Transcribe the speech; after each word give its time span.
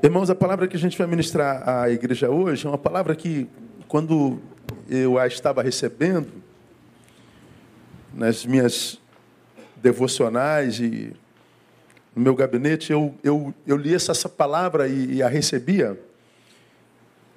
Irmãos, 0.00 0.30
a 0.30 0.34
palavra 0.34 0.68
que 0.68 0.76
a 0.76 0.78
gente 0.78 0.96
vai 0.96 1.08
ministrar 1.08 1.68
à 1.68 1.90
igreja 1.90 2.30
hoje 2.30 2.64
é 2.64 2.68
uma 2.68 2.78
palavra 2.78 3.16
que, 3.16 3.48
quando 3.88 4.38
eu 4.88 5.18
a 5.18 5.26
estava 5.26 5.60
recebendo, 5.60 6.28
nas 8.14 8.46
minhas 8.46 9.00
devocionais 9.74 10.78
e 10.78 11.12
no 12.14 12.22
meu 12.22 12.36
gabinete, 12.36 12.92
eu, 12.92 13.12
eu, 13.24 13.52
eu 13.66 13.76
li 13.76 13.92
essa, 13.92 14.12
palavra 14.28 14.86
e, 14.86 15.16
e 15.16 15.22
a 15.22 15.26
recebia 15.26 15.98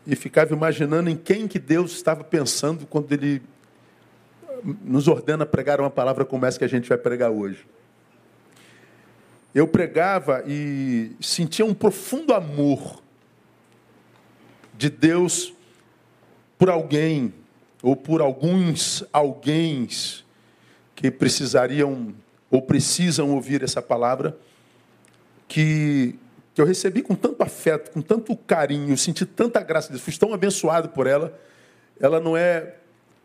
e 0.06 0.16
ficava 0.16 0.54
imaginando 0.54 1.10
em 1.10 1.18
quem 1.18 1.48
que 1.48 1.58
Deus 1.58 1.94
estava 1.94 2.24
pensando 2.24 2.86
quando 2.86 3.12
Ele 3.12 3.42
nos 4.84 5.08
ordena 5.08 5.48
pregar 5.48 5.82
uma 5.82 5.90
palavra 5.90 6.24
como 6.24 6.46
essa 6.46 6.60
que 6.60 6.66
a 6.66 6.70
gente 6.70 6.88
vai 6.88 6.98
pregar 7.00 7.32
hoje 7.32 7.66
eu 9.54 9.68
pregava 9.68 10.44
e 10.48 11.12
sentia 11.20 11.66
um 11.66 11.74
profundo 11.74 12.34
amor 12.34 13.02
de 14.74 14.90
Deus 14.90 15.54
por 16.58 16.70
alguém 16.70 17.34
ou 17.84 17.96
por 17.96 18.22
alguns 18.22 19.04
alguém 19.12 19.88
que 20.96 21.12
precisariam 21.12 22.14
ou 22.50 22.62
precisam 22.62 23.32
ouvir 23.32 23.64
essa 23.64 23.82
palavra 23.82 24.38
que, 25.48 26.16
que 26.54 26.62
eu 26.62 26.66
recebi 26.66 27.02
com 27.02 27.16
tanto 27.16 27.44
afeto, 27.44 27.92
com 27.92 28.02
tanto 28.02 28.36
carinho, 28.36 28.98
senti 28.98 29.26
tanta 29.26 29.62
graça 29.62 29.88
de 29.88 29.94
Deus, 29.94 30.04
fui 30.04 30.14
tão 30.14 30.34
abençoado 30.34 30.90
por 30.90 31.08
ela. 31.08 31.38
Ela 32.00 32.20
não 32.22 32.38
é, 32.38 32.76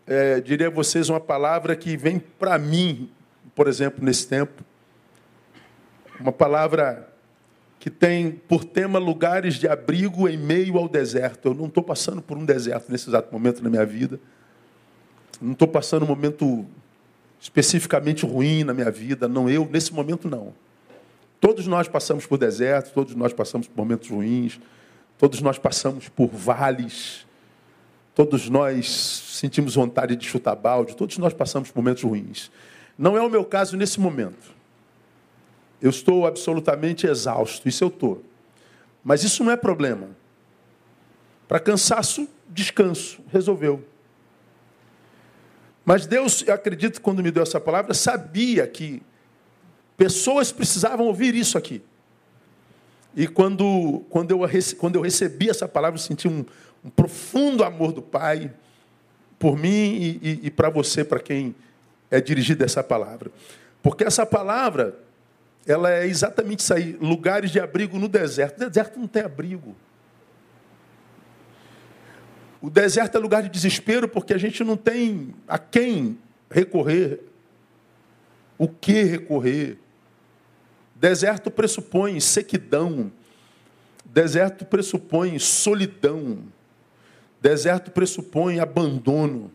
é 0.06 0.41
diria 0.41 0.67
a 0.67 0.70
vocês, 0.70 1.09
uma 1.09 1.20
palavra 1.20 1.77
que 1.77 1.97
vem 1.97 2.19
para 2.19 2.59
mim, 2.59 3.11
por 3.55 3.69
exemplo, 3.69 4.05
nesse 4.05 4.27
tempo 4.27 4.65
uma 6.20 6.33
palavra 6.33 7.09
que 7.79 7.91
tem 7.91 8.33
por 8.33 8.65
tema 8.65 8.98
lugares 8.98 9.55
de 9.55 9.69
abrigo 9.69 10.28
em 10.28 10.36
meio 10.36 10.78
ao 10.78 10.89
deserto. 10.89 11.48
Eu 11.48 11.55
não 11.55 11.67
estou 11.67 11.83
passando 11.83 12.20
por 12.20 12.36
um 12.36 12.45
deserto 12.45 12.91
nesse 12.91 13.09
exato 13.09 13.33
momento 13.33 13.62
na 13.62 13.70
minha 13.70 13.86
vida. 13.86 14.19
Não 15.41 15.53
estou 15.53 15.69
passando 15.69 16.05
um 16.05 16.09
momento 16.09 16.67
especificamente 17.41 18.25
ruim 18.25 18.64
na 18.64 18.75
minha 18.75 18.91
vida. 18.91 19.28
Não, 19.28 19.48
eu, 19.48 19.69
nesse 19.70 19.92
momento, 19.92 20.28
não. 20.28 20.53
Todos 21.41 21.67
nós 21.67 21.87
passamos 21.87 22.27
por 22.27 22.39
desertos, 22.39 22.92
todos 22.92 23.14
nós 23.14 23.33
passamos 23.33 23.69
por 23.69 23.77
momentos 23.77 24.09
ruins, 24.09 24.59
todos 25.19 25.41
nós 25.41 25.59
passamos 25.59 26.09
por 26.09 26.28
vales, 26.28 27.27
todos 28.14 28.48
nós 28.48 28.89
sentimos 28.89 29.75
vontade 29.75 30.17
de 30.17 30.27
chutar 30.27 30.56
balde, 30.56 30.97
todos 30.97 31.19
nós 31.19 31.34
passamos 31.34 31.70
por 31.70 31.83
momentos 31.83 32.03
ruins. 32.03 32.50
Não 32.98 33.17
é 33.17 33.20
o 33.20 33.28
meu 33.28 33.44
caso 33.44 33.77
nesse 33.77 34.00
momento. 34.00 34.56
Eu 35.80 35.91
estou 35.91 36.27
absolutamente 36.27 37.06
exausto, 37.06 37.69
isso 37.69 37.84
eu 37.84 37.88
estou. 37.88 38.24
Mas 39.05 39.22
isso 39.22 39.44
não 39.44 39.52
é 39.52 39.56
problema. 39.56 40.08
Para 41.46 41.60
cansaço, 41.60 42.28
descanso, 42.48 43.20
resolveu. 43.32 43.84
Mas 45.84 46.06
Deus, 46.06 46.42
eu 46.47 46.52
acredito, 46.52 47.00
quando 47.00 47.22
me 47.22 47.30
deu 47.30 47.42
essa 47.42 47.60
palavra, 47.60 47.94
sabia 47.94 48.66
que 48.66 49.00
pessoas 49.97 50.50
precisavam 50.50 51.06
ouvir 51.06 51.34
isso 51.34 51.56
aqui. 51.56 51.82
E 53.14 53.28
quando, 53.28 54.04
quando, 54.10 54.32
eu, 54.32 54.41
quando 54.78 54.97
eu 54.97 55.02
recebi 55.02 55.48
essa 55.48 55.69
palavra, 55.69 55.97
eu 55.97 56.02
senti 56.02 56.27
um, 56.27 56.44
um 56.84 56.91
profundo 56.91 57.62
amor 57.62 57.92
do 57.92 58.02
Pai 58.02 58.52
por 59.38 59.56
mim 59.56 59.69
e, 59.69 60.20
e, 60.22 60.41
e 60.47 60.50
para 60.50 60.69
você, 60.69 61.04
para 61.04 61.20
quem 61.20 61.54
é 62.10 62.20
dirigido 62.20 62.64
essa 62.64 62.82
palavra. 62.82 63.30
Porque 63.82 64.02
essa 64.02 64.27
palavra 64.27 65.06
ela 65.67 65.91
é 65.91 66.06
exatamente 66.06 66.61
isso 66.61 66.72
aí, 66.72 66.97
lugares 67.00 67.50
de 67.50 67.59
abrigo 67.59 67.98
no 67.98 68.09
deserto. 68.09 68.62
O 68.62 68.69
deserto 68.69 68.98
não 68.98 69.09
tem 69.09 69.22
abrigo. 69.22 69.75
O 72.62 72.71
deserto 72.71 73.16
é 73.16 73.21
lugar 73.21 73.43
de 73.43 73.49
desespero 73.49 74.09
porque 74.09 74.32
a 74.32 74.38
gente 74.38 74.62
não 74.62 74.77
tem 74.77 75.34
a 75.47 75.59
quem 75.59 76.19
recorrer, 76.50 77.21
o 78.56 78.69
que 78.69 79.03
recorrer. 79.03 79.78
Deserto 80.94 81.50
pressupõe 81.50 82.19
sequidão, 82.21 83.12
deserto 84.04 84.65
pressupõe 84.65 85.38
solidão, 85.38 86.38
deserto 87.41 87.91
pressupõe 87.91 88.60
abandono, 88.60 89.53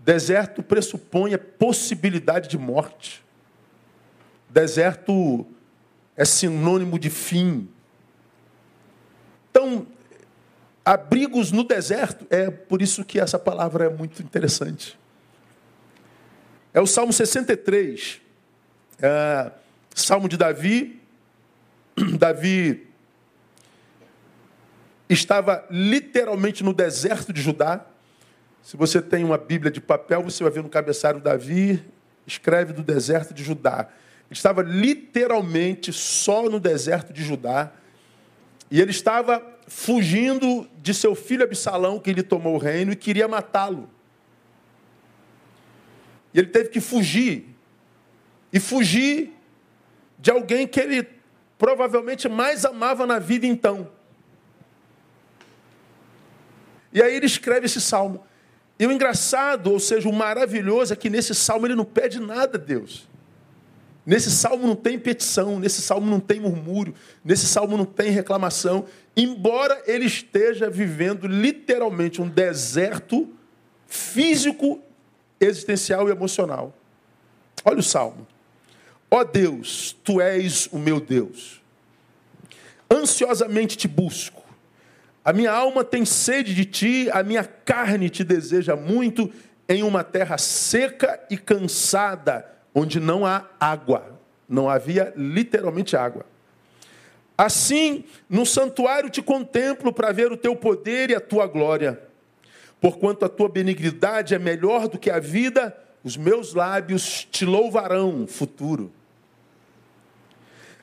deserto 0.00 0.62
pressupõe 0.62 1.34
a 1.34 1.38
possibilidade 1.38 2.48
de 2.48 2.58
morte. 2.58 3.25
Deserto 4.48 5.46
é 6.16 6.24
sinônimo 6.24 6.98
de 6.98 7.10
fim. 7.10 7.68
Então, 9.50 9.86
abrigos 10.84 11.52
no 11.52 11.64
deserto, 11.64 12.26
é 12.30 12.50
por 12.50 12.80
isso 12.80 13.04
que 13.04 13.18
essa 13.18 13.38
palavra 13.38 13.86
é 13.86 13.88
muito 13.88 14.22
interessante. 14.22 14.98
É 16.72 16.80
o 16.80 16.86
Salmo 16.86 17.12
63, 17.12 18.20
é, 19.00 19.50
Salmo 19.94 20.28
de 20.28 20.36
Davi. 20.36 21.00
Davi 22.18 22.86
estava 25.08 25.66
literalmente 25.70 26.62
no 26.62 26.72
deserto 26.72 27.32
de 27.32 27.40
Judá. 27.40 27.84
Se 28.62 28.76
você 28.76 29.00
tem 29.00 29.24
uma 29.24 29.38
Bíblia 29.38 29.70
de 29.70 29.80
papel, 29.80 30.22
você 30.22 30.42
vai 30.42 30.52
ver 30.52 30.62
no 30.62 30.68
cabeçalho 30.68 31.20
Davi 31.20 31.82
escreve 32.26 32.72
do 32.72 32.82
deserto 32.82 33.32
de 33.32 33.44
Judá 33.44 33.88
estava 34.30 34.62
literalmente 34.62 35.92
só 35.92 36.48
no 36.48 36.58
deserto 36.58 37.12
de 37.12 37.22
Judá. 37.22 37.72
E 38.70 38.80
ele 38.80 38.90
estava 38.90 39.44
fugindo 39.68 40.68
de 40.78 40.92
seu 40.92 41.14
filho 41.14 41.44
Absalão, 41.44 41.98
que 41.98 42.12
lhe 42.12 42.22
tomou 42.22 42.54
o 42.54 42.58
reino, 42.58 42.92
e 42.92 42.96
queria 42.96 43.28
matá-lo. 43.28 43.88
E 46.34 46.38
ele 46.38 46.48
teve 46.48 46.68
que 46.68 46.80
fugir. 46.80 47.46
E 48.52 48.60
fugir 48.60 49.32
de 50.18 50.30
alguém 50.30 50.66
que 50.66 50.80
ele 50.80 51.08
provavelmente 51.58 52.28
mais 52.28 52.64
amava 52.64 53.06
na 53.06 53.18
vida 53.18 53.46
então. 53.46 53.90
E 56.92 57.02
aí 57.02 57.14
ele 57.14 57.26
escreve 57.26 57.66
esse 57.66 57.80
salmo. 57.80 58.24
E 58.78 58.86
o 58.86 58.92
engraçado, 58.92 59.72
ou 59.72 59.80
seja, 59.80 60.08
o 60.08 60.12
maravilhoso, 60.12 60.92
é 60.92 60.96
que 60.96 61.08
nesse 61.08 61.34
salmo 61.34 61.66
ele 61.66 61.74
não 61.74 61.84
pede 61.84 62.20
nada 62.20 62.58
a 62.58 62.60
Deus. 62.60 63.08
Nesse 64.06 64.30
salmo 64.30 64.68
não 64.68 64.76
tem 64.76 64.96
petição, 64.96 65.58
nesse 65.58 65.82
salmo 65.82 66.08
não 66.08 66.20
tem 66.20 66.38
murmúrio, 66.38 66.94
nesse 67.24 67.44
salmo 67.44 67.76
não 67.76 67.84
tem 67.84 68.10
reclamação, 68.10 68.86
embora 69.16 69.82
ele 69.84 70.04
esteja 70.04 70.70
vivendo 70.70 71.26
literalmente 71.26 72.22
um 72.22 72.28
deserto 72.28 73.28
físico, 73.88 74.80
existencial 75.40 76.08
e 76.08 76.12
emocional. 76.12 76.72
Olha 77.64 77.80
o 77.80 77.82
salmo. 77.82 78.24
Ó 79.10 79.20
oh 79.20 79.24
Deus, 79.24 79.96
tu 80.04 80.20
és 80.20 80.68
o 80.70 80.78
meu 80.78 81.00
Deus. 81.00 81.60
Ansiosamente 82.88 83.76
te 83.76 83.88
busco. 83.88 84.44
A 85.24 85.32
minha 85.32 85.50
alma 85.50 85.82
tem 85.82 86.04
sede 86.04 86.54
de 86.54 86.64
ti, 86.64 87.10
a 87.10 87.24
minha 87.24 87.42
carne 87.42 88.08
te 88.08 88.22
deseja 88.22 88.76
muito 88.76 89.32
em 89.68 89.82
uma 89.82 90.04
terra 90.04 90.38
seca 90.38 91.20
e 91.28 91.36
cansada 91.36 92.55
onde 92.78 93.00
não 93.00 93.24
há 93.24 93.46
água. 93.58 94.20
Não 94.46 94.68
havia 94.68 95.10
literalmente 95.16 95.96
água. 95.96 96.26
Assim, 97.36 98.04
no 98.28 98.44
santuário 98.44 99.08
te 99.08 99.22
contemplo 99.22 99.92
para 99.92 100.12
ver 100.12 100.30
o 100.30 100.36
teu 100.36 100.54
poder 100.54 101.08
e 101.08 101.14
a 101.14 101.20
tua 101.20 101.46
glória. 101.46 101.98
Porquanto 102.78 103.24
a 103.24 103.30
tua 103.30 103.48
benignidade 103.48 104.34
é 104.34 104.38
melhor 104.38 104.88
do 104.88 104.98
que 104.98 105.10
a 105.10 105.18
vida, 105.18 105.74
os 106.04 106.18
meus 106.18 106.52
lábios 106.52 107.26
te 107.30 107.46
louvarão 107.46 108.26
futuro. 108.26 108.92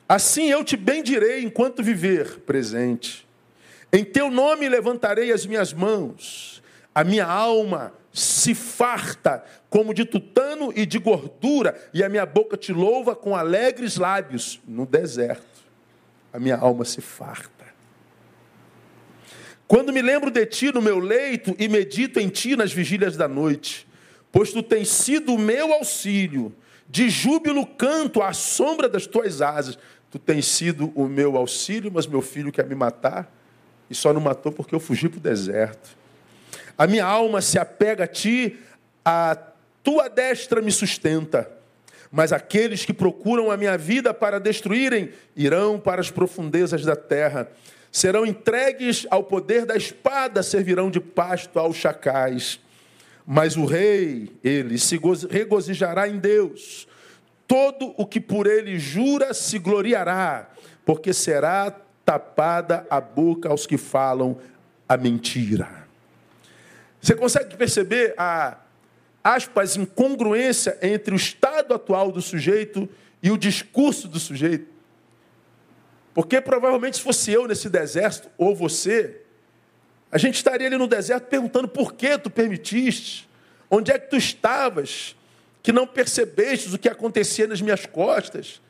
Assim 0.08 0.50
eu 0.50 0.64
te 0.64 0.76
bendirei 0.76 1.44
enquanto 1.44 1.82
viver 1.82 2.40
presente. 2.40 3.26
Em 3.92 4.04
teu 4.04 4.30
nome 4.30 4.68
levantarei 4.68 5.32
as 5.32 5.46
minhas 5.46 5.72
mãos. 5.72 6.60
A 6.92 7.04
minha 7.04 7.24
alma 7.24 7.92
se 8.14 8.54
farta 8.54 9.44
como 9.68 9.92
de 9.92 10.04
tutano 10.04 10.72
e 10.74 10.86
de 10.86 11.00
gordura, 11.00 11.74
e 11.92 12.04
a 12.04 12.08
minha 12.08 12.24
boca 12.24 12.56
te 12.56 12.72
louva 12.72 13.16
com 13.16 13.34
alegres 13.34 13.96
lábios 13.96 14.60
no 14.68 14.86
deserto. 14.86 15.64
A 16.32 16.38
minha 16.38 16.56
alma 16.56 16.84
se 16.84 17.00
farta. 17.00 17.64
Quando 19.66 19.92
me 19.92 20.00
lembro 20.00 20.30
de 20.30 20.46
ti 20.46 20.72
no 20.72 20.80
meu 20.80 21.00
leito 21.00 21.56
e 21.58 21.68
medito 21.68 22.20
em 22.20 22.28
ti 22.28 22.54
nas 22.54 22.72
vigílias 22.72 23.16
da 23.16 23.26
noite, 23.26 23.84
pois 24.30 24.52
tu 24.52 24.62
tens 24.62 24.88
sido 24.90 25.34
o 25.34 25.38
meu 25.38 25.72
auxílio, 25.72 26.54
de 26.88 27.08
júbilo 27.10 27.66
canto 27.66 28.22
à 28.22 28.32
sombra 28.32 28.88
das 28.88 29.08
tuas 29.08 29.42
asas. 29.42 29.76
Tu 30.08 30.20
tens 30.20 30.46
sido 30.46 30.92
o 30.94 31.08
meu 31.08 31.36
auxílio, 31.36 31.90
mas 31.92 32.06
meu 32.06 32.22
filho 32.22 32.52
quer 32.52 32.66
me 32.66 32.76
matar, 32.76 33.28
e 33.90 33.94
só 33.94 34.12
não 34.12 34.20
matou 34.20 34.52
porque 34.52 34.72
eu 34.72 34.78
fugi 34.78 35.08
para 35.08 35.18
o 35.18 35.20
deserto. 35.20 36.03
A 36.76 36.86
minha 36.86 37.04
alma 37.04 37.40
se 37.40 37.58
apega 37.58 38.04
a 38.04 38.08
ti, 38.08 38.58
a 39.04 39.36
tua 39.82 40.08
destra 40.08 40.60
me 40.60 40.72
sustenta. 40.72 41.50
mas 42.10 42.32
aqueles 42.32 42.84
que 42.84 42.92
procuram 42.92 43.50
a 43.50 43.56
minha 43.56 43.76
vida 43.76 44.14
para 44.14 44.38
destruírem 44.38 45.10
irão 45.34 45.80
para 45.80 46.00
as 46.00 46.12
profundezas 46.12 46.84
da 46.84 46.94
terra. 46.94 47.50
Serão 47.90 48.24
entregues 48.24 49.04
ao 49.10 49.24
poder 49.24 49.66
da 49.66 49.74
espada, 49.74 50.40
servirão 50.40 50.92
de 50.92 51.00
pasto 51.00 51.58
aos 51.58 51.76
chacais. 51.76 52.60
Mas 53.26 53.56
o 53.56 53.64
rei, 53.64 54.30
ele, 54.44 54.78
se 54.78 54.96
regozijará 55.28 56.06
em 56.06 56.18
Deus. 56.18 56.86
Todo 57.48 57.92
o 57.96 58.06
que 58.06 58.20
por 58.20 58.46
ele 58.46 58.78
jura 58.78 59.34
se 59.34 59.58
gloriará, 59.58 60.50
porque 60.84 61.12
será 61.12 61.74
tapada 62.04 62.86
a 62.88 63.00
boca 63.00 63.48
aos 63.48 63.66
que 63.66 63.76
falam 63.76 64.38
a 64.88 64.96
mentira. 64.96 65.83
Você 67.04 67.14
consegue 67.14 67.54
perceber 67.54 68.14
a 68.16 68.56
aspas 69.22 69.76
incongruência 69.76 70.78
entre 70.80 71.12
o 71.12 71.16
estado 71.16 71.74
atual 71.74 72.10
do 72.10 72.22
sujeito 72.22 72.88
e 73.22 73.30
o 73.30 73.36
discurso 73.36 74.08
do 74.08 74.18
sujeito? 74.18 74.72
Porque 76.14 76.40
provavelmente 76.40 76.96
se 76.96 77.02
fosse 77.02 77.30
eu 77.30 77.46
nesse 77.46 77.68
deserto 77.68 78.30
ou 78.38 78.56
você, 78.56 79.20
a 80.10 80.16
gente 80.16 80.36
estaria 80.36 80.66
ali 80.66 80.78
no 80.78 80.86
deserto 80.86 81.26
perguntando 81.26 81.68
por 81.68 81.92
que 81.92 82.16
tu 82.16 82.30
permitiste? 82.30 83.28
Onde 83.70 83.92
é 83.92 83.98
que 83.98 84.08
tu 84.08 84.16
estavas? 84.16 85.14
Que 85.62 85.72
não 85.72 85.86
percebestes 85.86 86.72
o 86.72 86.78
que 86.78 86.88
acontecia 86.88 87.46
nas 87.46 87.60
minhas 87.60 87.84
costas? 87.84 88.62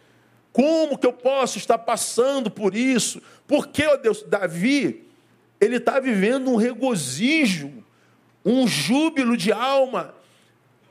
Como 0.52 0.98
que 0.98 1.06
eu 1.06 1.12
posso 1.12 1.56
estar 1.56 1.78
passando 1.78 2.50
por 2.50 2.74
isso? 2.74 3.22
Por 3.46 3.68
que, 3.68 3.86
ó 3.86 3.96
Deus, 3.96 4.24
Davi, 4.24 5.06
ele 5.60 5.76
está 5.76 6.00
vivendo 6.00 6.50
um 6.50 6.56
regozijo, 6.56 7.83
um 8.44 8.66
júbilo 8.66 9.36
de 9.36 9.52
alma, 9.52 10.14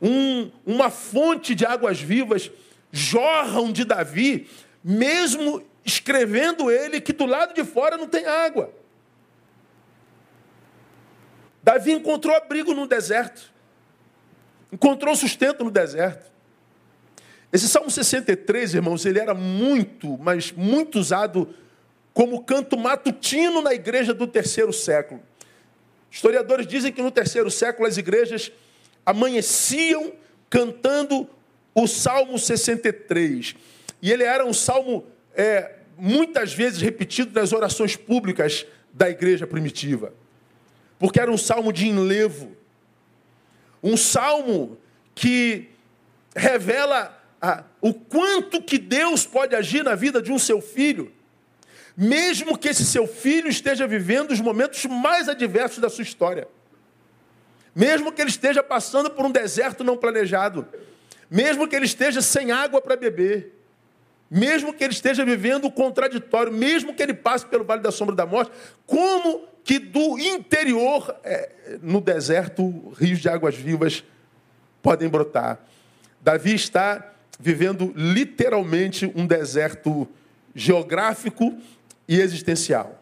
um, 0.01 0.51
uma 0.65 0.89
fonte 0.89 1.53
de 1.53 1.65
águas 1.65 1.99
vivas 1.99 2.51
jorram 2.91 3.71
de 3.71 3.85
Davi, 3.85 4.49
mesmo 4.83 5.63
escrevendo 5.85 6.71
ele 6.71 6.99
que 6.99 7.13
do 7.13 7.25
lado 7.25 7.53
de 7.53 7.63
fora 7.63 7.97
não 7.97 8.07
tem 8.07 8.25
água. 8.25 8.73
Davi 11.61 11.93
encontrou 11.93 12.35
abrigo 12.35 12.73
no 12.73 12.85
deserto, 12.85 13.51
encontrou 14.71 15.15
sustento 15.15 15.63
no 15.63 15.71
deserto. 15.71 16.31
Esse 17.51 17.69
Salmo 17.69 17.89
63, 17.89 18.73
irmãos, 18.73 19.05
ele 19.05 19.19
era 19.19 19.33
muito, 19.33 20.17
mas 20.17 20.51
muito 20.51 20.99
usado 20.99 21.53
como 22.13 22.43
canto 22.43 22.77
matutino 22.77 23.61
na 23.61 23.73
igreja 23.73 24.13
do 24.13 24.27
terceiro 24.27 24.73
século. 24.73 25.21
Historiadores 26.13 26.67
dizem 26.67 26.93
que 26.93 27.01
no 27.01 27.09
terceiro 27.09 27.49
século 27.49 27.87
as 27.87 27.97
igrejas 27.97 28.51
amanheciam 29.03 30.13
cantando 30.47 31.27
o 31.73 31.87
Salmo 31.87 32.37
63. 32.37 33.55
E 33.99 34.11
ele 34.11 34.21
era 34.21 34.45
um 34.45 34.53
salmo 34.53 35.07
é, 35.35 35.77
muitas 35.97 36.53
vezes 36.53 36.79
repetido 36.79 37.33
nas 37.33 37.51
orações 37.51 37.95
públicas 37.95 38.63
da 38.93 39.09
igreja 39.09 39.47
primitiva. 39.47 40.13
Porque 40.99 41.19
era 41.19 41.31
um 41.31 41.37
salmo 41.37 41.73
de 41.73 41.87
enlevo. 41.87 42.55
Um 43.81 43.97
salmo 43.97 44.77
que 45.15 45.71
revela 46.35 47.19
ah, 47.41 47.63
o 47.81 47.91
quanto 47.91 48.61
que 48.61 48.77
Deus 48.77 49.25
pode 49.25 49.55
agir 49.55 49.83
na 49.83 49.95
vida 49.95 50.21
de 50.21 50.31
um 50.31 50.37
seu 50.37 50.61
filho, 50.61 51.11
mesmo 51.95 52.57
que 52.57 52.69
esse 52.69 52.85
seu 52.85 53.07
filho 53.07 53.47
esteja 53.47 53.87
vivendo 53.87 54.31
os 54.31 54.41
momentos 54.41 54.85
mais 54.85 55.29
adversos 55.29 55.79
da 55.79 55.89
sua 55.89 56.03
história. 56.03 56.47
Mesmo 57.75 58.11
que 58.11 58.21
ele 58.21 58.29
esteja 58.29 58.63
passando 58.63 59.09
por 59.09 59.25
um 59.25 59.31
deserto 59.31 59.83
não 59.83 59.97
planejado, 59.97 60.67
mesmo 61.29 61.67
que 61.67 61.75
ele 61.75 61.85
esteja 61.85 62.21
sem 62.21 62.51
água 62.51 62.81
para 62.81 62.95
beber, 62.95 63.53
mesmo 64.29 64.73
que 64.73 64.83
ele 64.83 64.93
esteja 64.93 65.23
vivendo 65.23 65.65
o 65.65 65.71
contraditório, 65.71 66.51
mesmo 66.51 66.93
que 66.93 67.03
ele 67.03 67.13
passe 67.13 67.45
pelo 67.45 67.63
vale 67.63 67.81
da 67.81 67.91
sombra 67.91 68.15
da 68.15 68.25
morte, 68.25 68.51
como 68.85 69.47
que 69.63 69.79
do 69.79 70.19
interior, 70.19 71.15
é, 71.23 71.77
no 71.81 72.01
deserto, 72.01 72.93
rios 72.97 73.19
de 73.19 73.29
águas 73.29 73.55
vivas 73.55 74.03
podem 74.81 75.07
brotar. 75.07 75.59
Davi 76.21 76.53
está 76.53 77.13
vivendo 77.39 77.93
literalmente 77.95 79.11
um 79.15 79.25
deserto 79.25 80.07
geográfico 80.53 81.57
e 82.13 82.21
existencial. 82.21 82.99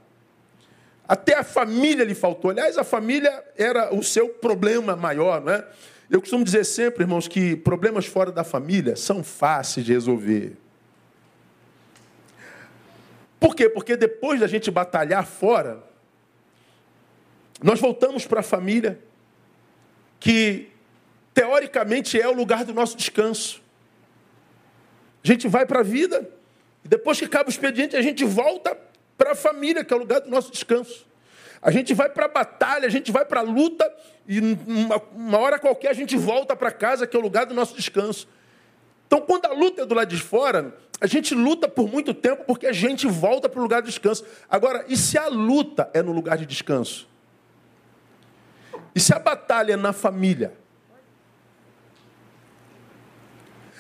Até 1.06 1.38
a 1.38 1.44
família 1.44 2.06
lhe 2.06 2.16
faltou. 2.16 2.52
Aliás, 2.52 2.78
a 2.78 2.84
família 2.86 3.44
era 3.58 3.94
o 3.94 4.02
seu 4.02 4.30
problema 4.30 4.96
maior, 4.96 5.42
não 5.42 5.52
é? 5.52 5.68
Eu 6.10 6.22
costumo 6.22 6.46
dizer 6.46 6.64
sempre, 6.64 7.04
irmãos, 7.04 7.28
que 7.28 7.56
problemas 7.58 8.06
fora 8.06 8.32
da 8.32 8.46
família 8.46 8.96
são 8.96 9.22
fáceis 9.22 9.86
de 9.86 9.92
resolver. 9.92 10.56
Por 13.40 13.54
quê? 13.56 13.68
Porque 13.68 13.98
depois 13.98 14.40
da 14.40 14.48
gente 14.48 14.72
batalhar 14.72 15.26
fora, 15.26 15.84
nós 17.62 17.80
voltamos 17.82 18.26
para 18.26 18.40
a 18.40 18.44
família, 18.44 18.98
que 20.20 20.70
teoricamente 21.34 22.20
é 22.20 22.28
o 22.28 22.34
lugar 22.34 22.64
do 22.64 22.74
nosso 22.74 22.96
descanso. 22.96 23.62
A 25.22 25.28
gente 25.28 25.48
vai 25.48 25.66
para 25.66 25.80
a 25.80 25.84
vida, 25.84 26.30
e 26.86 26.88
depois 26.88 27.20
que 27.20 27.26
acaba 27.26 27.50
o 27.50 27.52
expediente, 27.52 27.96
a 27.98 28.02
gente 28.02 28.24
volta 28.24 28.78
para 29.22 29.34
a 29.34 29.36
família, 29.36 29.84
que 29.84 29.94
é 29.94 29.96
o 29.96 30.00
lugar 30.00 30.22
do 30.22 30.32
nosso 30.32 30.52
descanso. 30.52 31.06
A 31.62 31.70
gente 31.70 31.94
vai 31.94 32.10
para 32.10 32.26
a 32.26 32.28
batalha, 32.28 32.88
a 32.88 32.90
gente 32.90 33.12
vai 33.12 33.24
para 33.24 33.42
a 33.42 33.44
luta, 33.44 33.88
e 34.28 34.40
uma, 34.40 35.00
uma 35.16 35.38
hora 35.38 35.60
qualquer 35.60 35.90
a 35.90 35.94
gente 35.94 36.18
volta 36.18 36.56
para 36.56 36.72
casa, 36.72 37.06
que 37.06 37.16
é 37.16 37.20
o 37.20 37.22
lugar 37.22 37.46
do 37.46 37.54
nosso 37.54 37.76
descanso. 37.76 38.28
Então, 39.06 39.22
quando 39.22 39.46
a 39.46 39.54
luta 39.54 39.84
é 39.84 39.86
do 39.86 39.94
lado 39.94 40.08
de 40.08 40.20
fora, 40.20 40.76
a 41.00 41.06
gente 41.06 41.36
luta 41.36 41.68
por 41.68 41.88
muito 41.88 42.16
tempo 42.16 42.46
porque 42.48 42.66
a 42.66 42.74
gente 42.74 43.06
volta 43.06 43.48
para 43.48 43.60
o 43.60 43.62
lugar 43.62 43.84
de 43.84 43.90
descanso. 43.90 44.26
Agora, 44.50 44.86
e 44.88 44.98
se 44.98 45.20
a 45.20 45.28
luta 45.28 45.88
é 45.94 46.02
no 46.02 46.12
lugar 46.12 46.36
de 46.40 46.48
descanso? 46.48 47.08
E 48.96 49.00
se 49.00 49.14
a 49.14 49.20
batalha 49.20 49.74
é 49.74 49.78
na 49.78 49.94
família? 49.94 50.52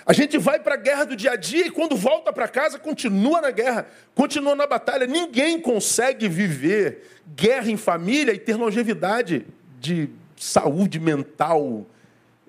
A 0.06 0.14
gente 0.14 0.38
vai 0.38 0.60
para 0.60 0.74
a 0.74 0.78
guerra 0.78 1.06
do 1.06 1.16
dia 1.16 1.32
a 1.32 1.36
dia 1.36 1.68
e 1.68 1.72
quando 1.72 1.96
volta 1.96 2.34
para 2.34 2.48
casa 2.48 2.80
continua 2.80 3.42
na 3.42 3.52
guerra, 3.52 3.88
continua 4.16 4.56
na 4.56 4.66
batalha. 4.66 5.06
Ninguém 5.06 5.60
consegue 5.60 6.28
viver 6.28 7.08
guerra 7.36 7.70
em 7.70 7.78
família 7.78 8.34
e 8.34 8.40
ter 8.40 8.56
longevidade 8.56 9.46
de 9.80 10.10
saúde 10.36 11.00
mental, 11.00 11.86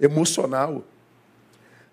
emocional. 0.00 0.84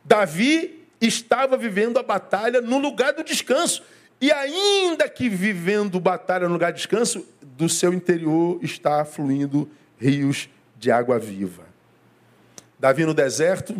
Davi 0.04 0.88
estava 1.02 1.58
vivendo 1.58 2.00
a 2.00 2.04
batalha 2.04 2.62
no 2.62 2.78
lugar 2.78 3.14
do 3.14 3.24
descanso. 3.24 3.84
E 4.22 4.32
ainda 4.32 5.08
que 5.08 5.30
vivendo 5.30 6.00
batalha 6.00 6.48
no 6.48 6.54
lugar 6.54 6.72
de 6.72 6.78
descanso, 6.78 7.25
do 7.42 7.70
seu 7.70 7.94
interior 7.94 8.60
está 8.62 9.04
fluindo 9.06 9.70
rios 9.98 10.50
de 10.78 10.92
água 10.92 11.20
viva. 11.20 11.63
Davi 12.78 13.06
no 13.06 13.13
deserto 13.13 13.75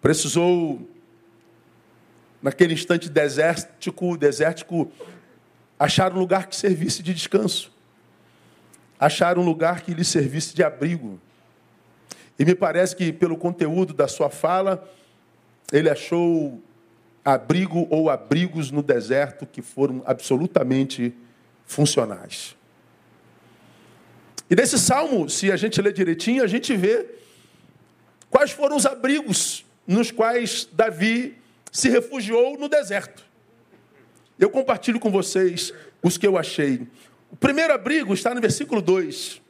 precisou 0.00 0.88
naquele 2.46 2.74
instante 2.74 3.08
desértico, 3.08 4.16
desértico, 4.16 4.88
achar 5.76 6.12
um 6.12 6.18
lugar 6.20 6.46
que 6.46 6.54
servisse 6.54 7.02
de 7.02 7.12
descanso, 7.12 7.72
achar 9.00 9.36
um 9.36 9.44
lugar 9.44 9.82
que 9.82 9.92
lhe 9.92 10.04
servisse 10.04 10.54
de 10.54 10.62
abrigo. 10.62 11.20
E 12.38 12.44
me 12.44 12.54
parece 12.54 12.94
que, 12.94 13.12
pelo 13.12 13.36
conteúdo 13.36 13.92
da 13.92 14.06
sua 14.06 14.30
fala, 14.30 14.88
ele 15.72 15.90
achou 15.90 16.62
abrigo 17.24 17.88
ou 17.90 18.08
abrigos 18.08 18.70
no 18.70 18.80
deserto 18.80 19.44
que 19.44 19.60
foram 19.60 20.00
absolutamente 20.06 21.12
funcionais. 21.64 22.54
E 24.48 24.54
nesse 24.54 24.78
salmo, 24.78 25.28
se 25.28 25.50
a 25.50 25.56
gente 25.56 25.82
ler 25.82 25.92
direitinho, 25.92 26.44
a 26.44 26.46
gente 26.46 26.76
vê 26.76 27.06
quais 28.30 28.52
foram 28.52 28.76
os 28.76 28.86
abrigos 28.86 29.66
nos 29.84 30.12
quais 30.12 30.68
Davi 30.72 31.44
se 31.76 31.90
refugiou 31.90 32.56
no 32.56 32.70
deserto. 32.70 33.22
Eu 34.38 34.48
compartilho 34.48 34.98
com 34.98 35.10
vocês 35.10 35.74
os 36.02 36.16
que 36.16 36.26
eu 36.26 36.38
achei. 36.38 36.86
O 37.30 37.36
primeiro 37.36 37.70
abrigo 37.74 38.14
está 38.14 38.34
no 38.34 38.40
versículo 38.40 38.80
2. 38.80 39.42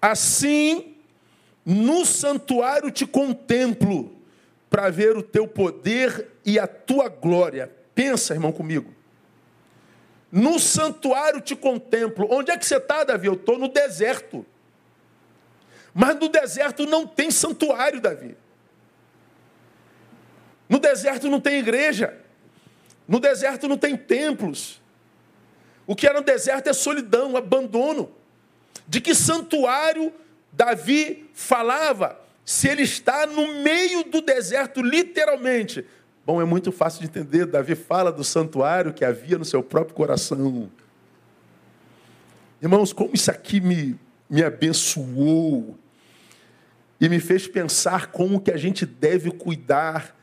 Assim, 0.00 0.94
no 1.64 2.06
santuário 2.06 2.88
te 2.92 3.04
contemplo, 3.04 4.14
para 4.70 4.90
ver 4.90 5.16
o 5.16 5.22
teu 5.24 5.48
poder 5.48 6.28
e 6.44 6.56
a 6.56 6.68
tua 6.68 7.08
glória. 7.08 7.68
Pensa, 7.96 8.32
irmão, 8.32 8.52
comigo. 8.52 8.94
No 10.30 10.60
santuário 10.60 11.40
te 11.40 11.56
contemplo. 11.56 12.28
Onde 12.30 12.52
é 12.52 12.56
que 12.56 12.64
você 12.64 12.76
está, 12.76 13.02
Davi? 13.02 13.26
Eu 13.26 13.34
estou 13.34 13.58
no 13.58 13.66
deserto. 13.66 14.46
Mas 15.92 16.14
no 16.14 16.28
deserto 16.28 16.86
não 16.86 17.08
tem 17.08 17.28
santuário, 17.28 18.00
Davi. 18.00 18.36
No 20.68 20.78
deserto 20.78 21.28
não 21.28 21.40
tem 21.40 21.58
igreja. 21.58 22.16
No 23.06 23.20
deserto 23.20 23.68
não 23.68 23.78
tem 23.78 23.96
templos. 23.96 24.80
O 25.86 25.94
que 25.94 26.06
era 26.06 26.18
no 26.18 26.24
deserto 26.24 26.68
é 26.68 26.72
solidão, 26.72 27.36
abandono. 27.36 28.10
De 28.88 29.00
que 29.00 29.14
santuário 29.14 30.12
Davi 30.52 31.28
falava 31.32 32.20
se 32.44 32.68
ele 32.68 32.82
está 32.82 33.26
no 33.26 33.62
meio 33.62 34.04
do 34.04 34.20
deserto, 34.20 34.82
literalmente? 34.82 35.84
Bom, 36.24 36.40
é 36.40 36.44
muito 36.44 36.72
fácil 36.72 37.00
de 37.00 37.06
entender. 37.06 37.46
Davi 37.46 37.76
fala 37.76 38.10
do 38.10 38.24
santuário 38.24 38.92
que 38.92 39.04
havia 39.04 39.38
no 39.38 39.44
seu 39.44 39.62
próprio 39.62 39.94
coração. 39.94 40.70
Irmãos, 42.60 42.92
como 42.92 43.10
isso 43.14 43.30
aqui 43.30 43.60
me, 43.60 43.98
me 44.28 44.42
abençoou 44.42 45.76
e 47.00 47.08
me 47.08 47.20
fez 47.20 47.46
pensar 47.46 48.08
como 48.08 48.40
que 48.40 48.50
a 48.50 48.56
gente 48.56 48.84
deve 48.84 49.30
cuidar 49.30 50.15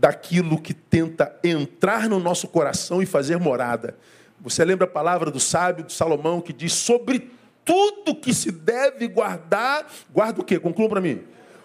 daquilo 0.00 0.58
que 0.58 0.72
tenta 0.72 1.38
entrar 1.44 2.08
no 2.08 2.18
nosso 2.18 2.48
coração 2.48 3.02
e 3.02 3.06
fazer 3.06 3.38
morada. 3.38 3.98
Você 4.40 4.64
lembra 4.64 4.86
a 4.86 4.90
palavra 4.90 5.30
do 5.30 5.38
sábio, 5.38 5.84
do 5.84 5.92
Salomão, 5.92 6.40
que 6.40 6.54
diz: 6.54 6.72
sobre 6.72 7.30
tudo 7.66 8.14
que 8.14 8.32
se 8.32 8.50
deve 8.50 9.06
guardar, 9.06 9.86
guarda 10.10 10.40
o 10.40 10.44
quê? 10.44 10.58
Conclua 10.58 10.88
para 10.88 11.00
mim. 11.02 11.22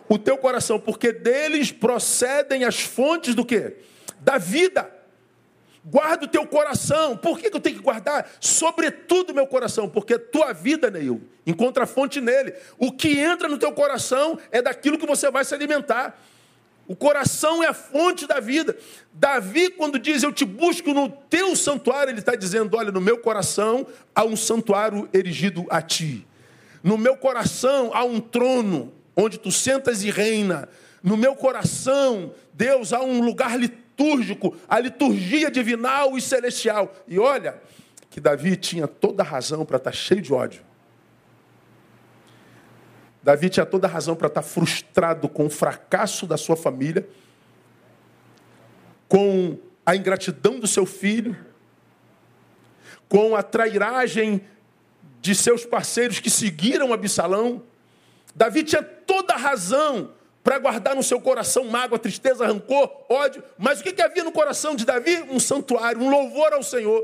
O 0.10 0.20
teu 0.20 0.38
coração, 0.38 0.78
porque 0.78 1.14
deles 1.14 1.72
procedem 1.72 2.66
as 2.66 2.82
fontes 2.82 3.34
do 3.34 3.46
quê? 3.46 3.78
Da 4.20 4.38
vida. 4.38 4.92
Guarda 5.86 6.26
o 6.26 6.28
teu 6.28 6.46
coração. 6.46 7.16
Por 7.16 7.40
que, 7.40 7.48
eu 7.48 7.60
tenho 7.60 7.78
que 7.78 7.82
guardar? 7.82 8.30
Sobretudo 8.42 9.34
meu 9.34 9.48
coração, 9.48 9.88
porque 9.88 10.20
tua 10.20 10.52
vida, 10.52 10.92
Neil, 10.92 11.22
encontra 11.46 11.86
fonte 11.86 12.20
nele. 12.20 12.54
O 12.78 12.92
que 12.92 13.18
entra 13.18 13.48
no 13.48 13.58
teu 13.58 13.72
coração 13.72 14.38
é 14.52 14.62
daquilo 14.62 14.98
que 14.98 15.08
você 15.08 15.32
vai 15.32 15.46
se 15.46 15.54
alimentar. 15.54 16.20
O 16.88 16.96
coração 16.96 17.64
é 17.64 17.68
a 17.68 17.74
fonte 17.74 18.28
da 18.28 18.40
vida. 18.40 18.78
Davi, 19.12 19.70
quando 19.72 19.98
diz 19.98 20.22
eu 20.22 20.32
te 20.32 20.46
busco 20.46 20.94
no 20.94 21.10
teu 21.10 21.56
santuário, 21.56 22.12
ele 22.12 22.20
está 22.20 22.36
dizendo: 22.36 22.78
olha, 22.78 22.92
no 22.92 23.02
meu 23.02 23.18
coração 23.18 23.88
há 24.14 24.24
um 24.24 24.36
santuário 24.36 25.10
erigido 25.14 25.66
a 25.70 25.82
ti. 25.82 26.26
No 26.84 26.98
meu 26.98 27.18
coração 27.18 27.92
há 27.94 28.04
um 28.04 28.20
trono 28.20 28.94
onde 29.16 29.40
tu 29.40 29.52
sentas 29.52 30.04
e 30.04 30.12
reina. 30.12 30.70
No 31.02 31.18
meu 31.18 31.36
coração, 31.36 32.34
Deus, 32.54 32.94
há 32.94 33.02
um 33.02 33.22
lugar 33.22 33.60
litúrgico 33.60 34.56
a 34.68 34.80
liturgia 34.80 35.50
divinal 35.50 36.18
e 36.18 36.22
celestial. 36.22 36.94
E 37.08 37.18
olha 37.18 37.60
que 38.10 38.20
Davi 38.20 38.56
tinha 38.56 38.88
toda 38.88 39.24
a 39.24 39.26
razão 39.26 39.66
para 39.66 39.78
estar 39.78 39.92
cheio 39.92 40.22
de 40.22 40.34
ódio. 40.34 40.62
Davi 43.26 43.50
tinha 43.50 43.66
toda 43.66 43.88
a 43.88 43.90
razão 43.90 44.16
para 44.16 44.28
estar 44.28 44.44
frustrado 44.44 45.28
com 45.28 45.48
o 45.48 45.50
fracasso 45.50 46.28
da 46.28 46.38
sua 46.38 46.56
família, 46.56 47.10
com 49.10 49.58
a 49.84 49.96
ingratidão 49.96 50.60
do 50.60 50.68
seu 50.68 50.86
filho, 50.86 51.36
com 53.10 53.36
a 53.36 53.42
trairagem 53.42 54.46
de 55.22 55.34
seus 55.34 55.66
parceiros 55.66 56.20
que 56.20 56.30
seguiram 56.30 56.94
Absalão. 56.94 57.64
Davi 58.36 58.62
tinha 58.62 58.84
toda 58.84 59.34
a 59.34 59.38
razão 59.38 60.12
para 60.44 60.60
guardar 60.60 60.96
no 60.96 61.02
seu 61.02 61.20
coração 61.20 61.64
mágoa, 61.64 61.98
tristeza, 61.98 62.46
rancor, 62.46 62.92
ódio. 63.10 63.44
Mas 63.58 63.80
o 63.80 63.84
que, 63.84 63.92
que 63.92 64.04
havia 64.04 64.24
no 64.24 64.32
coração 64.32 64.76
de 64.76 64.86
Davi? 64.86 65.24
Um 65.32 65.40
santuário, 65.40 66.00
um 66.00 66.12
louvor 66.12 66.54
ao 66.54 66.62
Senhor. 66.62 67.04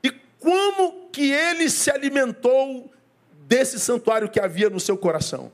E 0.00 0.12
como 0.38 1.08
que 1.10 1.32
ele 1.32 1.68
se 1.68 1.90
alimentou 1.90 2.88
desse 3.50 3.80
santuário 3.80 4.28
que 4.28 4.38
havia 4.38 4.70
no 4.70 4.78
seu 4.78 4.96
coração? 4.96 5.50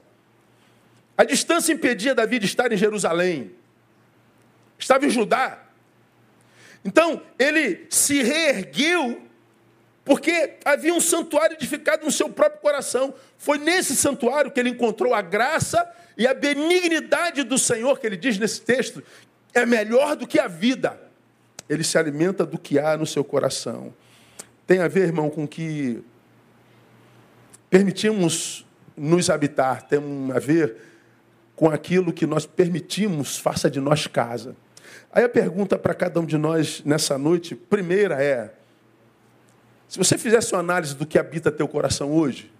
A 1.17 1.25
distância 1.25 1.73
impedia 1.73 2.15
Davi 2.15 2.39
de 2.39 2.45
estar 2.45 2.71
em 2.71 2.77
Jerusalém. 2.77 3.53
Estava 4.79 5.07
em 5.07 5.11
Judá. 5.11 5.63
Então, 6.85 7.23
ele 7.39 7.87
se 7.89 8.23
reergueu 8.23 9.23
porque 10.05 10.59
havia 10.63 10.93
um 10.93 11.01
santuário 11.01 11.55
edificado 11.55 12.05
no 12.05 12.13
seu 12.13 12.29
próprio 12.29 12.61
coração. 12.61 13.15
Foi 13.39 13.57
nesse 13.57 13.97
santuário 13.97 14.51
que 14.51 14.61
ele 14.61 14.69
encontrou 14.69 15.15
a 15.15 15.23
graça 15.23 15.91
e 16.19 16.27
a 16.27 16.35
benignidade 16.35 17.43
do 17.45 17.59
Senhor, 17.59 17.99
que 17.99 18.07
ele 18.07 18.17
diz 18.17 18.39
nesse 18.39 18.61
texto, 18.61 19.03
é 19.55 19.65
melhor 19.65 20.15
do 20.17 20.27
que 20.27 20.39
a 20.39 20.47
vida. 20.47 21.01
Ele 21.69 21.83
se 21.83 21.97
alimenta 21.97 22.45
do 22.45 22.59
que 22.59 22.79
há 22.79 22.95
no 22.97 23.07
seu 23.07 23.25
coração. 23.25 23.93
Tem 24.67 24.81
a 24.81 24.87
ver, 24.87 25.05
irmão, 25.05 25.31
com 25.31 25.49
que 25.49 26.05
permitimos 27.71 28.67
nos 28.97 29.29
habitar, 29.29 29.83
tem 29.83 29.99
a 30.35 30.39
ver 30.39 30.77
com 31.55 31.69
aquilo 31.69 32.13
que 32.13 32.27
nós 32.27 32.47
permitimos 32.47 33.39
faça 33.39 33.71
de 33.71 33.81
nós 33.81 34.07
casa. 34.07 34.57
Aí 35.13 35.25
a 35.25 35.29
pergunta 35.29 35.79
para 35.79 35.95
cada 35.95 36.21
um 36.21 36.27
de 36.27 36.37
nós 36.37 36.83
nessa 36.85 37.17
noite, 37.17 37.55
primeira 37.55 38.23
é: 38.23 38.55
se 39.89 39.99
você 39.99 40.19
fizesse 40.19 40.53
uma 40.53 40.61
análise 40.61 40.95
do 40.95 41.07
que 41.07 41.19
habita 41.19 41.51
teu 41.51 41.67
coração 41.67 42.13
hoje, 42.13 42.53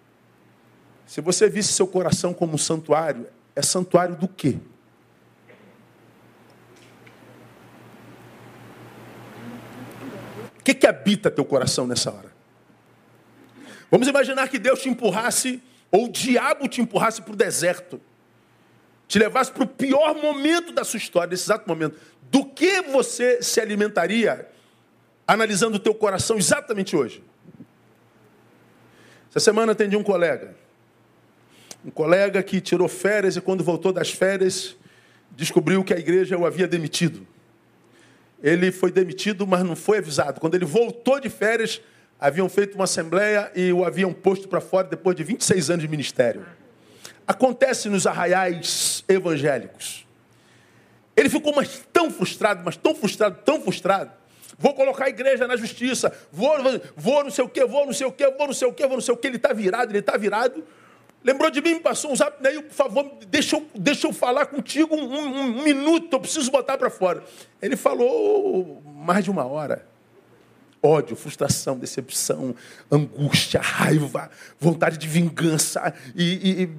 se 1.07 1.21
você 1.21 1.49
visse 1.49 1.73
seu 1.73 1.87
coração 1.87 2.35
como 2.35 2.55
um 2.55 2.59
santuário, 2.59 3.27
é 3.55 3.63
santuário 3.63 4.17
do 4.17 4.27
quê? 4.27 4.59
O 10.59 10.63
que, 10.67 10.75
que 10.75 10.87
habita 10.87 11.31
teu 11.31 11.45
coração 11.45 11.87
nessa 11.87 12.11
hora? 12.11 12.36
Vamos 13.91 14.09
imaginar 14.09 14.49
que 14.49 14.59
Deus 14.59 14.81
te 14.81 14.89
empurrasse, 14.89 15.63
ou 15.91 16.07
o 16.07 16.09
diabo 16.09 16.69
te 16.69 16.81
empurrasse 16.81 17.23
para 17.23 17.33
o 17.33 17.37
deserto, 17.37 18.01
te 19.07 19.19
levasse 19.19 19.53
para 19.53 19.63
o 19.63 19.67
pior 19.67 20.15
momento 20.15 20.73
da 20.73 20.85
sua 20.85 20.99
história, 20.99 21.31
nesse 21.31 21.45
exato 21.45 21.69
momento. 21.69 21.97
Do 22.31 22.45
que 22.45 22.83
você 22.83 23.41
se 23.43 23.61
alimentaria 23.61 24.49
analisando 25.27 25.77
o 25.77 25.81
teu 25.81 25.95
coração 25.95 26.37
exatamente 26.37 26.97
hoje? 26.97 27.23
Essa 29.31 29.41
semana 29.41 29.73
atendi 29.73 29.97
um 29.97 30.03
colega 30.03 30.55
um 31.87 31.91
colega 31.91 32.43
que 32.43 32.61
tirou 32.61 32.89
férias 32.89 33.37
e 33.37 33.41
quando 33.41 33.63
voltou 33.63 33.93
das 33.93 34.11
férias 34.11 34.77
descobriu 35.31 35.85
que 35.85 35.95
a 35.95 35.99
igreja 35.99 36.37
o 36.37 36.45
havia 36.45 36.67
demitido. 36.67 37.25
Ele 38.43 38.73
foi 38.73 38.91
demitido, 38.91 39.47
mas 39.47 39.63
não 39.63 39.77
foi 39.77 39.99
avisado. 39.99 40.41
Quando 40.41 40.57
ele 40.57 40.65
voltou 40.65 41.21
de 41.21 41.31
férias, 41.31 41.81
haviam 42.21 42.49
feito 42.49 42.75
uma 42.75 42.85
assembleia 42.85 43.51
e 43.55 43.73
o 43.73 43.85
haviam 43.85 44.13
posto 44.13 44.49
para 44.49 44.61
fora 44.61 44.89
depois 44.89 45.17
de 45.17 45.25
26 45.25 45.71
anos 45.71 45.83
de 45.83 45.89
ministério. 45.89 46.47
Acontece 47.27 47.89
nos 47.89 48.07
arraiais 48.07 49.05
evangélicos. 49.09 50.07
Ele 51.17 51.29
ficou 51.29 51.55
mas 51.55 51.83
tão 51.93 52.11
frustrado, 52.11 52.63
mas 52.65 52.77
tão 52.77 52.95
frustrado, 52.95 53.39
tão 53.45 53.61
frustrado. 53.61 54.13
Vou 54.59 54.75
colocar 54.75 55.07
a 55.07 55.09
igreja 55.09 55.47
na 55.47 55.57
justiça. 55.57 56.13
Vou, 56.33 56.57
vou 56.95 57.25
não 57.25 57.31
sei 57.31 57.45
o 57.45 57.49
quê, 57.49 57.65
vou 57.65 57.87
não 57.87 57.93
sei 57.93 58.07
o 58.07 58.13
quê, 58.13 58.31
vou 58.31 58.47
não 58.47 58.55
sei 58.55 58.69
o 58.69 58.73
quê, 58.73 58.87
vou 58.87 58.97
não 58.97 59.03
sei 59.03 59.15
o 59.15 59.17
quê. 59.17 59.29
Ele 59.29 59.37
está 59.37 59.53
virado, 59.53 59.91
ele 59.91 59.99
está 59.99 60.17
virado. 60.17 60.65
Lembrou 61.25 61.51
de 61.51 61.61
mim, 61.61 61.75
me 61.75 61.81
passou 61.81 62.13
um 62.13 62.17
zap, 62.17 62.41
daí, 62.41 62.63
por 62.63 62.73
favor, 62.73 63.11
deixa 63.27 63.57
eu, 63.57 63.67
deixa 63.75 64.07
eu 64.07 64.13
falar 64.13 64.47
contigo 64.47 64.95
um, 64.95 65.13
um, 65.13 65.59
um 65.59 65.63
minuto, 65.65 66.13
eu 66.13 66.21
preciso 66.21 66.53
botar 66.53 66.79
para 66.79 66.89
fora. 66.89 67.25
Ele 67.61 67.75
falou 67.75 68.81
mais 68.85 69.25
de 69.25 69.31
uma 69.31 69.45
hora. 69.45 69.85
Ódio, 70.87 71.17
frustração, 71.17 71.79
decepção, 71.79 72.55
angústia, 72.91 73.61
raiva, 73.61 74.31
vontade 74.61 74.97
de 74.99 75.09
vingança 75.09 75.93
e, 76.15 76.63
e 76.63 76.71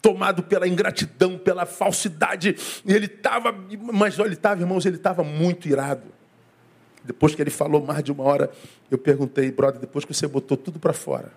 tomado 0.00 0.44
pela 0.44 0.68
ingratidão, 0.68 1.36
pela 1.36 1.66
falsidade. 1.66 2.54
E 2.84 2.92
ele 2.92 3.06
estava, 3.06 3.52
mas 3.92 4.16
ele 4.18 4.34
estava, 4.34 4.60
irmãos, 4.60 4.86
ele 4.86 4.96
estava 4.96 5.24
muito 5.24 5.68
irado. 5.68 6.04
Depois 7.04 7.34
que 7.34 7.42
ele 7.42 7.50
falou 7.50 7.84
mais 7.84 8.04
de 8.04 8.12
uma 8.12 8.22
hora, 8.22 8.50
eu 8.90 8.98
perguntei, 8.98 9.50
brother, 9.50 9.80
depois 9.80 10.04
que 10.04 10.14
você 10.14 10.28
botou 10.28 10.56
tudo 10.56 10.78
para 10.78 10.92
fora, 10.92 11.32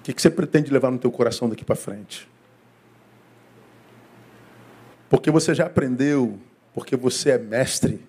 o 0.00 0.02
que 0.02 0.20
você 0.20 0.30
pretende 0.30 0.72
levar 0.72 0.90
no 0.90 0.98
teu 0.98 1.10
coração 1.10 1.48
daqui 1.48 1.64
para 1.64 1.76
frente? 1.76 2.28
Porque 5.08 5.30
você 5.30 5.54
já 5.54 5.66
aprendeu, 5.66 6.38
porque 6.74 6.96
você 6.96 7.30
é 7.30 7.38
mestre, 7.38 8.00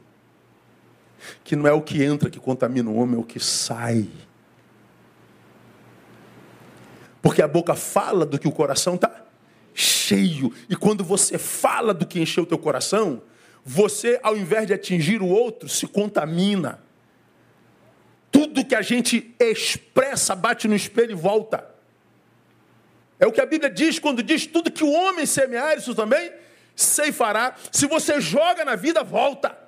que 1.44 1.56
não 1.56 1.68
é 1.68 1.72
o 1.72 1.82
que 1.82 2.04
entra 2.04 2.30
que 2.30 2.40
contamina 2.40 2.90
o 2.90 2.96
homem, 2.96 3.16
é 3.16 3.20
o 3.20 3.24
que 3.24 3.40
sai. 3.40 4.08
Porque 7.22 7.42
a 7.42 7.48
boca 7.48 7.76
fala 7.76 8.26
do 8.26 8.40
que 8.40 8.48
o 8.48 8.52
coração 8.52 8.96
está 8.96 9.24
cheio. 9.74 10.54
E 10.70 10.76
quando 10.76 11.04
você 11.04 11.38
fala 11.38 11.94
do 11.94 12.06
que 12.06 12.20
encheu 12.20 12.44
o 12.44 12.48
teu 12.48 12.58
coração, 12.58 13.22
você, 13.64 14.20
ao 14.24 14.38
invés 14.38 14.66
de 14.66 14.74
atingir 14.74 15.22
o 15.22 15.28
outro, 15.28 15.68
se 15.68 15.86
contamina. 15.88 16.80
Tudo 18.32 18.64
que 18.64 18.76
a 18.76 18.82
gente 18.82 19.36
expressa 19.40 20.36
bate 20.36 20.68
no 20.68 20.76
espelho 20.76 21.12
e 21.12 21.16
volta. 21.16 21.70
É 23.20 23.28
o 23.28 23.32
que 23.32 23.42
a 23.42 23.46
Bíblia 23.46 23.70
diz 23.70 24.00
quando 24.00 24.24
diz 24.24 24.46
tudo 24.46 24.72
que 24.72 24.84
o 24.84 24.92
homem 24.92 25.26
semear, 25.26 25.78
isso 25.78 25.94
também 25.94 26.32
ceifará. 26.76 27.56
Se 27.72 27.88
você 27.88 28.22
joga 28.22 28.64
na 28.64 28.76
vida, 28.76 29.04
volta. 29.04 29.67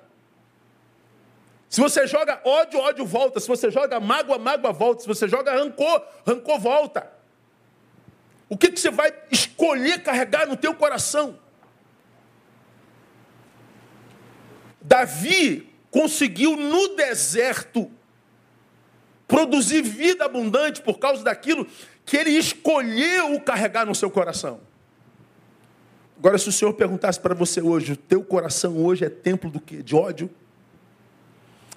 Se 1.70 1.80
você 1.80 2.04
joga 2.04 2.40
ódio, 2.44 2.80
ódio 2.80 3.06
volta. 3.06 3.38
Se 3.38 3.46
você 3.46 3.70
joga 3.70 4.00
mágoa, 4.00 4.36
mágoa 4.38 4.72
volta. 4.72 5.02
Se 5.02 5.06
você 5.06 5.28
joga 5.28 5.52
rancor, 5.52 6.04
rancor 6.26 6.58
volta. 6.58 7.08
O 8.48 8.58
que, 8.58 8.72
que 8.72 8.80
você 8.80 8.90
vai 8.90 9.14
escolher 9.30 10.02
carregar 10.02 10.48
no 10.48 10.56
teu 10.56 10.74
coração? 10.74 11.38
Davi 14.82 15.72
conseguiu 15.92 16.56
no 16.56 16.96
deserto 16.96 17.88
produzir 19.28 19.82
vida 19.82 20.24
abundante 20.24 20.82
por 20.82 20.98
causa 20.98 21.22
daquilo 21.22 21.64
que 22.04 22.16
ele 22.16 22.30
escolheu 22.30 23.40
carregar 23.42 23.86
no 23.86 23.94
seu 23.94 24.10
coração. 24.10 24.60
Agora, 26.18 26.36
se 26.36 26.48
o 26.48 26.52
Senhor 26.52 26.72
perguntasse 26.72 27.20
para 27.20 27.32
você 27.32 27.62
hoje, 27.62 27.92
o 27.92 27.96
teu 27.96 28.24
coração 28.24 28.76
hoje 28.84 29.04
é 29.04 29.08
templo 29.08 29.48
do 29.48 29.60
quê? 29.60 29.84
De 29.84 29.94
ódio? 29.94 30.28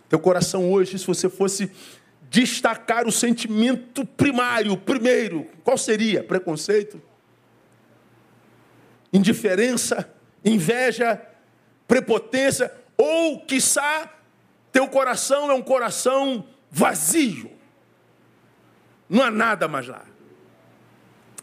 Teu 0.09 0.19
coração 0.19 0.71
hoje, 0.71 0.97
se 0.99 1.07
você 1.07 1.29
fosse 1.29 1.71
destacar 2.29 3.07
o 3.07 3.11
sentimento 3.11 4.05
primário, 4.05 4.75
primeiro, 4.75 5.47
qual 5.63 5.77
seria? 5.77 6.23
Preconceito? 6.23 7.01
Indiferença? 9.11 10.11
Inveja? 10.43 11.21
Prepotência? 11.87 12.73
Ou, 12.97 13.39
quiçá, 13.41 14.11
teu 14.71 14.87
coração 14.87 15.51
é 15.51 15.53
um 15.53 15.61
coração 15.61 16.47
vazio. 16.71 17.51
Não 19.07 19.21
há 19.21 19.29
nada 19.29 19.67
mais 19.67 19.87
lá. 19.87 20.03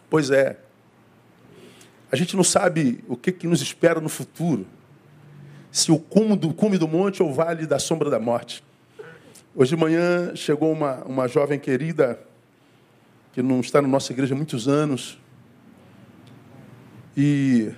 Pois 0.09 0.31
é. 0.31 0.59
A 2.11 2.17
gente 2.17 2.35
não 2.35 2.43
sabe 2.43 3.05
o 3.07 3.17
que, 3.17 3.31
que 3.31 3.47
nos 3.47 3.63
espera 3.63 4.01
no 4.01 4.09
futuro. 4.09 4.67
Se 5.71 5.93
o 5.93 5.99
cume 5.99 6.37
do, 6.37 6.53
cume 6.53 6.79
do 6.79 6.89
monte 6.89 7.23
ou 7.23 7.31
o 7.31 7.33
vale 7.33 7.67
da 7.67 7.79
sombra 7.79 8.11
da 8.11 8.19
morte. 8.19 8.65
Hoje 9.55 9.75
de 9.75 9.81
manhã 9.81 10.35
chegou 10.35 10.73
uma, 10.73 11.05
uma 11.05 11.29
jovem 11.29 11.59
querida, 11.59 12.19
que 13.33 13.43
não 13.43 13.61
está 13.61 13.81
na 13.81 13.89
nossa 13.89 14.13
igreja 14.13 14.35
há 14.35 14.37
muitos 14.37 14.69
anos, 14.69 15.19
e 17.17 17.73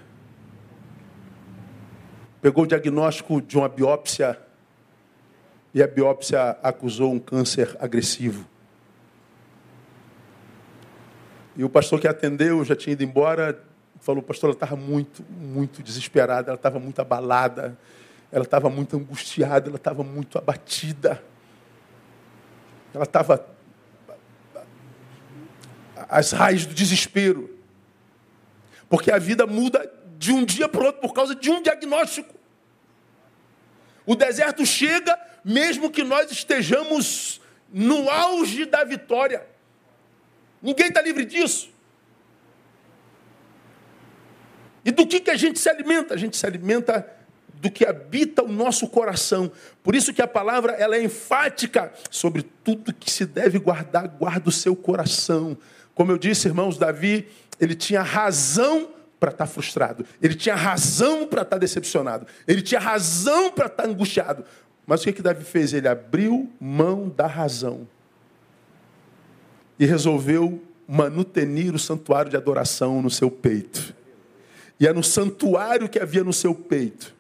pegou 2.41 2.65
o 2.65 2.67
diagnóstico 2.67 3.41
de 3.41 3.57
uma 3.57 3.69
biópsia, 3.69 4.39
e 5.75 5.83
a 5.83 5.87
biópsia 5.87 6.57
acusou 6.63 7.13
um 7.13 7.19
câncer 7.19 7.77
agressivo. 7.81 8.47
E 11.57 11.65
o 11.65 11.69
pastor 11.69 12.01
que 12.01 12.09
atendeu 12.09 12.65
já 12.65 12.75
tinha 12.75 12.93
ido 12.93 13.03
embora, 13.03 13.63
falou, 14.03 14.21
pastor, 14.21 14.49
ela 14.49 14.57
estava 14.57 14.77
muito, 14.77 15.23
muito 15.31 15.83
desesperada, 15.83 16.51
ela 16.51 16.57
estava 16.57 16.81
muito 16.81 17.01
abalada, 17.01 17.79
ela 18.33 18.45
estava 18.45 18.69
muito 18.69 18.97
angustiada, 18.97 19.69
ela 19.69 19.77
estava 19.77 20.03
muito 20.03 20.37
abatida. 20.37 21.23
Ela 22.93 23.05
estava 23.05 23.47
às 26.09 26.33
raízes 26.33 26.67
do 26.67 26.75
desespero. 26.75 27.57
Porque 28.89 29.11
a 29.11 29.19
vida 29.19 29.47
muda 29.47 29.91
de 30.19 30.33
um 30.33 30.45
dia 30.45 30.69
para 30.69 30.83
o 30.83 30.87
outro 30.87 31.01
por 31.01 31.15
causa 31.15 31.35
de 31.35 31.49
um 31.49 31.63
diagnóstico. 31.63 32.35
O 34.05 34.17
deserto 34.17 34.67
chega 34.67 35.19
mesmo 35.45 35.91
que 35.91 36.03
nós 36.03 36.31
estejamos 36.31 37.41
no 37.73 38.11
auge 38.11 38.67
da 38.67 38.83
vitória. 38.83 39.47
Ninguém 40.61 40.89
está 40.89 41.01
livre 41.01 41.25
disso. 41.25 41.72
E 44.85 44.91
do 44.91 45.07
que, 45.07 45.21
que 45.21 45.31
a 45.31 45.37
gente 45.37 45.59
se 45.59 45.69
alimenta? 45.69 46.15
A 46.15 46.17
gente 46.17 46.37
se 46.37 46.47
alimenta 46.47 47.07
do 47.63 47.71
que 47.71 47.87
habita 47.87 48.43
o 48.43 48.49
nosso 48.49 48.89
coração. 48.89 49.51
Por 49.83 49.95
isso 49.95 50.13
que 50.13 50.21
a 50.21 50.27
palavra 50.27 50.73
ela 50.73 50.97
é 50.97 51.03
enfática 51.03 51.93
sobre 52.11 52.43
tudo 52.43 52.93
que 52.93 53.11
se 53.11 53.25
deve 53.25 53.59
guardar, 53.61 54.09
guarda 54.09 54.49
o 54.49 54.53
seu 54.53 54.75
coração. 54.75 55.57
Como 55.95 56.11
eu 56.11 56.19
disse, 56.19 56.49
irmãos, 56.49 56.77
Davi, 56.77 57.29
ele 57.61 57.77
tinha 57.77 58.03
razão 58.03 58.89
para 59.21 59.31
estar 59.31 59.47
tá 59.47 59.53
frustrado. 59.53 60.05
Ele 60.21 60.35
tinha 60.35 60.57
razão 60.57 61.29
para 61.29 61.43
estar 61.43 61.57
tá 61.57 61.59
decepcionado. 61.59 62.27
Ele 62.49 62.61
tinha 62.61 62.81
razão 62.81 63.53
para 63.53 63.67
estar 63.67 63.85
tá 63.85 63.89
angustiado. 63.89 64.45
Mas 64.85 65.01
o 65.01 65.05
que, 65.05 65.13
que 65.13 65.23
Davi 65.23 65.45
fez? 65.45 65.73
Ele 65.73 65.87
abriu 65.87 66.51
mão 66.61 67.09
da 67.09 67.29
razão 67.29 67.87
e 69.79 69.87
resolveu 69.87 70.61
manutenir 70.89 71.73
o 71.73 71.79
santuário 71.79 72.31
de 72.31 72.37
adoração 72.37 73.01
no 73.01 73.11
seu 73.11 73.31
peito. 73.31 73.95
E 74.83 74.87
é 74.89 74.93
no 74.93 75.05
santuário 75.05 75.89
que 75.89 76.01
havia 76.01 76.25
no 76.25 76.33
seu 76.33 76.53
peito 76.53 77.15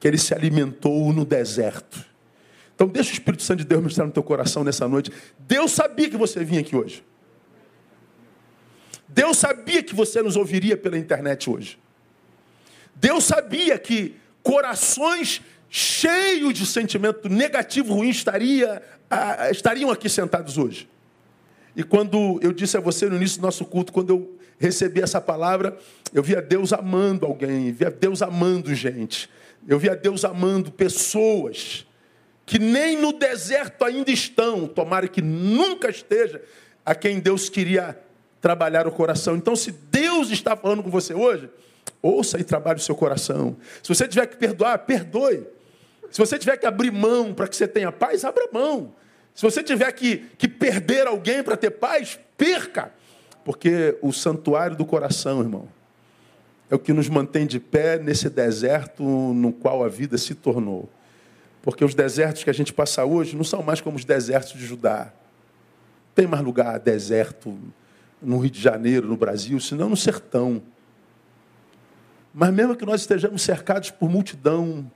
que 0.00 0.08
ele 0.08 0.18
se 0.18 0.34
alimentou 0.34 1.12
no 1.12 1.24
deserto. 1.24 2.04
Então 2.74 2.88
deixa 2.88 3.10
o 3.10 3.12
Espírito 3.12 3.44
Santo 3.44 3.60
de 3.60 3.66
Deus 3.66 3.80
ministrar 3.80 4.04
no 4.04 4.12
teu 4.12 4.22
coração 4.24 4.64
nessa 4.64 4.88
noite. 4.88 5.12
Deus 5.38 5.70
sabia 5.70 6.10
que 6.10 6.16
você 6.16 6.44
vinha 6.44 6.60
aqui 6.60 6.74
hoje. 6.74 7.04
Deus 9.06 9.36
sabia 9.36 9.80
que 9.80 9.94
você 9.94 10.20
nos 10.22 10.34
ouviria 10.34 10.76
pela 10.76 10.98
internet 10.98 11.48
hoje. 11.48 11.78
Deus 12.96 13.22
sabia 13.22 13.78
que 13.78 14.16
corações 14.42 15.40
cheios 15.70 16.52
de 16.52 16.66
sentimento 16.66 17.28
negativo, 17.28 17.94
ruim, 17.94 18.10
estaria, 18.10 18.82
estariam 19.52 19.88
aqui 19.88 20.08
sentados 20.08 20.58
hoje. 20.58 20.88
E 21.76 21.84
quando 21.84 22.40
eu 22.42 22.52
disse 22.52 22.76
a 22.76 22.80
você 22.80 23.08
no 23.08 23.14
início 23.14 23.38
do 23.38 23.42
nosso 23.42 23.64
culto, 23.64 23.92
quando 23.92 24.10
eu 24.10 24.41
recebi 24.62 25.02
essa 25.02 25.20
palavra, 25.20 25.76
eu 26.14 26.22
via 26.22 26.40
Deus 26.40 26.72
amando 26.72 27.26
alguém, 27.26 27.72
via 27.72 27.90
Deus 27.90 28.22
amando 28.22 28.72
gente. 28.74 29.28
Eu 29.66 29.78
via 29.78 29.96
Deus 29.96 30.24
amando 30.24 30.70
pessoas 30.70 31.84
que 32.46 32.58
nem 32.58 32.96
no 32.96 33.12
deserto 33.12 33.84
ainda 33.84 34.10
estão, 34.10 34.66
tomara 34.66 35.08
que 35.08 35.20
nunca 35.22 35.88
esteja, 35.90 36.42
a 36.84 36.94
quem 36.94 37.18
Deus 37.18 37.48
queria 37.48 37.98
trabalhar 38.40 38.86
o 38.86 38.92
coração. 38.92 39.36
Então, 39.36 39.54
se 39.56 39.72
Deus 39.72 40.30
está 40.30 40.56
falando 40.56 40.82
com 40.82 40.90
você 40.90 41.14
hoje, 41.14 41.48
ouça 42.00 42.38
e 42.38 42.44
trabalhe 42.44 42.78
o 42.78 42.82
seu 42.82 42.94
coração. 42.94 43.56
Se 43.82 43.88
você 43.88 44.06
tiver 44.06 44.26
que 44.26 44.36
perdoar, 44.36 44.78
perdoe. 44.80 45.46
Se 46.10 46.18
você 46.18 46.38
tiver 46.38 46.56
que 46.56 46.66
abrir 46.66 46.90
mão 46.90 47.32
para 47.32 47.48
que 47.48 47.56
você 47.56 47.66
tenha 47.66 47.90
paz, 47.90 48.24
abra 48.24 48.48
mão. 48.52 48.94
Se 49.34 49.42
você 49.42 49.62
tiver 49.62 49.90
que, 49.92 50.18
que 50.36 50.46
perder 50.46 51.06
alguém 51.06 51.42
para 51.42 51.56
ter 51.56 51.70
paz, 51.70 52.18
perca. 52.36 52.92
Porque 53.44 53.98
o 54.00 54.12
santuário 54.12 54.76
do 54.76 54.84
coração, 54.84 55.40
irmão, 55.40 55.68
é 56.70 56.74
o 56.74 56.78
que 56.78 56.92
nos 56.92 57.08
mantém 57.08 57.46
de 57.46 57.60
pé 57.60 57.98
nesse 57.98 58.30
deserto 58.30 59.02
no 59.02 59.52
qual 59.52 59.84
a 59.84 59.88
vida 59.88 60.16
se 60.16 60.34
tornou. 60.34 60.88
Porque 61.60 61.84
os 61.84 61.94
desertos 61.94 62.42
que 62.42 62.50
a 62.50 62.54
gente 62.54 62.72
passa 62.72 63.04
hoje 63.04 63.36
não 63.36 63.44
são 63.44 63.62
mais 63.62 63.80
como 63.80 63.96
os 63.96 64.04
desertos 64.04 64.52
de 64.52 64.64
Judá. 64.64 65.12
Tem 66.14 66.26
mais 66.26 66.42
lugar 66.42 66.78
deserto 66.78 67.58
no 68.20 68.38
Rio 68.38 68.50
de 68.50 68.60
Janeiro, 68.60 69.06
no 69.06 69.16
Brasil, 69.16 69.58
senão 69.60 69.88
no 69.88 69.96
sertão. 69.96 70.62
Mas 72.32 72.52
mesmo 72.52 72.76
que 72.76 72.86
nós 72.86 73.02
estejamos 73.02 73.42
cercados 73.42 73.90
por 73.90 74.08
multidão, 74.08 74.90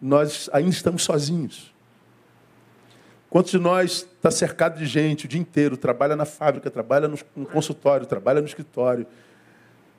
nós 0.00 0.50
ainda 0.52 0.70
estamos 0.70 1.02
sozinhos. 1.04 1.71
Quantos 3.32 3.50
de 3.50 3.58
nós 3.58 4.06
está 4.14 4.30
cercado 4.30 4.78
de 4.78 4.84
gente 4.84 5.24
o 5.24 5.28
dia 5.28 5.40
inteiro, 5.40 5.74
trabalha 5.74 6.14
na 6.14 6.26
fábrica, 6.26 6.70
trabalha 6.70 7.08
no 7.08 7.46
consultório, 7.46 8.04
trabalha 8.04 8.42
no 8.42 8.46
escritório, 8.46 9.06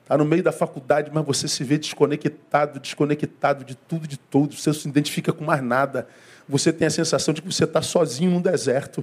Está 0.04 0.18
no 0.18 0.24
meio 0.24 0.42
da 0.42 0.52
faculdade, 0.52 1.10
mas 1.12 1.24
você 1.24 1.48
se 1.48 1.64
vê 1.64 1.78
desconectado, 1.78 2.78
desconectado 2.78 3.64
de 3.64 3.74
tudo, 3.74 4.06
de 4.06 4.18
todos. 4.18 4.60
Você 4.60 4.68
não 4.68 4.74
se 4.74 4.86
identifica 4.86 5.32
com 5.32 5.42
mais 5.42 5.62
nada. 5.62 6.06
Você 6.46 6.70
tem 6.74 6.86
a 6.86 6.90
sensação 6.90 7.32
de 7.32 7.40
que 7.40 7.50
você 7.50 7.64
está 7.64 7.80
sozinho 7.80 8.30
num 8.30 8.40
deserto. 8.42 9.02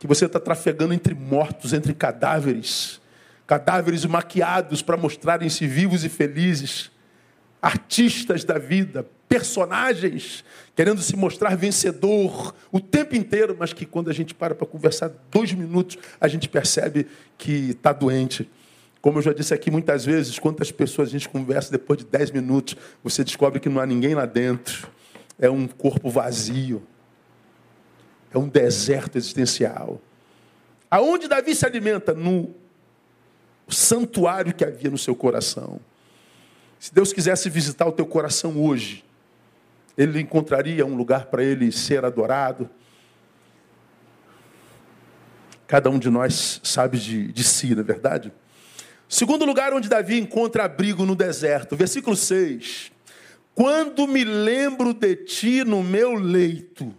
Que 0.00 0.06
você 0.06 0.26
está 0.26 0.40
trafegando 0.40 0.92
entre 0.92 1.14
mortos, 1.14 1.72
entre 1.72 1.94
cadáveres. 1.94 3.00
Cadáveres 3.46 4.04
maquiados 4.04 4.82
para 4.82 4.96
mostrarem-se 4.96 5.64
vivos 5.64 6.04
e 6.04 6.08
felizes. 6.08 6.90
Artistas 7.60 8.44
da 8.44 8.58
vida, 8.58 9.06
personagens 9.28 10.44
querendo 10.76 11.02
se 11.02 11.16
mostrar 11.16 11.56
vencedor 11.56 12.54
o 12.70 12.78
tempo 12.78 13.16
inteiro, 13.16 13.56
mas 13.58 13.72
que 13.72 13.84
quando 13.84 14.10
a 14.10 14.12
gente 14.12 14.34
para 14.34 14.54
para 14.54 14.66
conversar 14.66 15.10
dois 15.30 15.52
minutos, 15.52 15.98
a 16.20 16.28
gente 16.28 16.48
percebe 16.48 17.06
que 17.36 17.70
está 17.70 17.92
doente 17.92 18.48
como 19.00 19.18
eu 19.18 19.22
já 19.22 19.32
disse 19.32 19.54
aqui 19.54 19.70
muitas 19.70 20.04
vezes, 20.04 20.38
quantas 20.38 20.72
pessoas 20.72 21.08
a 21.08 21.12
gente 21.12 21.28
conversa 21.28 21.70
depois 21.70 21.98
de 21.98 22.04
dez 22.04 22.30
minutos, 22.30 22.76
você 23.02 23.22
descobre 23.22 23.60
que 23.60 23.68
não 23.68 23.80
há 23.80 23.86
ninguém 23.86 24.14
lá 24.14 24.26
dentro. 24.26 24.88
É 25.38 25.48
um 25.48 25.68
corpo 25.68 26.10
vazio. 26.10 26.82
É 28.32 28.38
um 28.38 28.48
deserto 28.48 29.16
existencial. 29.16 30.00
Aonde 30.90 31.28
Davi 31.28 31.54
se 31.54 31.64
alimenta? 31.64 32.12
No 32.12 32.54
santuário 33.68 34.52
que 34.52 34.64
havia 34.64 34.90
no 34.90 34.98
seu 34.98 35.14
coração. 35.14 35.80
Se 36.78 36.94
Deus 36.94 37.12
quisesse 37.12 37.50
visitar 37.50 37.86
o 37.86 37.92
teu 37.92 38.06
coração 38.06 38.56
hoje, 38.62 39.04
Ele 39.96 40.20
encontraria 40.20 40.86
um 40.86 40.94
lugar 40.94 41.26
para 41.26 41.42
ele 41.42 41.72
ser 41.72 42.04
adorado. 42.04 42.70
Cada 45.66 45.90
um 45.90 45.98
de 45.98 46.08
nós 46.08 46.60
sabe 46.62 46.98
de, 46.98 47.32
de 47.32 47.44
si, 47.44 47.74
não 47.74 47.80
é 47.80 47.84
verdade? 47.84 48.32
Segundo 49.08 49.44
lugar 49.44 49.72
onde 49.72 49.88
Davi 49.88 50.18
encontra 50.18 50.64
abrigo 50.64 51.04
no 51.04 51.16
deserto, 51.16 51.76
versículo 51.76 52.14
6. 52.14 52.92
Quando 53.54 54.06
me 54.06 54.22
lembro 54.22 54.94
de 54.94 55.16
ti 55.16 55.64
no 55.64 55.82
meu 55.82 56.14
leito, 56.14 56.94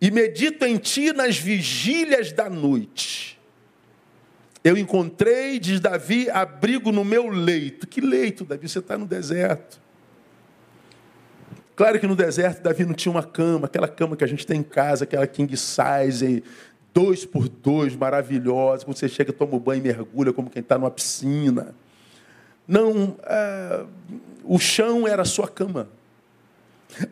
e 0.00 0.10
medito 0.10 0.64
em 0.64 0.76
ti 0.76 1.12
nas 1.12 1.36
vigílias 1.36 2.32
da 2.32 2.48
noite, 2.48 3.37
eu 4.62 4.76
encontrei, 4.76 5.58
diz 5.58 5.80
Davi, 5.80 6.28
abrigo 6.30 6.90
no 6.90 7.04
meu 7.04 7.28
leito. 7.28 7.86
Que 7.86 8.00
leito, 8.00 8.44
Davi? 8.44 8.68
Você 8.68 8.80
está 8.80 8.98
no 8.98 9.06
deserto. 9.06 9.80
Claro 11.76 12.00
que 12.00 12.08
no 12.08 12.16
deserto 12.16 12.60
Davi 12.60 12.84
não 12.84 12.92
tinha 12.92 13.12
uma 13.12 13.22
cama, 13.22 13.66
aquela 13.66 13.86
cama 13.86 14.16
que 14.16 14.24
a 14.24 14.26
gente 14.26 14.44
tem 14.44 14.58
em 14.58 14.64
casa, 14.64 15.04
aquela 15.04 15.26
king 15.28 15.56
size, 15.56 16.42
dois 16.92 17.24
por 17.24 17.48
dois, 17.48 17.94
maravilhosa. 17.94 18.84
Quando 18.84 18.96
você 18.96 19.08
chega, 19.08 19.32
toma 19.32 19.54
o 19.54 19.60
banho 19.60 19.78
e 19.78 19.82
mergulha 19.82 20.32
como 20.32 20.50
quem 20.50 20.60
está 20.60 20.76
numa 20.76 20.90
piscina. 20.90 21.74
Não, 22.66 23.16
é, 23.22 23.84
o 24.42 24.58
chão 24.58 25.06
era 25.06 25.22
a 25.22 25.24
sua 25.24 25.46
cama. 25.46 25.88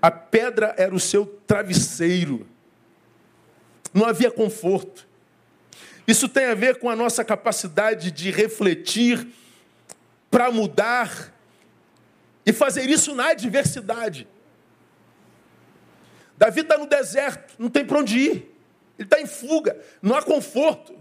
A 0.02 0.10
pedra 0.10 0.74
era 0.76 0.94
o 0.94 0.98
seu 0.98 1.24
travesseiro. 1.46 2.46
Não 3.94 4.04
havia 4.04 4.30
conforto. 4.30 5.06
Isso 6.06 6.28
tem 6.28 6.46
a 6.46 6.54
ver 6.54 6.78
com 6.78 6.88
a 6.88 6.96
nossa 6.96 7.24
capacidade 7.24 8.10
de 8.10 8.30
refletir 8.30 9.26
para 10.30 10.50
mudar 10.50 11.32
e 12.44 12.52
fazer 12.52 12.88
isso 12.88 13.14
na 13.14 13.30
adversidade. 13.30 14.28
Davi 16.38 16.60
está 16.60 16.78
no 16.78 16.86
deserto, 16.86 17.54
não 17.58 17.68
tem 17.68 17.84
para 17.84 17.98
onde 17.98 18.18
ir. 18.18 18.56
Ele 18.98 19.06
está 19.06 19.20
em 19.20 19.26
fuga, 19.26 19.78
não 20.00 20.14
há 20.14 20.22
conforto. 20.22 20.94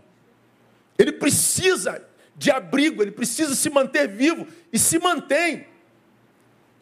Ele 0.97 1.11
precisa 1.11 2.03
de 2.35 2.51
abrigo, 2.51 3.01
ele 3.01 3.11
precisa 3.11 3.53
se 3.55 3.69
manter 3.69 4.07
vivo 4.07 4.47
e 4.71 4.79
se 4.79 4.97
mantém. 4.97 5.67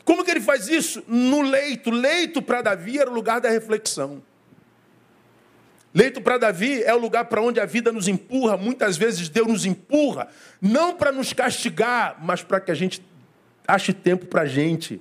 Como 0.06 0.24
que 0.24 0.32
ele 0.32 0.42
faz 0.42 0.68
isso? 0.68 1.04
No 1.08 1.42
leito. 1.42 1.90
Leito 1.90 2.42
para 2.42 2.62
Davi 2.62 3.00
era 3.00 3.10
o 3.10 3.14
lugar 3.14 3.40
da 3.40 3.50
reflexão. 3.50 4.24
Leito 5.93 6.21
para 6.21 6.39
Davi 6.39 6.82
é 6.84 6.93
o 6.93 6.97
lugar 6.97 7.25
para 7.25 7.41
onde 7.41 7.60
a 7.60 7.65
vida 7.65 7.91
nos 7.91 8.08
empurra. 8.08 8.58
Muitas 8.58 8.97
vezes 8.97 9.29
Deus 9.29 9.47
nos 9.47 9.65
empurra, 9.65 10.27
não 10.60 10.95
para 10.95 11.12
nos 11.12 11.34
castigar, 11.34 12.17
mas 12.19 12.41
para 12.41 12.60
que 12.60 12.71
a 12.71 12.75
gente 12.75 13.03
ache 13.67 13.93
tempo 13.93 14.25
para 14.25 14.41
a 14.41 14.47
gente. 14.47 14.99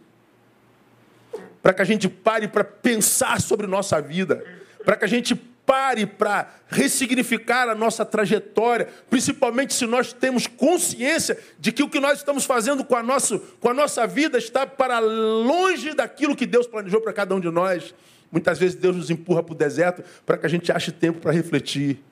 Para 1.63 1.73
que 1.73 1.81
a 1.81 1.85
gente 1.85 2.09
pare 2.09 2.47
para 2.47 2.65
pensar 2.65 3.41
sobre 3.41 3.67
nossa 3.67 4.03
vida. 4.03 4.45
Para 4.85 4.97
que 4.97 5.05
a 5.05 5.09
gente 5.09 5.35
pare 5.65 6.05
para 6.05 6.53
ressignificar 6.69 7.69
a 7.69 7.75
nossa 7.75 8.05
trajetória, 8.05 8.89
principalmente 9.09 9.73
se 9.73 9.87
nós 9.87 10.13
temos 10.13 10.47
consciência 10.47 11.39
de 11.59 11.73
que 11.73 11.83
o 11.83 11.89
que 11.89 12.01
nós 12.01 12.19
estamos 12.19 12.45
fazendo 12.45 12.85
com 12.85 12.97
a, 12.97 13.03
nosso, 13.03 13.39
com 13.61 13.71
a 13.71 13.75
nossa 13.75 14.07
vida 14.07 14.37
está 14.37 14.67
para 14.67 14.99
longe 14.99 15.95
daquilo 15.95 16.37
que 16.37 16.47
Deus 16.47 16.67
planejou 16.67 17.01
para 17.01 17.13
cada 17.13 17.35
um 17.35 17.41
de 17.41 17.51
nós. 17.51 17.95
Muitas 18.33 18.59
vezes 18.59 18.75
Deus 18.75 18.97
nos 18.97 19.11
empurra 19.11 19.43
para 19.43 19.53
o 19.53 19.57
deserto 19.57 20.03
para 20.25 20.39
que 20.39 20.47
a 20.47 20.49
gente 20.49 20.73
ache 20.73 20.91
tempo 20.91 21.21
para 21.21 21.31
refletir. 21.31 22.03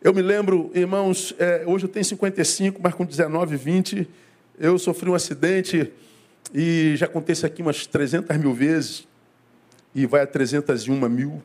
Eu 0.00 0.14
me 0.14 0.22
lembro, 0.22 0.70
irmãos, 0.72 1.34
é, 1.36 1.64
hoje 1.66 1.84
eu 1.84 1.88
tenho 1.88 2.04
55, 2.04 2.80
mas 2.80 2.94
com 2.94 3.04
19, 3.04 3.56
20, 3.56 4.08
eu 4.58 4.78
sofri 4.78 5.10
um 5.10 5.14
acidente 5.14 5.92
e 6.54 6.94
já 6.96 7.08
isso 7.28 7.44
aqui 7.44 7.60
umas 7.60 7.86
300 7.86 8.36
mil 8.38 8.54
vezes 8.54 9.06
e 9.94 10.06
vai 10.06 10.22
a 10.22 10.26
301 10.26 11.08
mil. 11.08 11.42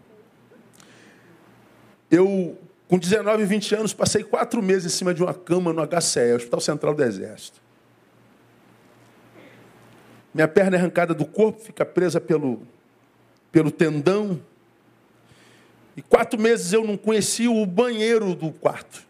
Eu, 2.09 2.57
com 2.87 2.99
19, 2.99 3.45
20 3.45 3.75
anos, 3.75 3.93
passei 3.93 4.23
quatro 4.23 4.61
meses 4.61 4.93
em 4.93 4.95
cima 4.95 5.13
de 5.13 5.23
uma 5.23 5.33
cama 5.33 5.73
no 5.73 5.81
HCE, 5.85 6.33
Hospital 6.35 6.61
Central 6.61 6.93
do 6.93 7.03
Exército. 7.03 7.59
Minha 10.33 10.47
perna 10.47 10.77
é 10.77 10.79
arrancada 10.79 11.13
do 11.13 11.25
corpo, 11.25 11.61
fica 11.61 11.85
presa 11.85 12.21
pelo, 12.21 12.61
pelo 13.55 13.71
tendão. 13.71 14.41
E 15.95 16.01
quatro 16.01 16.37
meses 16.37 16.73
eu 16.73 16.83
não 16.83 16.97
conhecia 16.97 17.49
o 17.49 17.65
banheiro 17.65 18.35
do 18.35 18.51
quarto. 18.51 19.01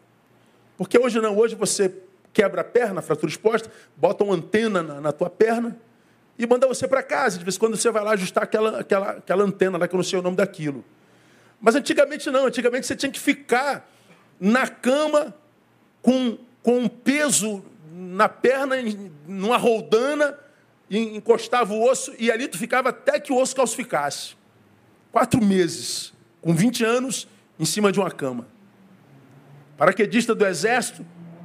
Porque 0.76 0.96
hoje 0.96 1.20
não, 1.20 1.36
hoje 1.36 1.56
você 1.56 1.92
quebra 2.32 2.60
a 2.60 2.64
perna, 2.64 3.02
fratura 3.02 3.28
exposta, 3.28 3.68
bota 3.96 4.22
uma 4.22 4.36
antena 4.36 4.84
na, 4.84 5.00
na 5.00 5.10
tua 5.10 5.28
perna 5.28 5.76
e 6.38 6.46
manda 6.46 6.64
você 6.68 6.86
para 6.86 7.02
casa. 7.02 7.38
De 7.38 7.44
vez 7.44 7.56
em 7.56 7.58
quando 7.58 7.76
você 7.76 7.90
vai 7.90 8.04
lá 8.04 8.12
ajustar 8.12 8.44
aquela, 8.44 8.78
aquela, 8.78 9.10
aquela 9.10 9.42
antena 9.42 9.78
lá, 9.78 9.88
que 9.88 9.96
eu 9.96 9.98
não 9.98 10.04
sei 10.04 10.16
o 10.16 10.22
nome 10.22 10.36
daquilo. 10.36 10.84
Mas 11.60 11.74
antigamente 11.74 12.30
não, 12.30 12.46
antigamente 12.46 12.86
você 12.86 12.94
tinha 12.94 13.10
que 13.10 13.18
ficar 13.18 13.90
na 14.38 14.68
cama 14.68 15.34
com, 16.00 16.38
com 16.62 16.78
um 16.78 16.88
peso 16.88 17.64
na 17.92 18.28
perna, 18.28 18.76
numa 19.26 19.56
roldana, 19.56 20.38
e 20.88 21.16
encostava 21.16 21.72
o 21.72 21.82
osso, 21.82 22.14
e 22.18 22.30
ali 22.30 22.46
tu 22.48 22.58
ficava 22.58 22.90
até 22.90 23.18
que 23.18 23.32
o 23.32 23.36
osso 23.36 23.56
calcificasse. 23.56 24.36
Quatro 25.10 25.42
meses, 25.44 26.12
com 26.40 26.54
20 26.54 26.84
anos, 26.84 27.28
em 27.58 27.64
cima 27.64 27.90
de 27.90 27.98
uma 27.98 28.10
cama. 28.10 28.46
Paraquedista 29.76 30.34
do 30.34 30.46
exército, 30.46 31.04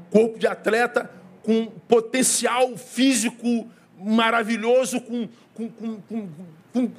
corpo 0.10 0.38
de 0.38 0.47
atleta, 0.47 1.10
com 1.43 1.65
potencial 1.65 2.77
físico 2.77 3.69
maravilhoso, 3.97 5.01
com, 5.01 5.27
com, 5.54 5.69
com, 5.69 6.30
com, 6.71 6.91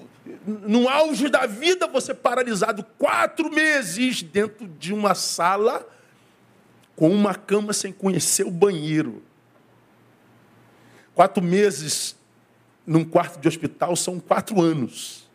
no 0.47 0.89
auge 0.89 1.29
da 1.29 1.47
vida, 1.47 1.87
você 1.87 2.15
paralisado 2.15 2.85
quatro 2.99 3.51
meses 3.51 4.23
dentro 4.23 4.67
de 4.67 4.93
uma 4.93 5.15
sala 5.15 5.87
com 6.95 7.11
uma 7.11 7.35
cama 7.35 7.73
sem 7.73 7.93
conhecer 7.93 8.47
o 8.47 8.51
banheiro. 8.51 9.23
Quatro 11.15 11.43
meses 11.43 12.17
num 12.87 13.05
quarto 13.05 13.41
de 13.41 13.49
hospital 13.49 13.95
são 13.97 14.19
quatro 14.19 14.61
anos. 14.61 15.29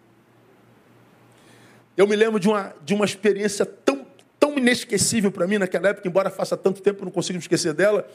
Eu 1.95 2.07
me 2.07 2.15
lembro 2.15 2.39
de 2.39 2.47
uma, 2.47 2.75
de 2.83 2.93
uma 2.93 3.05
experiência 3.05 3.65
tão, 3.65 4.05
tão 4.39 4.57
inesquecível 4.57 5.31
para 5.31 5.47
mim 5.47 5.57
naquela 5.57 5.89
época, 5.89 6.07
embora 6.07 6.29
faça 6.29 6.55
tanto 6.55 6.81
tempo, 6.81 7.03
não 7.03 7.11
consigo 7.11 7.37
me 7.37 7.41
esquecer 7.41 7.73
dela. 7.73 8.07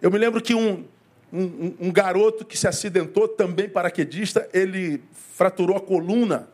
Eu 0.00 0.10
me 0.10 0.18
lembro 0.18 0.40
que 0.40 0.54
um, 0.54 0.84
um, 1.32 1.74
um, 1.80 1.92
garoto 1.92 2.44
que 2.44 2.56
se 2.56 2.68
acidentou, 2.68 3.26
também 3.26 3.68
paraquedista, 3.68 4.48
ele 4.52 5.02
fraturou 5.12 5.76
a 5.76 5.80
coluna 5.80 6.48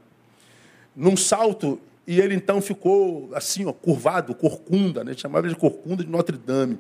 num 0.95 1.17
salto 1.17 1.79
e 2.07 2.21
ele 2.21 2.35
então 2.35 2.63
ficou 2.63 3.31
assim, 3.35 3.67
ó, 3.67 3.73
curvado, 3.73 4.35
corcunda, 4.35 5.05
né? 5.05 5.13
chamava 5.15 5.49
de 5.49 5.57
corcunda 5.57 6.03
de 6.03 6.11
Notre 6.11 6.37
Dame. 6.37 6.79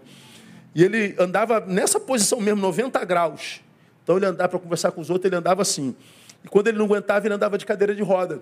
E 0.74 0.84
ele 0.84 1.14
andava 1.18 1.60
nessa 1.60 1.98
posição 1.98 2.40
mesmo, 2.40 2.60
90 2.60 3.04
graus. 3.04 3.60
Então 4.06 4.16
ele 4.16 4.26
andava 4.26 4.50
para 4.50 4.60
conversar 4.60 4.92
com 4.92 5.00
os 5.00 5.10
outros, 5.10 5.26
ele 5.26 5.34
andava 5.34 5.62
assim. 5.62 5.96
E 6.44 6.48
quando 6.48 6.68
ele 6.68 6.78
não 6.78 6.84
aguentava, 6.84 7.26
ele 7.26 7.34
andava 7.34 7.58
de 7.58 7.66
cadeira 7.66 7.92
de 7.92 8.04
roda. 8.04 8.40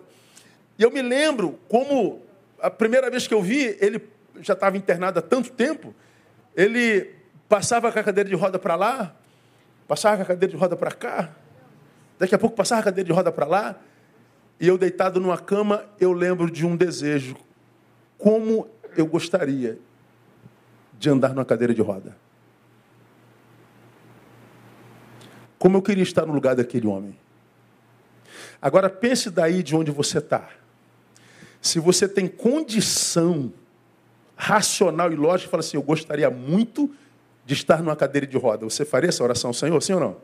E 0.78 0.82
eu 0.82 0.90
me 0.90 1.00
lembro 1.00 1.58
como 1.70 2.20
a 2.60 2.68
primeira 2.68 3.10
vez 3.10 3.26
que 3.26 3.32
eu 3.32 3.40
vi, 3.40 3.74
ele 3.80 4.06
já 4.42 4.52
estava 4.52 4.76
internado 4.76 5.20
há 5.20 5.22
tanto 5.22 5.50
tempo, 5.50 5.94
ele 6.54 7.14
passava 7.48 7.90
com 7.90 7.98
a 7.98 8.02
cadeira 8.02 8.28
de 8.28 8.36
roda 8.36 8.58
para 8.58 8.74
lá, 8.74 9.14
Passava 9.86 10.22
a 10.22 10.24
cadeira 10.24 10.50
de 10.50 10.58
roda 10.58 10.76
para 10.76 10.90
cá, 10.90 11.30
daqui 12.18 12.34
a 12.34 12.38
pouco 12.38 12.56
passava 12.56 12.80
a 12.80 12.84
cadeira 12.84 13.06
de 13.06 13.12
roda 13.12 13.30
para 13.30 13.46
lá, 13.46 13.76
e 14.58 14.66
eu 14.66 14.78
deitado 14.78 15.20
numa 15.20 15.36
cama, 15.36 15.84
eu 16.00 16.12
lembro 16.12 16.50
de 16.50 16.64
um 16.64 16.76
desejo. 16.76 17.36
Como 18.16 18.68
eu 18.96 19.04
gostaria 19.04 19.78
de 20.98 21.10
andar 21.10 21.30
numa 21.30 21.44
cadeira 21.44 21.74
de 21.74 21.82
roda. 21.82 22.16
Como 25.64 25.78
eu 25.78 25.82
queria 25.82 26.02
estar 26.02 26.26
no 26.26 26.34
lugar 26.34 26.54
daquele 26.54 26.86
homem. 26.86 27.18
Agora 28.60 28.90
pense 28.90 29.30
daí 29.30 29.62
de 29.62 29.74
onde 29.74 29.90
você 29.90 30.18
está. 30.18 30.50
Se 31.58 31.80
você 31.80 32.06
tem 32.06 32.28
condição 32.28 33.50
racional 34.36 35.10
e 35.10 35.16
lógica, 35.16 35.50
fala 35.50 35.62
assim: 35.62 35.78
eu 35.78 35.82
gostaria 35.82 36.28
muito 36.28 36.94
de 37.46 37.54
estar 37.54 37.82
numa 37.82 37.96
cadeira 37.96 38.26
de 38.26 38.36
roda, 38.36 38.66
você 38.66 38.84
faria 38.84 39.08
essa 39.08 39.24
oração, 39.24 39.54
Senhor, 39.54 39.82
sim 39.82 39.94
ou 39.94 40.00
não? 40.00 40.16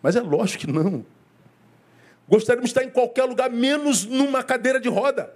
Mas 0.00 0.16
é 0.16 0.20
lógico 0.22 0.64
que 0.64 0.72
não. 0.72 1.04
Gostaríamos 2.26 2.70
de 2.70 2.78
estar 2.78 2.82
em 2.82 2.90
qualquer 2.90 3.24
lugar, 3.24 3.50
menos 3.50 4.06
numa 4.06 4.42
cadeira 4.42 4.80
de 4.80 4.88
roda. 4.88 5.30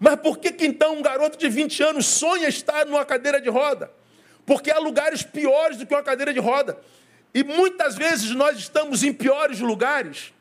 Mas 0.00 0.16
por 0.16 0.38
que, 0.38 0.50
que 0.50 0.64
então 0.64 0.96
um 0.96 1.02
garoto 1.02 1.36
de 1.36 1.46
20 1.50 1.82
anos 1.82 2.06
sonha 2.06 2.48
estar 2.48 2.86
numa 2.86 3.04
cadeira 3.04 3.38
de 3.38 3.50
roda? 3.50 3.90
Porque 4.46 4.70
há 4.70 4.78
lugares 4.78 5.22
piores 5.22 5.76
do 5.76 5.84
que 5.84 5.92
uma 5.92 6.02
cadeira 6.02 6.32
de 6.32 6.40
roda. 6.40 6.78
E 7.34 7.44
muitas 7.44 7.96
vezes 7.96 8.30
nós 8.30 8.56
estamos 8.56 9.02
em 9.02 9.12
piores 9.12 9.60
lugares 9.60 10.32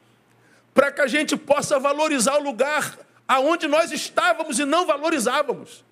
para 0.73 0.91
que 0.91 1.01
a 1.01 1.07
gente 1.07 1.35
possa 1.35 1.79
valorizar 1.79 2.37
o 2.37 2.43
lugar 2.43 2.97
aonde 3.27 3.67
nós 3.67 3.91
estávamos 3.91 4.59
e 4.59 4.65
não 4.65 4.85
valorizávamos. 4.85 5.83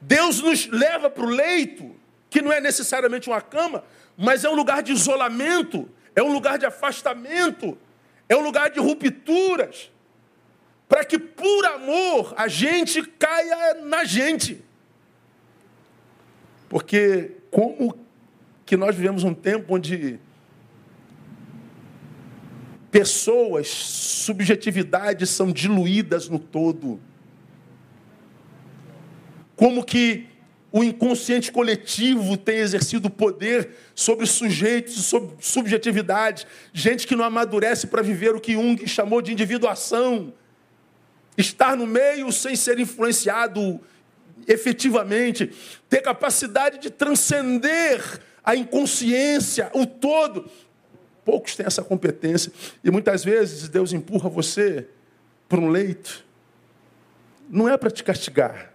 Deus 0.00 0.40
nos 0.40 0.66
leva 0.68 1.10
para 1.10 1.24
o 1.24 1.28
leito, 1.28 1.96
que 2.30 2.42
não 2.42 2.52
é 2.52 2.60
necessariamente 2.60 3.28
uma 3.28 3.40
cama, 3.40 3.82
mas 4.16 4.44
é 4.44 4.48
um 4.48 4.54
lugar 4.54 4.82
de 4.82 4.92
isolamento, 4.92 5.88
é 6.14 6.22
um 6.22 6.32
lugar 6.32 6.58
de 6.58 6.66
afastamento, 6.66 7.78
é 8.28 8.36
um 8.36 8.40
lugar 8.40 8.70
de 8.70 8.78
rupturas, 8.78 9.90
para 10.88 11.04
que 11.04 11.18
por 11.18 11.66
amor 11.66 12.34
a 12.36 12.48
gente 12.48 13.02
caia 13.02 13.74
na 13.82 14.04
gente. 14.04 14.64
Porque 16.68 17.36
como 17.50 17.96
que 18.66 18.76
nós 18.76 18.94
vivemos 18.94 19.24
um 19.24 19.32
tempo 19.32 19.74
onde 19.74 20.18
pessoas, 22.90 23.68
subjetividades 23.68 25.30
são 25.30 25.50
diluídas 25.50 26.28
no 26.28 26.38
todo? 26.38 27.00
Como 29.56 29.84
que 29.84 30.26
o 30.70 30.84
inconsciente 30.84 31.50
coletivo 31.50 32.36
tem 32.36 32.58
exercido 32.58 33.08
poder 33.08 33.70
sobre 33.94 34.26
sujeitos, 34.26 35.06
sobre 35.06 35.34
subjetividades, 35.40 36.46
gente 36.72 37.06
que 37.06 37.16
não 37.16 37.24
amadurece 37.24 37.86
para 37.86 38.02
viver 38.02 38.34
o 38.34 38.40
que 38.40 38.52
Jung 38.52 38.86
chamou 38.86 39.22
de 39.22 39.32
individuação, 39.32 40.32
estar 41.36 41.76
no 41.76 41.86
meio 41.86 42.30
sem 42.30 42.54
ser 42.54 42.78
influenciado 42.78 43.80
efetivamente, 44.48 45.52
ter 45.90 46.00
capacidade 46.00 46.78
de 46.78 46.90
transcender 46.90 48.02
a 48.42 48.56
inconsciência, 48.56 49.70
o 49.74 49.84
todo. 49.84 50.50
Poucos 51.22 51.54
têm 51.54 51.66
essa 51.66 51.82
competência. 51.82 52.50
E 52.82 52.90
muitas 52.90 53.22
vezes 53.22 53.68
Deus 53.68 53.92
empurra 53.92 54.30
você 54.30 54.88
para 55.46 55.60
um 55.60 55.68
leito. 55.68 56.24
Não 57.50 57.68
é 57.68 57.76
para 57.76 57.90
te 57.90 58.02
castigar, 58.02 58.72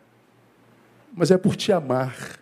mas 1.11 1.31
é 1.31 1.37
por 1.37 1.55
te 1.55 1.71
amar. 1.71 2.39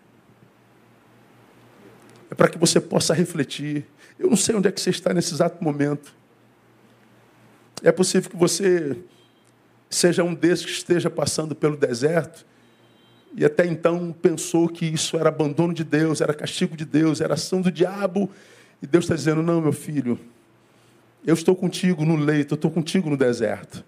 É 2.29 2.35
para 2.35 2.49
que 2.49 2.57
você 2.57 2.81
possa 2.81 3.13
refletir. 3.13 3.85
Eu 4.19 4.29
não 4.29 4.37
sei 4.37 4.55
onde 4.55 4.67
é 4.67 4.71
que 4.71 4.79
você 4.79 4.89
está 4.89 5.13
nesse 5.13 5.33
exato 5.33 5.63
momento. 5.63 6.13
É 7.81 7.91
possível 7.91 8.29
que 8.29 8.37
você 8.37 8.97
seja 9.89 10.23
um 10.23 10.33
desses 10.33 10.65
que 10.65 10.71
esteja 10.71 11.09
passando 11.09 11.55
pelo 11.55 11.75
deserto 11.75 12.45
e 13.35 13.45
até 13.45 13.65
então 13.65 14.13
pensou 14.21 14.67
que 14.67 14.85
isso 14.85 15.17
era 15.17 15.29
abandono 15.29 15.73
de 15.73 15.83
Deus, 15.83 16.19
era 16.19 16.33
castigo 16.33 16.75
de 16.75 16.83
Deus, 16.83 17.21
era 17.21 17.35
ação 17.35 17.61
do 17.61 17.71
diabo. 17.71 18.29
E 18.81 18.87
Deus 18.87 19.05
está 19.05 19.15
dizendo: 19.15 19.41
Não, 19.41 19.61
meu 19.61 19.71
filho, 19.71 20.19
eu 21.25 21.33
estou 21.33 21.55
contigo 21.55 22.03
no 22.03 22.15
leito, 22.15 22.53
eu 22.53 22.55
estou 22.55 22.69
contigo 22.69 23.09
no 23.09 23.15
deserto. 23.15 23.83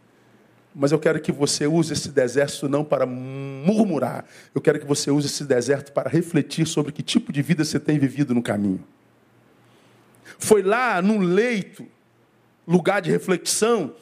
Mas 0.74 0.92
eu 0.92 0.98
quero 0.98 1.20
que 1.20 1.32
você 1.32 1.68
use 1.68 1.94
esse 1.94 2.10
deserto 2.10 2.68
não 2.68 2.84
para 2.84 3.06
murmurar. 3.06 4.26
Eu 4.56 4.62
quero 4.62 4.80
que 4.80 4.86
você 4.86 5.12
use 5.12 5.28
esse 5.28 5.44
deserto 5.44 5.92
para 5.92 6.10
refletir 6.10 6.66
sobre 6.66 6.92
que 6.92 7.04
tipo 7.04 7.32
de 7.32 7.42
vida 7.44 7.64
você 7.64 7.80
tem 7.80 8.00
vivido 8.00 8.34
no 8.34 8.42
caminho. 8.42 8.84
Foi 10.40 10.64
lá 10.64 11.00
no 11.00 11.20
leito, 11.20 11.86
lugar 12.68 13.02
de 13.02 13.12
reflexão, 13.12 13.94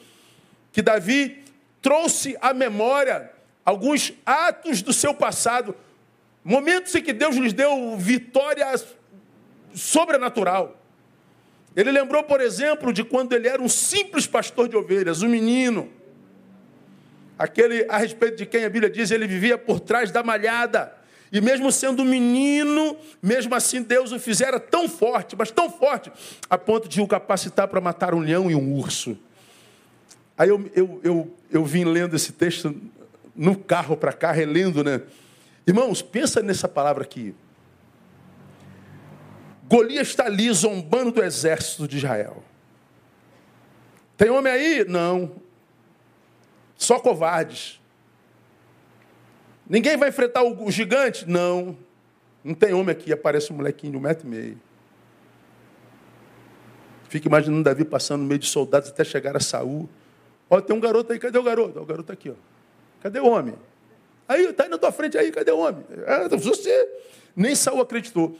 que 0.72 0.80
Davi 0.80 1.44
trouxe 1.82 2.38
à 2.40 2.54
memória 2.54 3.31
alguns 3.64 4.12
atos 4.26 4.82
do 4.82 4.92
seu 4.92 5.14
passado, 5.14 5.74
momentos 6.44 6.94
em 6.94 7.02
que 7.02 7.12
Deus 7.12 7.36
lhes 7.36 7.52
deu 7.52 7.96
vitória 7.96 8.66
sobrenatural. 9.74 10.78
Ele 11.74 11.90
lembrou, 11.90 12.22
por 12.22 12.40
exemplo, 12.40 12.92
de 12.92 13.02
quando 13.02 13.32
ele 13.32 13.48
era 13.48 13.62
um 13.62 13.68
simples 13.68 14.26
pastor 14.26 14.68
de 14.68 14.76
ovelhas, 14.76 15.22
um 15.22 15.28
menino. 15.28 15.90
Aquele 17.38 17.86
a 17.88 17.96
respeito 17.96 18.36
de 18.36 18.46
quem 18.46 18.64
a 18.64 18.68
Bíblia 18.68 18.90
diz, 18.90 19.10
ele 19.10 19.26
vivia 19.26 19.56
por 19.56 19.80
trás 19.80 20.10
da 20.10 20.22
malhada. 20.22 20.94
E 21.32 21.40
mesmo 21.40 21.72
sendo 21.72 22.02
um 22.02 22.04
menino, 22.04 22.94
mesmo 23.22 23.54
assim 23.54 23.82
Deus 23.82 24.12
o 24.12 24.18
fizera 24.18 24.60
tão 24.60 24.86
forte, 24.86 25.34
mas 25.34 25.50
tão 25.50 25.70
forte, 25.70 26.12
a 26.50 26.58
ponto 26.58 26.86
de 26.86 27.00
o 27.00 27.06
capacitar 27.06 27.68
para 27.68 27.80
matar 27.80 28.12
um 28.12 28.18
leão 28.18 28.50
e 28.50 28.54
um 28.54 28.74
urso. 28.74 29.16
Aí 30.36 30.50
eu, 30.50 30.70
eu, 30.74 31.00
eu, 31.02 31.36
eu 31.50 31.64
vim 31.64 31.84
lendo 31.84 32.14
esse 32.14 32.32
texto 32.32 32.74
no 33.34 33.56
carro 33.56 33.96
para 33.96 34.12
cá, 34.12 34.32
relendo, 34.32 34.84
né? 34.84 35.02
Irmãos, 35.66 36.02
pensa 36.02 36.42
nessa 36.42 36.68
palavra 36.68 37.02
aqui. 37.02 37.34
Golias 39.68 40.08
está 40.08 40.26
ali 40.26 40.52
zombando 40.52 41.12
do 41.12 41.22
exército 41.22 41.88
de 41.88 41.96
Israel. 41.96 42.42
Tem 44.16 44.28
homem 44.28 44.52
aí? 44.52 44.84
Não. 44.86 45.32
Só 46.76 46.98
covardes. 46.98 47.80
Ninguém 49.68 49.96
vai 49.96 50.10
enfrentar 50.10 50.42
o 50.42 50.70
gigante? 50.70 51.28
Não. 51.28 51.76
Não 52.44 52.54
tem 52.54 52.74
homem 52.74 52.90
aqui. 52.92 53.12
Aparece 53.12 53.52
um 53.52 53.56
molequinho 53.56 53.92
de 53.92 53.98
um 53.98 54.00
metro 54.00 54.26
e 54.26 54.30
meio. 54.30 54.60
Fica 57.08 57.28
imaginando 57.28 57.62
Davi 57.62 57.84
passando 57.84 58.22
no 58.22 58.26
meio 58.26 58.38
de 58.38 58.48
soldados 58.48 58.90
até 58.90 59.04
chegar 59.04 59.36
a 59.36 59.40
Saul. 59.40 59.88
Ó, 60.50 60.60
tem 60.60 60.76
um 60.76 60.80
garoto 60.80 61.12
aí, 61.12 61.18
cadê 61.18 61.38
o 61.38 61.42
garoto? 61.42 61.80
O 61.80 61.86
garoto 61.86 62.08
tá 62.08 62.12
aqui, 62.12 62.30
ó. 62.30 62.51
Cadê 63.02 63.20
o 63.20 63.26
homem? 63.26 63.54
Aí, 64.28 64.46
está 64.46 64.64
aí 64.64 64.68
na 64.68 64.78
tua 64.78 64.92
frente 64.92 65.18
aí, 65.18 65.32
cadê 65.32 65.50
o 65.50 65.58
homem? 65.58 65.84
Ah, 66.06 66.28
você 66.28 66.88
nem 67.34 67.54
Saul 67.54 67.80
acreditou. 67.80 68.38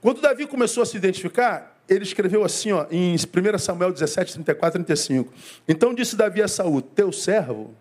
Quando 0.00 0.20
Davi 0.20 0.46
começou 0.46 0.82
a 0.82 0.86
se 0.86 0.96
identificar, 0.96 1.80
ele 1.88 2.04
escreveu 2.04 2.44
assim, 2.44 2.72
ó, 2.72 2.86
em 2.90 3.14
1 3.14 3.58
Samuel 3.58 3.92
17, 3.92 4.34
34, 4.34 4.84
35. 4.84 5.32
Então 5.66 5.94
disse 5.94 6.14
Davi 6.16 6.42
a 6.42 6.48
Saul: 6.48 6.82
Teu 6.82 7.10
servo 7.10 7.74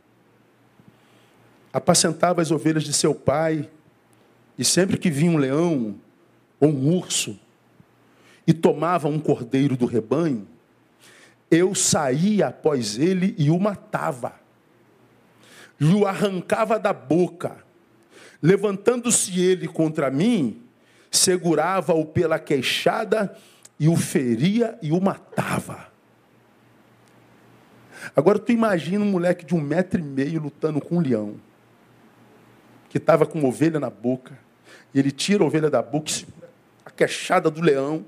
apacentava 1.74 2.42
as 2.42 2.52
ovelhas 2.52 2.84
de 2.84 2.94
seu 2.94 3.14
pai, 3.14 3.70
e 4.58 4.64
sempre 4.64 4.98
que 4.98 5.12
vinha 5.12 5.32
um 5.32 5.38
leão 5.38 5.96
ou 6.60 6.70
um 6.70 6.96
urso 6.96 7.38
e 8.48 8.54
tomava 8.54 9.08
um 9.08 9.20
cordeiro 9.20 9.76
do 9.76 9.86
rebanho, 9.86 10.48
eu 11.50 11.76
saía 11.76 12.48
após 12.48 12.98
ele 12.98 13.36
e 13.38 13.50
o 13.50 13.60
matava, 13.60 14.34
e 15.80 15.86
o 15.94 16.06
arrancava 16.06 16.80
da 16.80 16.94
boca. 16.94 17.58
Levantando-se 18.42 19.40
ele 19.40 19.68
contra 19.68 20.10
mim, 20.10 20.62
segurava-o 21.12 22.06
pela 22.06 22.40
queixada 22.40 23.36
e 23.80 23.88
o 23.88 23.96
feria 23.96 24.78
e 24.82 24.92
o 24.92 25.02
matava. 25.02 25.88
Agora 28.16 28.38
tu 28.38 28.52
imagina 28.52 29.04
um 29.04 29.10
moleque 29.10 29.46
de 29.46 29.56
um 29.56 29.62
metro 29.62 30.00
e 30.00 30.04
meio 30.04 30.42
lutando 30.42 30.80
com 30.80 30.98
um 30.98 31.02
leão, 31.02 31.36
que 32.90 32.98
estava 32.98 33.26
com 33.26 33.40
uma 33.40 33.48
ovelha 33.48 33.80
na 33.80 33.90
boca, 33.90 34.38
e 34.94 35.00
ele 35.00 35.12
tira 35.12 35.44
a 35.44 35.48
ovelha 35.48 35.70
da 35.70 35.82
boca, 35.82 36.12
a 36.86 36.92
queixada 36.92 37.50
do 37.50 37.62
leão, 37.62 38.06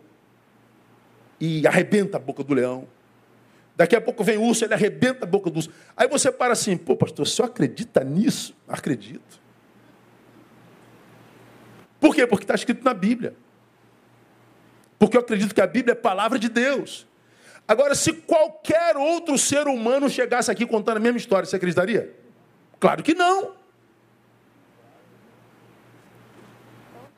e 1.39 1.65
arrebenta 1.67 2.17
a 2.17 2.19
boca 2.19 2.43
do 2.43 2.53
leão. 2.53 2.87
Daqui 3.77 3.95
a 3.95 4.01
pouco 4.01 4.23
vem 4.23 4.37
o 4.37 4.41
urso, 4.41 4.65
ele 4.65 4.73
arrebenta 4.73 5.23
a 5.23 5.27
boca 5.27 5.51
do 5.51 5.57
urso. 5.57 5.69
Aí 5.95 6.07
você 6.07 6.31
para 6.31 6.51
assim, 6.51 6.75
pô, 6.75 6.97
pastor, 6.97 7.27
você 7.27 7.43
acredita 7.43 8.03
nisso? 8.03 8.57
Acredito. 8.67 9.39
Por 11.99 12.15
quê? 12.15 12.25
Porque 12.25 12.43
está 12.43 12.55
escrito 12.55 12.83
na 12.83 12.95
Bíblia. 12.95 13.35
Porque 14.97 15.15
eu 15.15 15.21
acredito 15.21 15.53
que 15.53 15.61
a 15.61 15.67
Bíblia 15.67 15.91
é 15.91 15.95
palavra 15.95 16.39
de 16.39 16.49
Deus. 16.49 17.05
Agora, 17.67 17.93
se 17.93 18.13
qualquer 18.13 18.97
outro 18.97 19.37
ser 19.37 19.67
humano 19.67 20.09
chegasse 20.09 20.49
aqui 20.49 20.65
contando 20.65 20.97
a 20.97 20.99
mesma 20.99 21.19
história, 21.19 21.45
você 21.45 21.57
acreditaria? 21.57 22.15
Claro 22.79 23.03
que 23.03 23.13
não. 23.13 23.55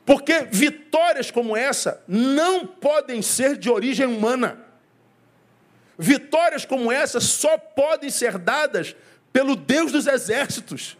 Porque 0.04 0.42
vitórias 0.50 1.30
como 1.30 1.56
essa 1.56 2.04
não 2.06 2.66
podem 2.66 3.22
ser 3.22 3.56
de 3.56 3.70
origem 3.70 4.06
humana. 4.06 4.69
Vitórias 6.00 6.64
como 6.64 6.90
essa 6.90 7.20
só 7.20 7.58
podem 7.58 8.08
ser 8.08 8.38
dadas 8.38 8.96
pelo 9.30 9.54
Deus 9.54 9.92
dos 9.92 10.06
exércitos. 10.06 10.96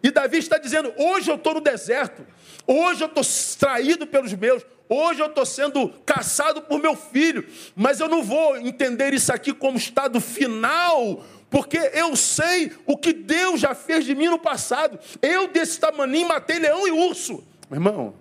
E 0.00 0.12
Davi 0.12 0.38
está 0.38 0.58
dizendo: 0.58 0.94
hoje 0.96 1.28
eu 1.28 1.34
estou 1.34 1.54
no 1.54 1.60
deserto, 1.60 2.24
hoje 2.64 3.02
eu 3.02 3.08
estou 3.08 3.24
traído 3.58 4.06
pelos 4.06 4.32
meus, 4.34 4.64
hoje 4.88 5.20
eu 5.20 5.26
estou 5.26 5.44
sendo 5.44 5.88
caçado 6.06 6.62
por 6.62 6.78
meu 6.78 6.94
filho, 6.94 7.48
mas 7.74 7.98
eu 7.98 8.08
não 8.08 8.22
vou 8.22 8.56
entender 8.56 9.12
isso 9.12 9.32
aqui 9.32 9.52
como 9.52 9.76
estado 9.76 10.20
final, 10.20 11.24
porque 11.50 11.90
eu 11.92 12.14
sei 12.14 12.70
o 12.86 12.96
que 12.96 13.12
Deus 13.12 13.58
já 13.58 13.74
fez 13.74 14.04
de 14.04 14.14
mim 14.14 14.28
no 14.28 14.38
passado. 14.38 15.00
Eu, 15.20 15.48
desse 15.48 15.80
tamanho, 15.80 16.28
matei 16.28 16.60
leão 16.60 16.86
e 16.86 16.92
urso. 16.92 17.44
Meu 17.68 17.80
irmão, 17.80 18.14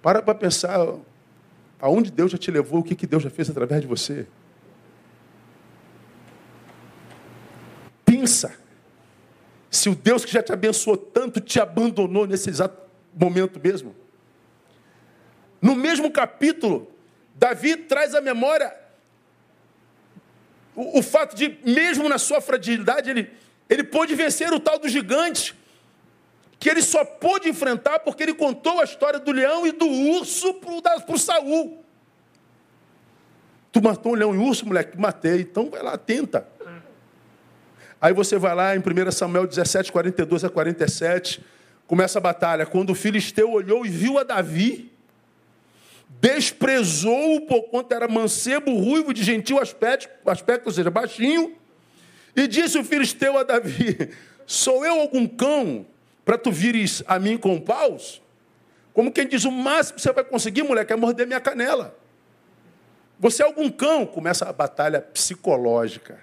para 0.00 0.22
para 0.22 0.36
pensar 0.36 0.78
aonde 1.80 2.10
Deus 2.10 2.32
já 2.32 2.38
te 2.38 2.50
levou, 2.50 2.80
o 2.80 2.82
que 2.82 3.06
Deus 3.06 3.22
já 3.22 3.30
fez 3.30 3.48
através 3.48 3.80
de 3.80 3.86
você. 3.86 4.26
Pensa. 8.04 8.56
Se 9.70 9.88
o 9.88 9.94
Deus 9.94 10.24
que 10.24 10.32
já 10.32 10.42
te 10.42 10.52
abençoou 10.52 10.96
tanto 10.96 11.40
te 11.40 11.60
abandonou 11.60 12.26
nesse 12.26 12.48
exato 12.48 12.88
momento 13.14 13.60
mesmo. 13.60 13.94
No 15.60 15.74
mesmo 15.74 16.10
capítulo, 16.10 16.90
Davi 17.34 17.76
traz 17.76 18.14
à 18.14 18.20
memória 18.20 18.74
o, 20.78 21.00
o, 21.00 21.02
fato 21.02 21.34
de, 21.34 21.58
mesmo 21.64 22.08
na 22.08 22.18
sua 22.18 22.40
fragilidade, 22.40 23.10
ele, 23.10 23.28
ele 23.68 23.82
pôde 23.82 24.14
vencer 24.14 24.52
o 24.52 24.60
tal 24.60 24.78
do 24.78 24.88
gigante, 24.88 25.52
que 26.58 26.68
ele 26.68 26.82
só 26.82 27.04
pôde 27.04 27.48
enfrentar 27.48 28.00
porque 28.00 28.22
ele 28.22 28.34
contou 28.34 28.80
a 28.80 28.84
história 28.84 29.18
do 29.18 29.30
leão 29.30 29.66
e 29.66 29.72
do 29.72 29.86
urso 29.86 30.54
para 30.54 31.14
o 31.14 31.18
Saul. 31.18 31.84
Tu 33.70 33.82
matou 33.82 34.12
um 34.12 34.14
leão 34.16 34.34
e 34.34 34.38
um 34.38 34.48
urso, 34.48 34.66
moleque? 34.66 34.98
Matei. 34.98 35.40
Então 35.42 35.70
vai 35.70 35.82
lá, 35.82 35.96
tenta. 35.96 36.46
Aí 38.00 38.12
você 38.12 38.38
vai 38.38 38.54
lá 38.54 38.76
em 38.76 38.80
1 38.80 39.10
Samuel 39.12 39.46
17, 39.46 39.92
42 39.92 40.44
a 40.44 40.48
47, 40.48 41.44
começa 41.86 42.18
a 42.18 42.22
batalha. 42.22 42.64
Quando 42.64 42.90
o 42.90 42.94
filisteu 42.94 43.50
olhou 43.50 43.84
e 43.84 43.88
viu 43.88 44.18
a 44.18 44.22
Davi, 44.22 44.92
desprezou-o 46.20 47.42
por 47.42 47.64
quanto 47.64 47.92
era 47.92 48.08
mancebo, 48.08 48.72
ruivo, 48.72 49.12
de 49.12 49.22
gentil 49.22 49.60
aspecto, 49.60 50.08
aspecto, 50.28 50.66
ou 50.66 50.72
seja, 50.72 50.90
baixinho, 50.90 51.56
e 52.36 52.46
disse 52.46 52.78
o 52.78 52.84
filisteu 52.84 53.36
a 53.36 53.42
Davi: 53.42 54.10
Sou 54.46 54.86
eu 54.86 55.00
algum 55.00 55.26
cão 55.26 55.84
para 56.28 56.36
tu 56.36 56.52
vires 56.52 57.02
a 57.06 57.18
mim 57.18 57.38
com 57.38 57.58
paus? 57.58 58.20
Como 58.92 59.10
quem 59.10 59.26
diz, 59.26 59.46
o 59.46 59.50
máximo 59.50 59.96
que 59.96 60.02
você 60.02 60.12
vai 60.12 60.22
conseguir, 60.22 60.62
moleque, 60.62 60.92
é 60.92 60.96
morder 60.96 61.26
minha 61.26 61.40
canela. 61.40 61.96
Você 63.18 63.42
é 63.42 63.46
algum 63.46 63.70
cão? 63.70 64.04
Começa 64.04 64.46
a 64.46 64.52
batalha 64.52 65.00
psicológica. 65.00 66.18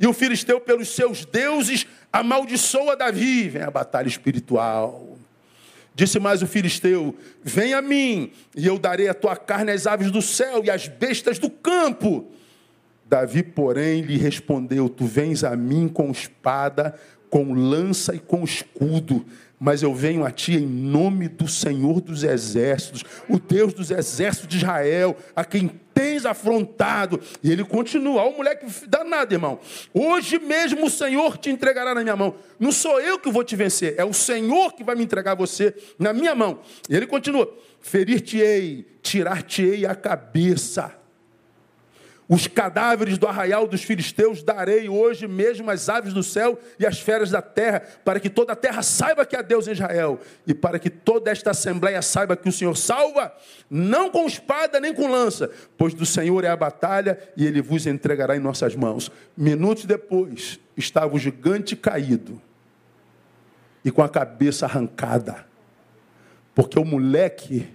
E 0.00 0.08
o 0.08 0.12
filisteu, 0.12 0.60
pelos 0.60 0.88
seus 0.88 1.24
deuses, 1.24 1.86
amaldiçoa 2.12 2.96
Davi. 2.96 3.48
Vem 3.48 3.62
a 3.62 3.70
batalha 3.70 4.08
espiritual. 4.08 5.16
Disse 5.94 6.18
mais 6.18 6.42
o 6.42 6.46
filisteu: 6.48 7.16
Vem 7.44 7.74
a 7.74 7.80
mim, 7.80 8.32
e 8.56 8.66
eu 8.66 8.76
darei 8.76 9.08
a 9.08 9.14
tua 9.14 9.36
carne 9.36 9.70
às 9.70 9.86
aves 9.86 10.10
do 10.10 10.20
céu 10.20 10.64
e 10.64 10.70
às 10.70 10.88
bestas 10.88 11.38
do 11.38 11.48
campo. 11.48 12.28
Davi, 13.06 13.44
porém, 13.44 14.00
lhe 14.00 14.16
respondeu: 14.16 14.88
Tu 14.88 15.06
vens 15.06 15.44
a 15.44 15.54
mim 15.54 15.86
com 15.86 16.10
espada, 16.10 16.98
com 17.32 17.54
lança 17.54 18.14
e 18.14 18.18
com 18.18 18.44
escudo, 18.44 19.24
mas 19.58 19.82
eu 19.82 19.94
venho 19.94 20.22
a 20.22 20.30
ti 20.30 20.52
em 20.52 20.66
nome 20.66 21.28
do 21.28 21.48
Senhor 21.48 22.02
dos 22.02 22.24
exércitos, 22.24 23.02
o 23.26 23.38
Deus 23.38 23.72
dos 23.72 23.90
exércitos 23.90 24.50
de 24.50 24.58
Israel, 24.58 25.16
a 25.34 25.42
quem 25.42 25.70
tens 25.94 26.26
afrontado. 26.26 27.18
E 27.42 27.50
ele 27.50 27.64
continua, 27.64 28.22
o 28.24 28.36
moleque 28.36 28.66
danado, 28.86 29.32
irmão. 29.32 29.58
Hoje 29.94 30.38
mesmo 30.38 30.84
o 30.84 30.90
Senhor 30.90 31.38
te 31.38 31.48
entregará 31.48 31.94
na 31.94 32.02
minha 32.02 32.16
mão. 32.16 32.34
Não 32.60 32.70
sou 32.70 33.00
eu 33.00 33.18
que 33.18 33.30
vou 33.30 33.42
te 33.42 33.56
vencer, 33.56 33.94
é 33.96 34.04
o 34.04 34.12
Senhor 34.12 34.74
que 34.74 34.84
vai 34.84 34.94
me 34.94 35.02
entregar 35.02 35.34
você 35.34 35.74
na 35.98 36.12
minha 36.12 36.34
mão. 36.34 36.60
E 36.86 36.94
ele 36.94 37.06
continua: 37.06 37.50
ferir-te-ei, 37.80 38.86
tirar-te-ei 39.00 39.86
a 39.86 39.94
cabeça 39.94 41.01
os 42.32 42.46
cadáveres 42.46 43.18
do 43.18 43.26
arraial 43.26 43.68
dos 43.68 43.84
filisteus 43.84 44.42
darei 44.42 44.88
hoje 44.88 45.28
mesmo 45.28 45.70
às 45.70 45.90
aves 45.90 46.14
do 46.14 46.22
céu 46.22 46.58
e 46.78 46.86
às 46.86 46.98
feras 46.98 47.30
da 47.30 47.42
terra, 47.42 47.80
para 48.02 48.18
que 48.18 48.30
toda 48.30 48.54
a 48.54 48.56
terra 48.56 48.82
saiba 48.82 49.26
que 49.26 49.36
há 49.36 49.42
Deus 49.42 49.68
em 49.68 49.72
Israel, 49.72 50.18
e 50.46 50.54
para 50.54 50.78
que 50.78 50.88
toda 50.88 51.30
esta 51.30 51.50
assembleia 51.50 52.00
saiba 52.00 52.34
que 52.34 52.48
o 52.48 52.52
Senhor 52.52 52.74
salva, 52.74 53.36
não 53.68 54.10
com 54.10 54.26
espada 54.26 54.80
nem 54.80 54.94
com 54.94 55.10
lança, 55.10 55.50
pois 55.76 55.92
do 55.92 56.06
Senhor 56.06 56.42
é 56.42 56.48
a 56.48 56.56
batalha 56.56 57.18
e 57.36 57.44
ele 57.44 57.60
vos 57.60 57.86
entregará 57.86 58.34
em 58.34 58.40
nossas 58.40 58.74
mãos. 58.74 59.12
Minutos 59.36 59.84
depois, 59.84 60.58
estava 60.74 61.14
o 61.14 61.18
gigante 61.18 61.76
caído 61.76 62.40
e 63.84 63.90
com 63.90 64.02
a 64.02 64.08
cabeça 64.08 64.64
arrancada, 64.64 65.44
porque 66.54 66.78
o 66.78 66.84
moleque 66.86 67.68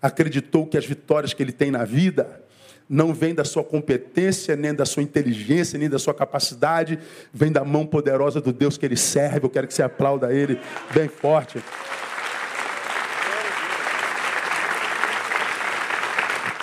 acreditou 0.00 0.68
que 0.68 0.78
as 0.78 0.86
vitórias 0.86 1.34
que 1.34 1.42
ele 1.42 1.50
tem 1.50 1.72
na 1.72 1.84
vida 1.84 2.46
não 2.88 3.12
vem 3.12 3.34
da 3.34 3.44
sua 3.44 3.62
competência, 3.62 4.56
nem 4.56 4.74
da 4.74 4.86
sua 4.86 5.02
inteligência, 5.02 5.78
nem 5.78 5.90
da 5.90 5.98
sua 5.98 6.14
capacidade, 6.14 6.98
vem 7.32 7.52
da 7.52 7.64
mão 7.64 7.84
poderosa 7.84 8.40
do 8.40 8.52
Deus 8.52 8.78
que 8.78 8.86
ele 8.86 8.96
serve. 8.96 9.44
Eu 9.44 9.50
quero 9.50 9.66
que 9.66 9.74
você 9.74 9.82
aplauda 9.82 10.32
ele 10.32 10.58
bem 10.94 11.08
forte. 11.08 11.62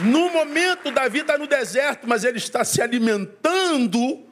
No 0.01 0.29
momento, 0.31 0.91
Davi 0.91 1.19
está 1.19 1.38
no 1.38 1.47
deserto, 1.47 2.07
mas 2.07 2.23
ele 2.23 2.38
está 2.38 2.65
se 2.65 2.81
alimentando, 2.81 4.23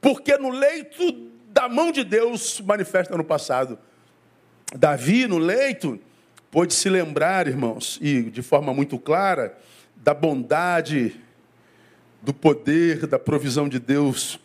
porque 0.00 0.36
no 0.36 0.50
leito 0.50 1.30
da 1.48 1.68
mão 1.68 1.90
de 1.90 2.04
Deus 2.04 2.60
manifesta 2.60 3.16
no 3.16 3.24
passado. 3.24 3.78
Davi, 4.76 5.26
no 5.26 5.38
leito, 5.38 5.98
pôde 6.50 6.74
se 6.74 6.88
lembrar, 6.88 7.46
irmãos, 7.46 7.98
e 8.02 8.22
de 8.22 8.42
forma 8.42 8.74
muito 8.74 8.98
clara, 8.98 9.56
da 10.02 10.14
bondade, 10.14 11.20
do 12.22 12.32
poder, 12.32 13.06
da 13.06 13.18
provisão 13.18 13.68
de 13.68 13.78
Deus, 13.78 14.40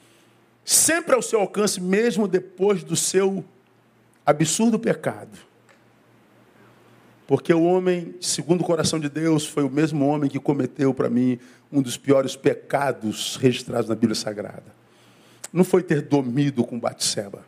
sempre 0.64 1.16
ao 1.16 1.22
seu 1.22 1.40
alcance, 1.40 1.82
mesmo 1.82 2.28
depois 2.28 2.84
do 2.84 2.96
seu 2.96 3.44
absurdo 4.26 4.78
pecado. 4.80 5.38
Porque 7.28 7.54
o 7.54 7.64
homem, 7.64 8.16
segundo 8.22 8.62
o 8.62 8.64
coração 8.64 9.00
de 9.00 9.10
Deus, 9.10 9.46
foi 9.46 9.64
o 9.64 9.70
mesmo 9.70 10.06
homem 10.08 10.30
que 10.30 10.40
cometeu 10.40 10.94
para 10.94 11.10
mim 11.10 11.40
um 11.72 11.82
dos 11.82 11.98
piores 11.98 12.36
pecados 12.36 13.36
registrados 13.38 13.90
na 13.90 13.96
Bíblia 13.96 14.16
Sagrada. 14.16 14.76
Não 15.52 15.64
foi 15.64 15.82
ter 15.82 16.02
dormido 16.02 16.64
com 16.64 16.80
Batseba, 16.80 17.46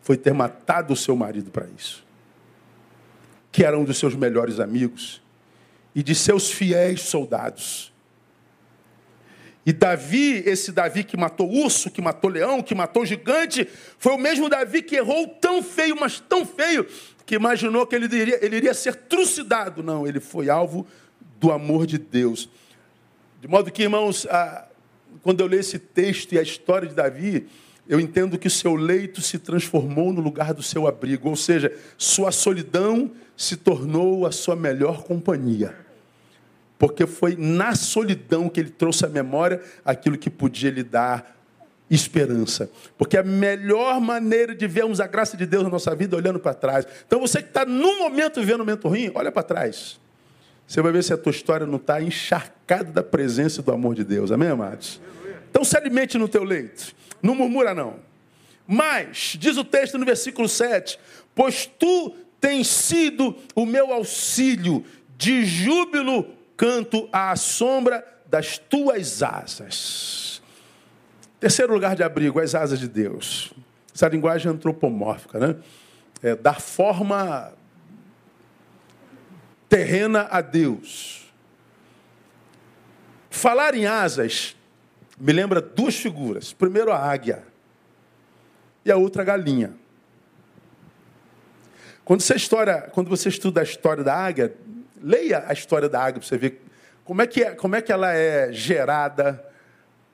foi 0.00 0.16
ter 0.16 0.32
matado 0.32 0.92
o 0.92 0.96
seu 0.96 1.14
marido 1.14 1.50
para 1.50 1.66
isso, 1.76 2.04
que 3.52 3.64
era 3.64 3.78
um 3.78 3.84
dos 3.84 3.98
seus 3.98 4.14
melhores 4.14 4.58
amigos 4.58 5.22
e 5.94 6.02
de 6.02 6.14
seus 6.14 6.50
fiéis 6.50 7.02
soldados. 7.02 7.92
E 9.64 9.72
Davi, 9.72 10.42
esse 10.44 10.72
Davi 10.72 11.04
que 11.04 11.16
matou 11.16 11.48
urso, 11.48 11.90
que 11.90 12.02
matou 12.02 12.28
leão, 12.28 12.62
que 12.62 12.74
matou 12.74 13.06
gigante, 13.06 13.68
foi 13.96 14.12
o 14.12 14.18
mesmo 14.18 14.48
Davi 14.48 14.82
que 14.82 14.96
errou 14.96 15.28
tão 15.28 15.62
feio, 15.62 15.96
mas 15.98 16.18
tão 16.18 16.44
feio, 16.44 16.86
que 17.24 17.36
imaginou 17.36 17.86
que 17.86 17.94
ele 17.94 18.06
iria, 18.06 18.44
ele 18.44 18.56
iria 18.56 18.74
ser 18.74 18.94
trucidado. 18.96 19.82
Não, 19.82 20.06
ele 20.06 20.18
foi 20.18 20.50
alvo 20.50 20.84
do 21.38 21.52
amor 21.52 21.86
de 21.86 21.96
Deus. 21.96 22.48
De 23.40 23.46
modo 23.46 23.70
que, 23.70 23.82
irmãos, 23.82 24.26
a, 24.26 24.66
quando 25.22 25.40
eu 25.40 25.46
leio 25.46 25.60
esse 25.60 25.78
texto 25.78 26.32
e 26.32 26.38
a 26.40 26.42
história 26.42 26.88
de 26.88 26.94
Davi, 26.94 27.46
eu 27.88 28.00
entendo 28.00 28.38
que 28.38 28.50
seu 28.50 28.74
leito 28.74 29.20
se 29.20 29.38
transformou 29.38 30.12
no 30.12 30.20
lugar 30.20 30.52
do 30.52 30.62
seu 30.62 30.88
abrigo, 30.88 31.28
ou 31.28 31.36
seja, 31.36 31.72
sua 31.96 32.32
solidão 32.32 33.12
se 33.36 33.56
tornou 33.56 34.26
a 34.26 34.32
sua 34.32 34.56
melhor 34.56 35.04
companhia 35.04 35.81
porque 36.82 37.06
foi 37.06 37.36
na 37.38 37.76
solidão 37.76 38.48
que 38.48 38.58
ele 38.58 38.70
trouxe 38.70 39.06
à 39.06 39.08
memória 39.08 39.62
aquilo 39.84 40.18
que 40.18 40.28
podia 40.28 40.68
lhe 40.68 40.82
dar 40.82 41.38
esperança. 41.88 42.68
Porque 42.98 43.16
a 43.16 43.22
melhor 43.22 44.00
maneira 44.00 44.52
de 44.52 44.66
vermos 44.66 44.98
a 44.98 45.06
graça 45.06 45.36
de 45.36 45.46
Deus 45.46 45.62
na 45.62 45.68
nossa 45.68 45.94
vida 45.94 46.16
é 46.16 46.18
olhando 46.18 46.40
para 46.40 46.52
trás. 46.54 46.84
Então 47.06 47.20
você 47.20 47.40
que 47.40 47.50
está 47.50 47.64
num 47.64 48.00
momento 48.00 48.40
vivendo 48.40 48.56
um 48.56 48.64
momento 48.64 48.88
ruim, 48.88 49.12
olha 49.14 49.30
para 49.30 49.44
trás. 49.44 50.00
Você 50.66 50.82
vai 50.82 50.90
ver 50.90 51.04
se 51.04 51.12
a 51.12 51.16
tua 51.16 51.30
história 51.30 51.64
não 51.68 51.76
está 51.76 52.02
encharcada 52.02 52.90
da 52.90 53.02
presença 53.04 53.62
do 53.62 53.70
amor 53.70 53.94
de 53.94 54.02
Deus. 54.02 54.32
Amém, 54.32 54.48
amados? 54.48 55.00
Então 55.52 55.62
se 55.62 55.76
alimente 55.76 56.18
no 56.18 56.26
teu 56.26 56.42
leito. 56.42 56.96
Não 57.22 57.36
murmura, 57.36 57.72
não. 57.72 58.00
Mas, 58.66 59.36
diz 59.38 59.56
o 59.56 59.62
texto 59.62 59.98
no 59.98 60.04
versículo 60.04 60.48
7, 60.48 60.98
pois 61.32 61.64
tu 61.64 62.12
tens 62.40 62.66
sido 62.66 63.36
o 63.54 63.64
meu 63.64 63.92
auxílio, 63.92 64.84
de 65.16 65.44
júbilo 65.44 66.41
canto 66.56 67.08
à 67.12 67.34
sombra 67.36 68.06
das 68.26 68.58
tuas 68.58 69.22
asas. 69.22 70.42
Terceiro 71.38 71.72
lugar 71.72 71.96
de 71.96 72.02
abrigo, 72.02 72.40
as 72.40 72.54
asas 72.54 72.78
de 72.78 72.88
Deus. 72.88 73.52
Essa 73.94 74.08
linguagem 74.08 74.50
antropomórfica, 74.50 75.38
né? 75.38 75.56
É 76.22 76.36
dar 76.36 76.60
forma 76.60 77.52
terrena 79.68 80.28
a 80.30 80.40
Deus. 80.40 81.32
Falar 83.28 83.74
em 83.74 83.86
asas 83.86 84.54
me 85.18 85.32
lembra 85.32 85.60
duas 85.60 85.96
figuras. 85.96 86.52
Primeiro 86.52 86.92
a 86.92 86.98
águia 86.98 87.44
e 88.84 88.90
a 88.90 88.96
outra 88.96 89.22
a 89.22 89.24
galinha. 89.24 89.74
Quando 92.04 92.20
você, 92.20 92.34
história, 92.34 92.82
quando 92.92 93.08
você 93.08 93.28
estuda 93.28 93.60
a 93.60 93.64
história 93.64 94.02
da 94.02 94.14
águia, 94.14 94.54
Leia 95.02 95.44
a 95.46 95.52
história 95.52 95.88
da 95.88 96.00
águia 96.00 96.20
para 96.20 96.28
você 96.28 96.38
ver 96.38 96.62
como 97.04 97.20
é, 97.20 97.26
que 97.26 97.42
é, 97.42 97.54
como 97.54 97.74
é 97.74 97.82
que 97.82 97.92
ela 97.92 98.12
é 98.12 98.52
gerada, 98.52 99.44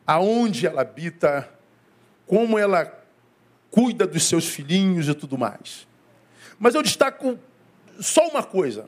aonde 0.06 0.66
ela 0.66 0.80
habita, 0.80 1.48
como 2.26 2.58
ela 2.58 2.92
cuida 3.70 4.06
dos 4.06 4.24
seus 4.24 4.48
filhinhos 4.48 5.08
e 5.08 5.14
tudo 5.14 5.36
mais. 5.36 5.86
Mas 6.58 6.74
eu 6.74 6.82
destaco 6.82 7.38
só 8.00 8.26
uma 8.28 8.42
coisa: 8.42 8.86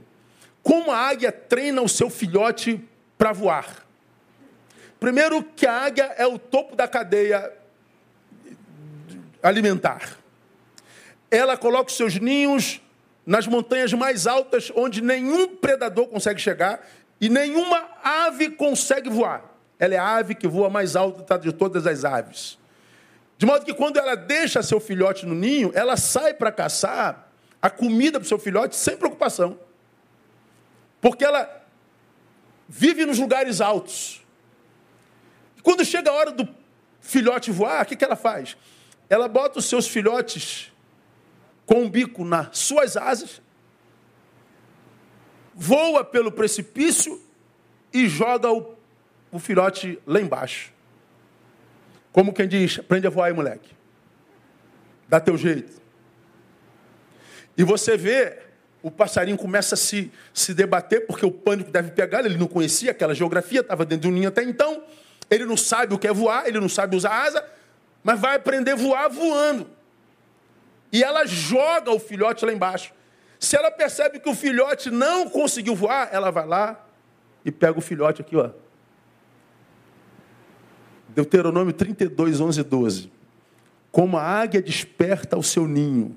como 0.63 0.91
a 0.91 0.97
águia 0.97 1.31
treina 1.31 1.83
o 1.83 1.89
seu 1.89 2.09
filhote 2.09 2.83
para 3.19 3.33
voar. 3.33 3.87
Primeiro, 4.99 5.43
que 5.43 5.67
a 5.67 5.85
águia 5.85 6.15
é 6.17 6.27
o 6.27 6.39
topo 6.39 6.77
da 6.77 6.89
cadeia 6.89 7.53
alimentar. 9.43 10.17
Ela 11.31 11.57
coloca 11.57 11.91
os 11.91 11.97
seus 11.97 12.19
ninhos 12.19 12.81
nas 13.31 13.47
montanhas 13.47 13.93
mais 13.93 14.27
altas, 14.27 14.73
onde 14.75 15.01
nenhum 15.01 15.55
predador 15.55 16.09
consegue 16.09 16.40
chegar 16.40 16.85
e 17.21 17.29
nenhuma 17.29 17.88
ave 18.03 18.51
consegue 18.51 19.09
voar. 19.09 19.55
Ela 19.79 19.95
é 19.95 19.99
a 19.99 20.16
ave 20.16 20.35
que 20.35 20.49
voa 20.49 20.69
mais 20.69 20.97
alta 20.97 21.23
tá, 21.23 21.37
de 21.37 21.53
todas 21.53 21.87
as 21.87 22.05
aves. 22.05 22.59
De 23.38 23.47
modo 23.47 23.64
que 23.64 23.73
quando 23.73 23.99
ela 23.99 24.16
deixa 24.16 24.64
seu 24.64 24.81
filhote 24.81 25.26
no 25.26 25.37
ninho, 25.37 25.70
ela 25.76 25.97
sai 25.97 26.35
para 26.35 26.51
caçar 26.51 27.31
a 27.62 27.70
comida 27.70 28.18
para 28.18 28.24
o 28.24 28.28
seu 28.28 28.37
filhote 28.37 28.74
sem 28.74 28.97
preocupação. 28.97 29.61
Porque 31.01 31.24
ela 31.24 31.64
vive 32.68 33.07
nos 33.07 33.20
lugares 33.20 33.61
altos. 33.61 34.26
E 35.57 35.62
quando 35.62 35.85
chega 35.85 36.11
a 36.11 36.14
hora 36.14 36.33
do 36.33 36.49
filhote 37.01 37.53
voar, 37.53 37.85
o 37.85 37.87
que, 37.87 37.95
que 37.95 38.05
ela 38.05 38.16
faz? 38.16 38.57
Ela 39.09 39.28
bota 39.28 39.61
os 39.61 39.66
seus 39.66 39.87
filhotes 39.87 40.72
com 41.71 41.85
o 41.85 41.89
bico 41.89 42.25
nas 42.25 42.59
suas 42.59 42.97
asas, 42.97 43.41
voa 45.55 46.05
pelo 46.05 46.33
precipício 46.33 47.23
e 47.93 48.09
joga 48.09 48.51
o, 48.51 48.75
o 49.31 49.39
filhote 49.39 49.97
lá 50.05 50.21
embaixo. 50.21 50.73
Como 52.11 52.33
quem 52.33 52.49
diz, 52.49 52.81
aprende 52.81 53.07
a 53.07 53.11
voar 53.11 53.27
aí, 53.27 53.33
moleque. 53.33 53.71
Dá 55.09 55.21
teu 55.21 55.39
jeito. 55.39 55.81
E 57.57 57.62
você 57.62 57.97
vê, 57.97 58.41
o 58.83 58.91
passarinho 58.91 59.39
começa 59.39 59.77
a 59.77 59.79
se, 59.79 60.11
se 60.35 60.53
debater, 60.53 61.07
porque 61.07 61.25
o 61.25 61.31
pânico 61.31 61.71
deve 61.71 61.93
pegar, 61.93 62.25
ele 62.27 62.37
não 62.37 62.49
conhecia 62.49 62.91
aquela 62.91 63.14
geografia, 63.14 63.61
estava 63.61 63.85
dentro 63.85 64.03
de 64.03 64.09
um 64.09 64.12
ninho 64.18 64.29
até 64.29 64.43
então, 64.43 64.83
ele 65.31 65.45
não 65.45 65.57
sabe 65.57 65.95
o 65.95 65.99
que 66.01 66.09
é 66.09 66.12
voar, 66.12 66.49
ele 66.49 66.59
não 66.59 66.68
sabe 66.68 66.97
usar 66.97 67.27
asa, 67.27 67.49
mas 68.03 68.18
vai 68.18 68.35
aprender 68.35 68.73
a 68.73 68.77
voar 68.77 69.09
voando. 69.09 69.79
E 70.93 71.03
ela 71.03 71.26
joga 71.26 71.91
o 71.91 71.99
filhote 71.99 72.45
lá 72.45 72.53
embaixo. 72.53 72.93
Se 73.38 73.57
ela 73.57 73.70
percebe 73.70 74.20
que 74.20 74.28
o 74.28 74.34
filhote 74.34 74.91
não 74.91 75.28
conseguiu 75.28 75.74
voar, 75.74 76.09
ela 76.12 76.30
vai 76.30 76.47
lá 76.47 76.86
e 77.45 77.51
pega 77.51 77.78
o 77.78 77.82
filhote 77.82 78.20
aqui, 78.20 78.36
ó. 78.36 78.51
Deuteronômio 81.09 81.72
32, 81.72 82.41
11 82.41 82.61
e 82.61 82.64
12. 82.64 83.12
Como 83.91 84.16
a 84.16 84.22
águia 84.22 84.62
desperta 84.62 85.36
o 85.36 85.43
seu 85.43 85.66
ninho, 85.66 86.16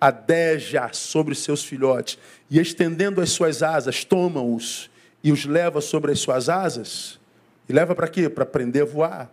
adeja 0.00 0.90
sobre 0.92 1.34
seus 1.34 1.64
filhotes, 1.64 2.18
e 2.50 2.58
estendendo 2.58 3.20
as 3.20 3.30
suas 3.30 3.62
asas, 3.62 4.04
toma-os 4.04 4.90
e 5.22 5.30
os 5.30 5.44
leva 5.44 5.80
sobre 5.80 6.10
as 6.10 6.18
suas 6.18 6.48
asas, 6.48 7.20
e 7.68 7.72
leva 7.72 7.94
para 7.94 8.08
quê? 8.08 8.28
Para 8.28 8.42
aprender 8.42 8.82
a 8.82 8.84
voar. 8.84 9.32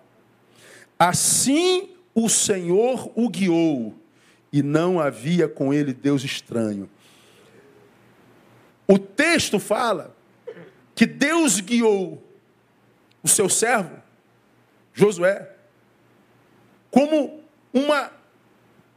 Assim 0.98 1.96
o 2.14 2.30
Senhor 2.30 3.12
o 3.16 3.28
guiou, 3.28 3.96
e 4.52 4.64
não 4.64 5.00
havia 5.00 5.48
com 5.48 5.74
ele 5.74 5.94
Deus 5.94 6.24
estranho. 6.24 6.90
O 8.88 8.98
texto 8.98 9.60
fala 9.60 10.16
que 10.96 11.06
Deus 11.06 11.60
guiou 11.60 12.24
o 13.22 13.28
seu 13.28 13.48
servo, 13.48 14.02
Josué, 14.94 15.56
como 16.90 17.44
uma 17.72 18.12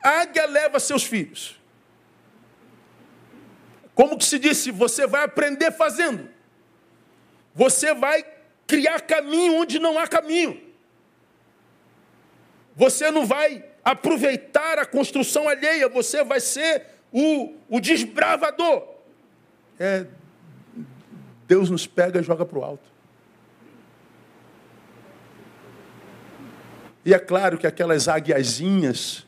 águia 0.02 0.46
leva 0.46 0.80
seus 0.80 1.04
filhos. 1.04 1.60
Como 3.94 4.16
que 4.16 4.24
se 4.24 4.38
disse, 4.38 4.70
você 4.70 5.06
vai 5.06 5.24
aprender 5.24 5.70
fazendo. 5.70 6.28
Você 7.54 7.92
vai 7.92 8.24
criar 8.66 9.02
caminho 9.02 9.56
onde 9.56 9.78
não 9.78 9.98
há 9.98 10.08
caminho. 10.08 10.60
Você 12.74 13.10
não 13.10 13.26
vai 13.26 13.71
aproveitar 13.84 14.78
a 14.78 14.86
construção 14.86 15.48
alheia, 15.48 15.88
você 15.88 16.22
vai 16.22 16.40
ser 16.40 16.86
o, 17.12 17.54
o 17.68 17.80
desbravador. 17.80 18.86
É, 19.78 20.06
Deus 21.46 21.68
nos 21.68 21.86
pega 21.86 22.20
e 22.20 22.22
joga 22.22 22.46
para 22.46 22.58
o 22.58 22.64
alto. 22.64 22.92
E 27.04 27.12
é 27.12 27.18
claro 27.18 27.58
que 27.58 27.66
aquelas 27.66 28.06
águiazinhas, 28.06 29.26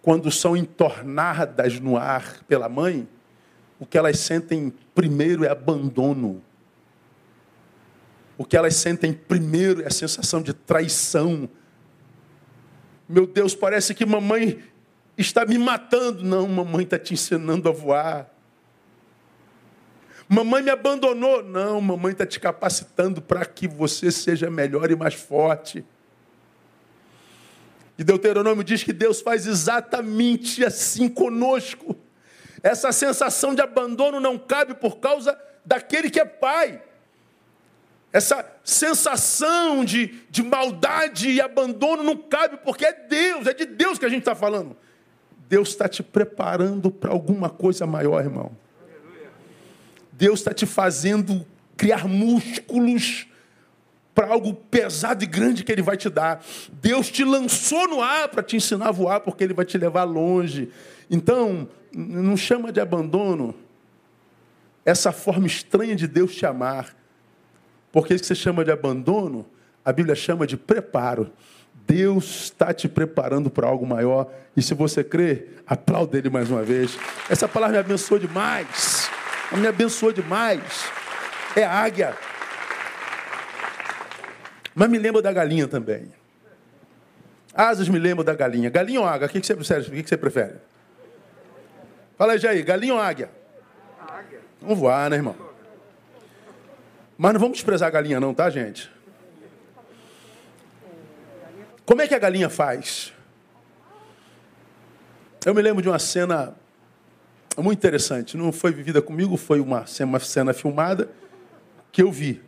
quando 0.00 0.30
são 0.30 0.56
entornadas 0.56 1.78
no 1.78 1.96
ar 1.96 2.42
pela 2.44 2.68
mãe, 2.68 3.06
o 3.78 3.84
que 3.84 3.98
elas 3.98 4.18
sentem 4.18 4.72
primeiro 4.94 5.44
é 5.44 5.50
abandono. 5.50 6.42
O 8.38 8.44
que 8.44 8.56
elas 8.56 8.74
sentem 8.76 9.12
primeiro 9.12 9.82
é 9.82 9.86
a 9.86 9.90
sensação 9.90 10.42
de 10.42 10.54
traição. 10.54 11.48
Meu 13.08 13.26
Deus, 13.26 13.54
parece 13.54 13.94
que 13.94 14.04
mamãe 14.04 14.62
está 15.16 15.44
me 15.44 15.58
matando. 15.58 16.24
Não, 16.24 16.46
mamãe 16.48 16.84
está 16.84 16.98
te 16.98 17.14
ensinando 17.14 17.68
a 17.68 17.72
voar. 17.72 18.30
Mamãe 20.28 20.62
me 20.62 20.70
abandonou. 20.70 21.42
Não, 21.42 21.80
mamãe 21.80 22.12
está 22.12 22.26
te 22.26 22.40
capacitando 22.40 23.22
para 23.22 23.44
que 23.44 23.68
você 23.68 24.10
seja 24.10 24.50
melhor 24.50 24.90
e 24.90 24.96
mais 24.96 25.14
forte. 25.14 25.84
E 27.98 28.04
Deuteronômio 28.04 28.62
diz 28.62 28.82
que 28.82 28.92
Deus 28.92 29.20
faz 29.20 29.46
exatamente 29.46 30.64
assim 30.64 31.08
conosco. 31.08 31.96
Essa 32.62 32.92
sensação 32.92 33.54
de 33.54 33.62
abandono 33.62 34.20
não 34.20 34.36
cabe 34.36 34.74
por 34.74 34.98
causa 34.98 35.38
daquele 35.64 36.10
que 36.10 36.20
é 36.20 36.24
pai. 36.24 36.82
Essa 38.16 38.50
sensação 38.64 39.84
de, 39.84 40.06
de 40.30 40.42
maldade 40.42 41.28
e 41.28 41.38
abandono 41.38 42.02
não 42.02 42.16
cabe 42.16 42.56
porque 42.64 42.86
é 42.86 42.92
Deus, 42.94 43.46
é 43.46 43.52
de 43.52 43.66
Deus 43.66 43.98
que 43.98 44.06
a 44.06 44.08
gente 44.08 44.20
está 44.20 44.34
falando. 44.34 44.74
Deus 45.50 45.68
está 45.68 45.86
te 45.86 46.02
preparando 46.02 46.90
para 46.90 47.10
alguma 47.10 47.50
coisa 47.50 47.86
maior, 47.86 48.24
irmão. 48.24 48.56
Deus 50.12 50.38
está 50.38 50.54
te 50.54 50.64
fazendo 50.64 51.46
criar 51.76 52.08
músculos 52.08 53.26
para 54.14 54.28
algo 54.28 54.54
pesado 54.54 55.22
e 55.22 55.26
grande 55.26 55.62
que 55.62 55.70
Ele 55.70 55.82
vai 55.82 55.98
te 55.98 56.08
dar. 56.08 56.42
Deus 56.72 57.10
te 57.10 57.22
lançou 57.22 57.86
no 57.86 58.00
ar 58.00 58.30
para 58.30 58.42
te 58.42 58.56
ensinar 58.56 58.88
a 58.88 58.92
voar, 58.92 59.20
porque 59.20 59.44
Ele 59.44 59.52
vai 59.52 59.66
te 59.66 59.76
levar 59.76 60.04
longe. 60.04 60.70
Então, 61.10 61.68
não 61.94 62.34
chama 62.34 62.72
de 62.72 62.80
abandono 62.80 63.54
essa 64.86 65.12
forma 65.12 65.46
estranha 65.46 65.94
de 65.94 66.08
Deus 66.08 66.34
te 66.34 66.46
amar. 66.46 66.95
Porque 67.92 68.14
isso 68.14 68.22
que 68.22 68.28
você 68.28 68.34
chama 68.34 68.64
de 68.64 68.70
abandono, 68.70 69.46
a 69.84 69.92
Bíblia 69.92 70.14
chama 70.14 70.46
de 70.46 70.56
preparo. 70.56 71.30
Deus 71.86 72.44
está 72.44 72.74
te 72.74 72.88
preparando 72.88 73.48
para 73.48 73.66
algo 73.66 73.86
maior. 73.86 74.30
E 74.56 74.62
se 74.62 74.74
você 74.74 75.04
crê, 75.04 75.46
aplauda 75.66 76.18
Ele 76.18 76.28
mais 76.28 76.50
uma 76.50 76.62
vez. 76.62 76.98
Essa 77.30 77.46
palavra 77.46 77.76
me 77.76 77.80
abençoou 77.80 78.18
demais. 78.18 79.08
Me 79.52 79.66
abençoou 79.66 80.12
demais. 80.12 80.90
É 81.54 81.64
águia. 81.64 82.16
Mas 84.74 84.90
me 84.90 84.98
lembro 84.98 85.22
da 85.22 85.32
galinha 85.32 85.68
também. 85.68 86.12
Asas 87.54 87.88
me 87.88 87.98
lembro 87.98 88.22
da 88.22 88.34
galinha. 88.34 88.68
Galinha 88.68 89.00
ou 89.00 89.06
águia? 89.06 89.26
O 89.26 89.30
que 89.30 89.40
você 89.40 89.54
prefere? 89.54 89.80
O 89.80 89.90
que 89.90 90.08
você 90.08 90.16
prefere? 90.16 90.54
Fala 92.18 92.32
aí, 92.32 92.38
Jair. 92.38 92.64
Galinha 92.64 92.94
ou 92.94 93.00
águia? 93.00 93.30
Águia. 94.00 94.40
Vamos 94.60 94.78
voar, 94.78 95.08
né, 95.08 95.16
irmão? 95.16 95.45
Mas 97.18 97.32
não 97.32 97.40
vamos 97.40 97.56
desprezar 97.56 97.88
a 97.88 97.90
galinha, 97.90 98.20
não, 98.20 98.34
tá, 98.34 98.50
gente? 98.50 98.90
Como 101.84 102.02
é 102.02 102.08
que 102.08 102.14
a 102.14 102.18
galinha 102.18 102.50
faz? 102.50 103.12
Eu 105.44 105.54
me 105.54 105.62
lembro 105.62 105.80
de 105.80 105.88
uma 105.88 105.98
cena 105.98 106.54
muito 107.56 107.78
interessante. 107.78 108.36
Não 108.36 108.52
foi 108.52 108.72
vivida 108.72 109.00
comigo, 109.00 109.36
foi 109.36 109.60
uma, 109.60 109.84
uma 110.00 110.18
cena 110.18 110.52
filmada 110.52 111.08
que 111.92 112.02
eu 112.02 112.10
vi. 112.10 112.42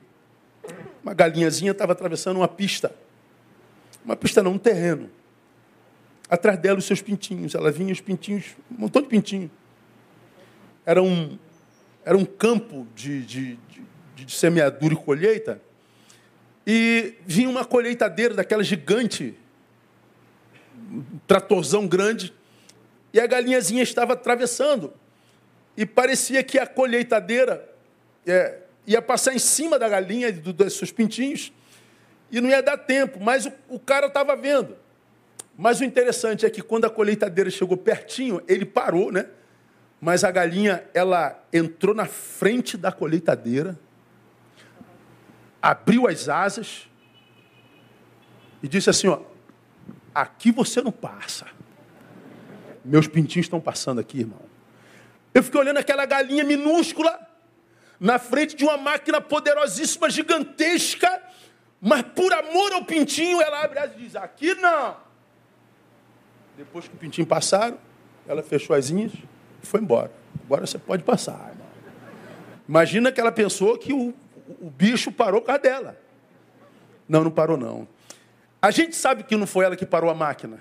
Uma 1.03 1.15
galinhazinha 1.15 1.71
estava 1.71 1.93
atravessando 1.93 2.39
uma 2.39 2.49
pista. 2.49 2.93
Uma 4.05 4.17
pista 4.17 4.43
não, 4.43 4.53
um 4.53 4.59
terreno. 4.59 5.09
Atrás 6.29 6.59
dela 6.59 6.79
os 6.79 6.85
seus 6.85 7.01
pintinhos. 7.01 7.55
Ela 7.55 7.71
vinha 7.71 7.93
os 7.93 8.01
pintinhos, 8.01 8.57
um 8.71 8.81
montão 8.83 9.01
de 9.01 9.09
pintinho. 9.09 9.51
Era 10.85 11.03
um, 11.03 11.39
era 12.05 12.17
um 12.17 12.25
campo 12.25 12.87
de, 12.95 13.23
de, 13.23 13.59
de, 14.25 14.33
semeadura 14.33 14.95
e 14.95 14.97
colheita. 14.97 15.61
E 16.67 17.15
vinha 17.27 17.49
uma 17.49 17.65
colheitadeira 17.65 18.35
daquela 18.35 18.63
gigante, 18.63 19.35
um 20.91 21.19
tratorzão 21.27 21.87
grande, 21.87 22.35
e 23.13 23.21
a 23.21 23.27
galinhazinha 23.27 23.83
estava 23.83 24.13
atravessando. 24.13 24.93
E 25.77 25.87
parecia 25.87 26.43
que 26.43 26.59
a 26.59 26.67
colheitadeira 26.67 27.69
é, 28.27 28.59
ia 28.87 29.01
passar 29.01 29.35
em 29.35 29.39
cima 29.39 29.79
da 29.79 29.89
galinha, 29.89 30.33
do, 30.33 30.53
dos 30.53 30.75
seus 30.75 30.93
pintinhos, 30.93 31.53
e 32.31 32.41
não 32.41 32.51
ia 32.51 32.63
dar 32.63 32.77
tempo, 32.77 33.19
mas 33.21 33.47
o, 33.47 33.53
o 33.69 33.79
cara 33.79 34.09
estava 34.09 34.37
vendo. 34.37 34.77
Mas 35.57 35.81
o 35.81 35.85
interessante 35.85 36.45
é 36.45 36.51
que 36.51 36.63
quando 36.63 36.85
a 36.85 36.91
colheitadeira 36.91 37.51
chegou 37.51 37.77
pertinho, 37.77 38.43
ele 38.47 38.65
parou, 38.65 39.11
né? 39.11 39.27
Mas 40.01 40.23
a 40.23 40.31
galinha, 40.31 40.85
ela 40.95 41.43
entrou 41.53 41.95
na 41.95 42.07
frente 42.07 42.77
da 42.77 42.93
colheitadeira, 42.93 43.77
abriu 45.61 46.07
as 46.07 46.29
asas 46.29 46.89
e 48.63 48.69
disse 48.69 48.91
assim: 48.91 49.09
ó, 49.09 49.21
aqui 50.15 50.51
você 50.51 50.81
não 50.83 50.93
passa. 50.93 51.47
Meus 52.85 53.07
pintinhos 53.07 53.47
estão 53.47 53.61
passando 53.61 54.01
aqui, 54.01 54.21
irmão. 54.21 54.41
Eu 55.35 55.43
fiquei 55.43 55.61
olhando 55.61 55.79
aquela 55.79 56.07
galinha 56.07 56.43
minúscula, 56.43 57.29
na 58.01 58.19
frente 58.19 58.57
de 58.57 58.65
uma 58.65 58.77
máquina 58.77 59.21
poderosíssima, 59.21 60.09
gigantesca, 60.09 61.23
mas 61.81 62.03
por 62.03 62.33
amor 62.33 62.73
ao 62.73 62.85
pintinho, 62.85 63.41
ela 63.41 63.63
abre 63.63 63.79
as 63.79 63.93
e 63.93 63.97
diz: 63.97 64.17
Aqui 64.17 64.55
não. 64.55 64.97
Depois 66.57 66.89
que 66.89 66.95
o 66.95 66.99
pintinho 66.99 67.27
passaram, 67.27 67.79
ela 68.27 68.43
fechou 68.43 68.75
as 68.75 68.91
e 68.91 69.11
foi 69.63 69.81
embora. 69.81 70.11
Agora 70.45 70.67
você 70.67 70.79
pode 70.79 71.03
passar. 71.05 71.55
Imagina 72.69 73.13
que 73.13 73.21
ela 73.21 73.33
pensou 73.33 73.79
que 73.79 73.93
o, 73.93 74.13
o 74.61 74.71
bicho 74.71 75.13
parou 75.13 75.41
por 75.41 75.49
causa 75.49 75.63
dela. 75.63 75.99
Não, 77.09 77.25
não 77.25 77.31
parou 77.31 77.57
não. 77.57 77.87
A 78.61 78.71
gente 78.71 78.97
sabe 78.97 79.23
que 79.23 79.37
não 79.37 79.47
foi 79.47 79.65
ela 79.65 79.77
que 79.77 79.87
parou 79.87 80.11
a 80.11 80.15
máquina, 80.15 80.59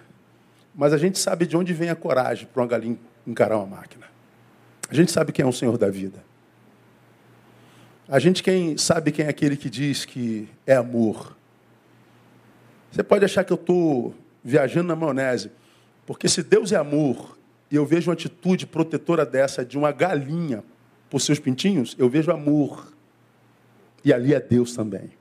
mas 0.76 0.94
a 0.94 0.98
gente 0.98 1.18
sabe 1.18 1.46
de 1.46 1.58
onde 1.58 1.74
vem 1.74 1.90
a 1.90 1.96
coragem 1.96 2.48
para 2.52 2.62
uma 2.62 2.68
galinha 2.68 2.98
encarar 3.26 3.58
uma 3.58 3.78
máquina. 3.78 4.06
A 4.90 4.94
gente 4.94 5.12
sabe 5.12 5.32
quem 5.32 5.44
é 5.44 5.48
o 5.48 5.52
Senhor 5.52 5.78
da 5.78 5.90
vida. 5.90 6.24
A 8.08 8.20
gente 8.20 8.42
quem 8.42 8.78
sabe 8.78 9.12
quem 9.12 9.26
é 9.26 9.30
aquele 9.30 9.58
que 9.58 9.70
diz 9.70 10.06
que 10.06 10.48
é 10.66 10.76
amor. 10.76 11.36
Você 12.92 13.04
pode 13.04 13.26
achar 13.26 13.44
que 13.44 13.52
eu 13.52 13.56
estou 13.56 14.16
viajando 14.44 14.88
na 14.88 14.96
maionese, 14.96 15.52
porque 16.06 16.30
se 16.30 16.42
Deus 16.42 16.72
é 16.72 16.78
amor 16.78 17.38
e 17.70 17.76
eu 17.76 17.86
vejo 17.86 18.10
uma 18.10 18.14
atitude 18.14 18.66
protetora 18.66 19.26
dessa 19.26 19.66
de 19.66 19.78
uma 19.78 19.92
galinha 19.92 20.64
por 21.10 21.20
seus 21.20 21.38
pintinhos, 21.38 21.96
eu 22.00 22.10
vejo 22.10 22.32
amor. 22.32 22.94
E 24.08 24.14
ali 24.14 24.34
é 24.34 24.39
Deus 24.39 24.74
também. 24.74 25.12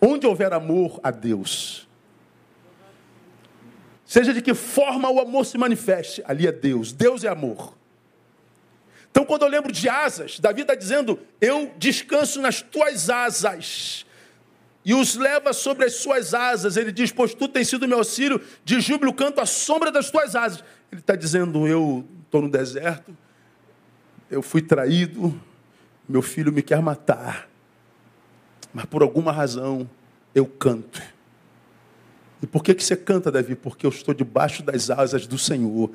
Onde 0.00 0.26
houver 0.26 0.54
amor 0.54 0.98
a 1.02 1.10
Deus, 1.10 1.86
seja 4.06 4.32
de 4.32 4.40
que 4.40 4.54
forma 4.54 5.10
o 5.10 5.20
amor 5.20 5.44
se 5.44 5.58
manifeste, 5.58 6.22
ali 6.26 6.46
é 6.46 6.52
Deus. 6.52 6.92
Deus 6.92 7.24
é 7.24 7.28
amor. 7.28 7.76
Então, 9.10 9.26
quando 9.26 9.42
eu 9.42 9.48
lembro 9.48 9.70
de 9.70 9.86
asas, 9.86 10.40
Davi 10.40 10.62
está 10.62 10.74
dizendo: 10.74 11.18
Eu 11.38 11.74
descanso 11.76 12.40
nas 12.40 12.62
tuas 12.62 13.10
asas 13.10 14.06
e 14.82 14.94
os 14.94 15.14
leva 15.14 15.52
sobre 15.52 15.84
as 15.84 15.96
suas 15.96 16.32
asas. 16.32 16.78
Ele 16.78 16.90
diz: 16.90 17.12
Pois 17.12 17.34
tu 17.34 17.48
tens 17.48 17.68
sido 17.68 17.86
meu 17.86 17.98
auxílio, 17.98 18.40
de 18.64 18.80
júbilo 18.80 19.12
canto 19.12 19.42
à 19.42 19.46
sombra 19.46 19.92
das 19.92 20.10
tuas 20.10 20.34
asas. 20.34 20.64
Ele 20.90 21.02
está 21.02 21.14
dizendo: 21.14 21.66
Eu 21.68 22.02
estou 22.24 22.40
no 22.40 22.50
deserto, 22.50 23.14
eu 24.30 24.40
fui 24.40 24.62
traído, 24.62 25.38
meu 26.08 26.22
filho 26.22 26.52
me 26.52 26.62
quer 26.62 26.80
matar, 26.80 27.48
mas 28.72 28.84
por 28.84 29.02
alguma 29.02 29.32
razão 29.32 29.88
eu 30.34 30.46
canto. 30.46 31.02
E 32.42 32.46
por 32.46 32.62
que, 32.62 32.74
que 32.74 32.84
você 32.84 32.96
canta, 32.96 33.30
Davi? 33.30 33.54
Porque 33.54 33.86
eu 33.86 33.90
estou 33.90 34.14
debaixo 34.14 34.62
das 34.62 34.90
asas 34.90 35.26
do 35.26 35.38
Senhor. 35.38 35.90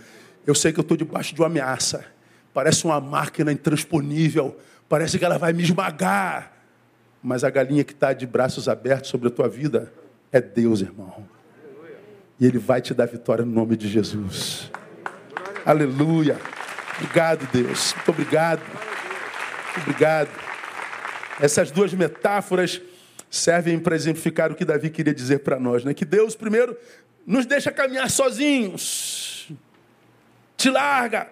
Eu 0.45 0.55
sei 0.55 0.73
que 0.73 0.79
eu 0.79 0.83
estou 0.83 0.97
debaixo 0.97 1.35
de 1.35 1.41
uma 1.41 1.47
ameaça. 1.47 2.03
Parece 2.53 2.83
uma 2.85 2.99
máquina 2.99 3.51
intransponível. 3.51 4.57
Parece 4.89 5.19
que 5.19 5.23
ela 5.23 5.37
vai 5.37 5.53
me 5.53 5.63
esmagar. 5.63 6.51
Mas 7.21 7.43
a 7.43 7.49
galinha 7.49 7.83
que 7.83 7.93
está 7.93 8.11
de 8.13 8.25
braços 8.25 8.67
abertos 8.67 9.09
sobre 9.09 9.27
a 9.27 9.31
tua 9.31 9.47
vida 9.47 9.93
é 10.31 10.41
Deus, 10.41 10.81
irmão. 10.81 11.23
E 12.39 12.45
Ele 12.45 12.57
vai 12.57 12.81
te 12.81 12.93
dar 12.93 13.05
vitória 13.05 13.45
no 13.45 13.51
nome 13.51 13.77
de 13.77 13.87
Jesus. 13.87 14.71
Aleluia. 15.63 16.37
Obrigado, 16.95 17.47
Deus. 17.51 17.93
Muito 17.93 18.09
obrigado. 18.09 18.90
Obrigado. 19.77 20.29
Essas 21.39 21.71
duas 21.71 21.93
metáforas 21.93 22.81
servem 23.29 23.79
para 23.79 23.95
exemplificar 23.95 24.51
o 24.51 24.55
que 24.55 24.65
Davi 24.65 24.89
queria 24.89 25.13
dizer 25.13 25.39
para 25.39 25.59
nós, 25.59 25.83
né? 25.83 25.93
Que 25.93 26.05
Deus 26.05 26.35
primeiro 26.35 26.77
nos 27.25 27.45
deixa 27.45 27.71
caminhar 27.71 28.09
sozinhos. 28.09 29.51
Te 30.57 30.69
larga, 30.69 31.29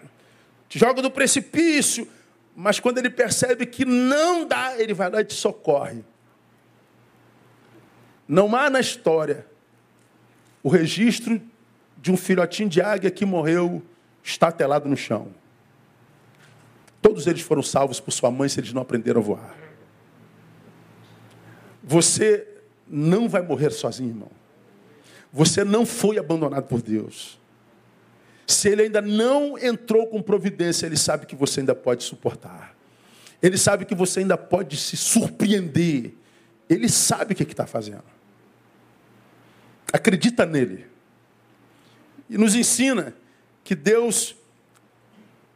te 0.68 0.80
joga 0.80 1.02
do 1.02 1.12
precipício, 1.12 2.08
mas 2.56 2.80
quando 2.80 2.98
ele 2.98 3.10
percebe 3.10 3.66
que 3.66 3.86
não 3.86 4.48
dá, 4.48 4.76
ele 4.78 4.94
vai 4.94 5.10
lá 5.10 5.22
e 5.22 5.26
te 5.26 5.34
socorre. 5.34 6.04
Não 8.28 8.56
há 8.56 8.70
na 8.70 8.80
história 8.80 9.46
o 10.62 10.70
registro 10.70 11.42
de 11.98 12.12
um 12.12 12.18
filhotinho 12.18 12.70
de 12.70 12.82
águia 12.82 13.12
que 13.12 13.26
morreu 13.26 13.84
estatelado 14.24 14.88
no 14.88 14.96
chão. 14.96 15.34
Todos 17.02 17.28
eles 17.28 17.42
foram 17.42 17.64
salvos 17.64 18.00
por 18.00 18.12
sua 18.12 18.30
mãe 18.30 18.50
se 18.50 18.60
eles 18.60 18.74
não 18.74 18.82
aprenderam 18.82 19.22
a 19.22 19.24
voar. 19.24 19.58
Você 21.84 22.48
não 22.88 23.30
vai 23.30 23.42
morrer 23.42 23.72
sozinho, 23.72 24.10
irmão. 24.10 24.32
Você 25.32 25.64
não 25.64 25.86
foi 25.86 26.18
abandonado 26.18 26.66
por 26.66 26.82
Deus. 26.82 27.40
Se 28.46 28.68
ele 28.68 28.84
ainda 28.84 29.02
não 29.02 29.58
entrou 29.58 30.08
com 30.08 30.22
providência, 30.22 30.86
ele 30.86 30.98
sabe 30.98 31.26
que 31.26 31.36
você 31.36 31.60
ainda 31.60 31.76
pode 31.76 32.04
suportar. 32.04 32.76
Ele 33.42 33.58
sabe 33.58 33.86
que 33.86 33.96
você 33.96 34.20
ainda 34.22 34.38
pode 34.38 34.76
se 34.76 34.98
surpreender. 34.98 36.14
Ele 36.68 36.90
sabe 36.90 37.34
o 37.34 37.36
que 37.36 37.44
está 37.44 37.66
fazendo. 37.66 38.04
Acredita 39.94 40.46
nele. 40.46 40.86
E 42.30 42.38
nos 42.38 42.56
ensina 42.56 43.16
que 43.64 43.76
Deus 43.76 44.36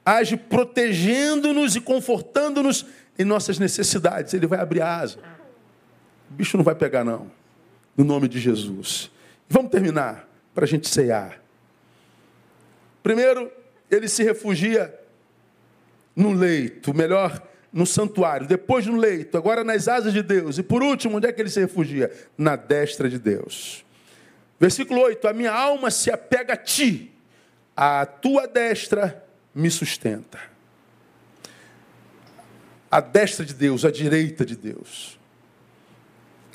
age 0.06 0.38
protegendo-nos 0.38 1.76
e 1.76 1.82
confortando-nos 1.82 2.86
em 3.18 3.24
nossas 3.24 3.60
necessidades. 3.60 4.34
Ele 4.34 4.48
vai 4.48 4.60
abrir 4.60 4.82
asa. 4.82 5.18
O 6.30 6.34
bicho 6.34 6.58
não 6.58 6.64
vai 6.64 6.76
pegar, 6.76 7.04
não. 7.04 7.32
No 7.96 8.04
nome 8.04 8.28
de 8.28 8.40
Jesus. 8.40 9.12
Vamos 9.48 9.72
terminar 9.72 10.28
para 10.54 10.66
a 10.66 10.68
gente 10.68 10.88
ceiar. 10.90 11.40
Primeiro, 13.02 13.52
ele 13.90 14.08
se 14.08 14.24
refugia 14.24 14.94
no 16.16 16.32
leito, 16.32 16.94
melhor, 16.94 17.42
no 17.72 17.86
santuário. 17.86 18.48
Depois 18.48 18.86
no 18.86 18.96
leito, 18.96 19.38
agora 19.38 19.64
nas 19.64 19.88
asas 19.88 20.14
de 20.14 20.22
Deus. 20.22 20.58
E 20.58 20.64
por 20.64 20.82
último, 20.82 21.18
onde 21.18 21.28
é 21.28 21.32
que 21.32 21.42
ele 21.42 21.50
se 21.50 21.60
refugia? 21.60 22.12
Na 22.38 22.56
destra 22.56 23.10
de 23.10 23.20
Deus. 23.20 23.84
Versículo 24.60 25.02
8: 25.02 25.28
A 25.28 25.34
minha 25.34 25.52
alma 25.52 25.92
se 25.92 26.10
apega 26.10 26.54
a 26.54 26.58
ti, 26.58 27.12
a 27.76 28.06
tua 28.06 28.48
destra 28.48 29.24
me 29.54 29.70
sustenta. 29.70 30.40
A 32.90 33.00
destra 33.00 33.46
de 33.46 33.54
Deus, 33.54 33.86
a 33.86 33.92
direita 33.92 34.46
de 34.46 34.56
Deus. 34.56 35.20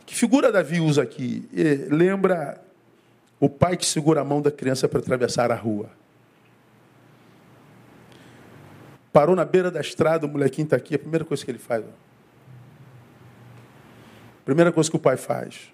Que 0.07 0.15
figura 0.15 0.51
Davi 0.51 0.81
usa 0.81 1.03
aqui? 1.03 1.49
Lembra 1.91 2.63
o 3.41 3.49
pai 3.49 3.77
que 3.77 3.85
segura 3.85 4.21
a 4.21 4.25
mão 4.25 4.41
da 4.41 4.51
criança 4.51 4.89
para 4.89 5.01
atravessar 5.01 5.51
a 5.51 5.55
rua. 5.55 5.91
Parou 9.13 9.35
na 9.35 9.45
beira 9.45 9.71
da 9.71 9.81
estrada, 9.81 10.27
o 10.27 10.29
molequinho 10.29 10.65
está 10.65 10.77
aqui, 10.77 10.95
a 10.95 10.99
primeira 10.99 11.25
coisa 11.25 11.45
que 11.45 11.51
ele 11.51 11.59
faz. 11.59 11.85
Ó. 11.85 11.91
Primeira 14.45 14.73
coisa 14.73 14.89
que 14.89 14.97
o 14.97 15.01
pai 15.01 15.17
faz. 15.17 15.73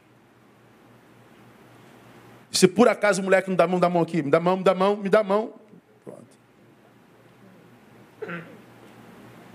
Se 2.50 2.66
por 2.66 2.88
acaso 2.88 3.20
o 3.20 3.24
moleque 3.24 3.48
não 3.48 3.56
dá 3.56 3.66
mão, 3.66 3.78
dá 3.78 3.88
mão 3.90 4.02
aqui, 4.02 4.22
me 4.22 4.30
dá 4.30 4.40
mão, 4.40 4.56
me 4.56 4.64
dá 4.64 4.74
mão, 4.74 4.96
me 4.96 5.08
dá 5.08 5.22
mão. 5.22 5.52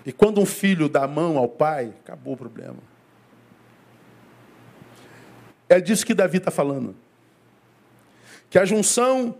E 0.05 0.11
quando 0.11 0.39
um 0.39 0.45
filho 0.45 0.89
dá 0.89 1.07
mão 1.07 1.37
ao 1.37 1.47
pai, 1.47 1.93
acabou 2.01 2.33
o 2.33 2.37
problema. 2.37 2.77
É 5.67 5.79
disso 5.79 6.05
que 6.05 6.13
Davi 6.13 6.37
está 6.37 6.49
falando. 6.49 6.95
Que 8.49 8.57
a 8.57 8.65
junção 8.65 9.37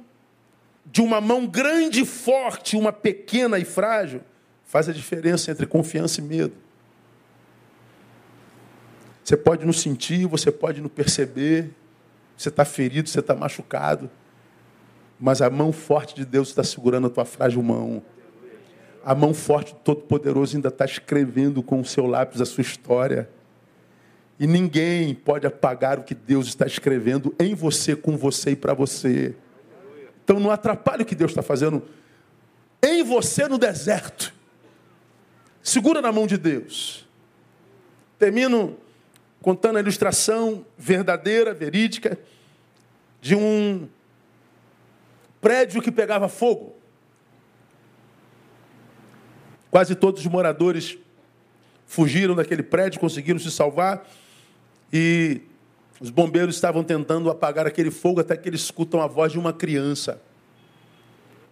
de 0.86 1.02
uma 1.02 1.20
mão 1.20 1.48
grande 1.48 2.02
e 2.02 2.06
forte, 2.06 2.76
uma 2.76 2.92
pequena 2.92 3.58
e 3.58 3.66
frágil, 3.66 4.22
Faz 4.70 4.88
a 4.88 4.94
diferença 4.94 5.50
entre 5.50 5.66
confiança 5.66 6.22
e 6.22 6.24
medo. 6.24 6.54
Você 9.24 9.36
pode 9.36 9.66
não 9.66 9.74
sentir, 9.74 10.28
você 10.28 10.52
pode 10.52 10.80
não 10.80 10.88
perceber, 10.88 11.72
você 12.38 12.50
está 12.50 12.64
ferido, 12.64 13.10
você 13.10 13.20
está 13.20 13.34
machucado, 13.34 14.12
mas 15.20 15.42
a 15.42 15.50
mão 15.50 15.74
forte 15.74 16.14
de 16.14 16.24
Deus 16.24 16.50
está 16.50 16.64
segurando 16.64 17.08
a 17.08 17.10
tua 17.10 17.26
frágil 17.26 17.64
mão. 17.64 18.04
A 19.04 19.16
mão 19.16 19.34
forte 19.34 19.74
do 19.74 19.80
Todo-Poderoso 19.80 20.56
ainda 20.56 20.70
está 20.70 20.86
escrevendo 20.86 21.64
com 21.64 21.80
o 21.80 21.86
seu 21.86 22.06
lápis 22.06 22.42
a 22.42 22.46
sua 22.46 22.62
história. 22.62 23.30
E 24.40 24.48
ninguém 24.48 25.14
pode 25.14 25.46
apagar 25.46 26.00
o 26.00 26.04
que 26.04 26.16
Deus 26.16 26.48
está 26.48 26.66
escrevendo 26.66 27.34
em 27.40 27.54
você, 27.54 27.96
com 27.96 28.18
você 28.18 28.52
e 28.52 28.56
para 28.56 28.74
você. 28.74 29.36
Então 30.24 30.40
não 30.40 30.52
atrapalhe 30.52 31.04
o 31.04 31.06
que 31.06 31.16
Deus 31.16 31.32
está 31.32 31.42
fazendo 31.42 31.84
em 32.82 33.04
você 33.04 33.48
no 33.48 33.58
deserto. 33.58 34.34
Segura 35.62 36.02
na 36.02 36.12
mão 36.12 36.26
de 36.26 36.38
Deus. 36.38 37.08
Termino 38.18 38.78
contando 39.42 39.78
a 39.78 39.80
ilustração 39.80 40.66
verdadeira, 40.78 41.54
verídica, 41.54 42.18
de 43.22 43.36
um 43.36 43.88
prédio 45.42 45.82
que 45.82 45.92
pegava 45.92 46.28
fogo. 46.30 46.79
Quase 49.72 49.96
todos 49.96 50.22
os 50.22 50.28
moradores 50.28 50.98
fugiram 51.86 52.36
daquele 52.36 52.64
prédio, 52.64 53.00
conseguiram 53.00 53.40
se 53.40 53.52
salvar 53.52 54.08
e 54.92 55.42
os 56.00 56.10
bombeiros 56.10 56.56
estavam 56.56 56.84
tentando 56.84 57.30
apagar 57.30 57.68
aquele 57.68 57.92
fogo 57.92 58.22
até 58.22 58.38
que 58.38 58.48
eles 58.48 58.62
escutam 58.62 59.02
a 59.02 59.08
voz 59.08 59.32
de 59.32 59.40
uma 59.40 59.52
criança. 59.52 60.22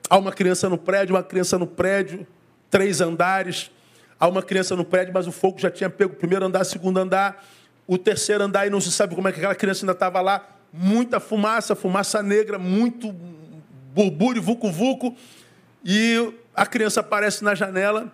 Há 0.09 0.17
uma 0.17 0.31
criança 0.31 0.69
no 0.69 0.77
prédio, 0.77 1.15
uma 1.15 1.23
criança 1.23 1.59
no 1.59 1.67
prédio, 1.67 2.25
três 2.69 3.01
andares. 3.01 3.69
Há 4.19 4.27
uma 4.27 4.41
criança 4.41 4.75
no 4.75 4.85
prédio, 4.85 5.13
mas 5.13 5.27
o 5.27 5.31
fogo 5.31 5.59
já 5.59 5.69
tinha 5.69 5.89
pego 5.89 6.13
o 6.13 6.15
primeiro 6.15 6.45
andar, 6.45 6.61
o 6.61 6.65
segundo 6.65 6.97
andar, 6.97 7.45
o 7.85 7.97
terceiro 7.97 8.43
andar, 8.43 8.65
e 8.65 8.69
não 8.69 8.79
se 8.79 8.91
sabe 8.91 9.15
como 9.15 9.27
é 9.27 9.31
que 9.31 9.39
aquela 9.39 9.55
criança 9.55 9.83
ainda 9.83 9.91
estava 9.91 10.21
lá. 10.21 10.47
Muita 10.71 11.19
fumaça, 11.19 11.75
fumaça 11.75 12.23
negra, 12.23 12.57
muito 12.57 13.13
burbúrio, 13.93 14.41
vucu-vucu. 14.41 15.15
E 15.83 16.33
a 16.57 16.65
criança 16.65 17.01
aparece 17.01 17.43
na 17.43 17.53
janela, 17.53 18.11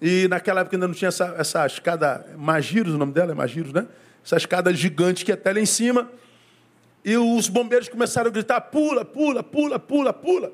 e 0.00 0.26
naquela 0.28 0.62
época 0.62 0.76
ainda 0.76 0.88
não 0.88 0.94
tinha 0.94 1.08
essa, 1.08 1.34
essa 1.36 1.66
escada, 1.66 2.26
Magiros, 2.34 2.94
o 2.94 2.98
nome 2.98 3.12
dela 3.12 3.32
é 3.32 3.34
Magiros, 3.34 3.70
né? 3.70 3.86
Essa 4.24 4.38
escada 4.38 4.72
gigante 4.72 5.26
que 5.26 5.30
é 5.30 5.34
até 5.34 5.52
lá 5.52 5.60
em 5.60 5.66
cima. 5.66 6.10
E 7.04 7.18
os 7.18 7.50
bombeiros 7.50 7.90
começaram 7.90 8.28
a 8.28 8.32
gritar: 8.32 8.62
pula, 8.62 9.04
pula, 9.04 9.42
pula, 9.42 9.78
pula, 9.78 10.10
pula. 10.10 10.52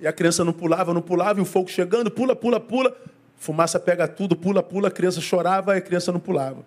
E 0.00 0.06
a 0.06 0.12
criança 0.12 0.42
não 0.42 0.54
pulava, 0.54 0.94
não 0.94 1.02
pulava, 1.02 1.38
e 1.38 1.42
o 1.42 1.44
fogo 1.44 1.68
chegando, 1.68 2.10
pula, 2.10 2.34
pula, 2.34 2.58
pula. 2.58 2.96
Fumaça 3.36 3.78
pega 3.78 4.08
tudo, 4.08 4.34
pula, 4.34 4.62
pula, 4.62 4.88
a 4.88 4.90
criança 4.90 5.20
chorava 5.20 5.74
e 5.74 5.78
a 5.78 5.82
criança 5.82 6.10
não 6.12 6.18
pulava. 6.18 6.64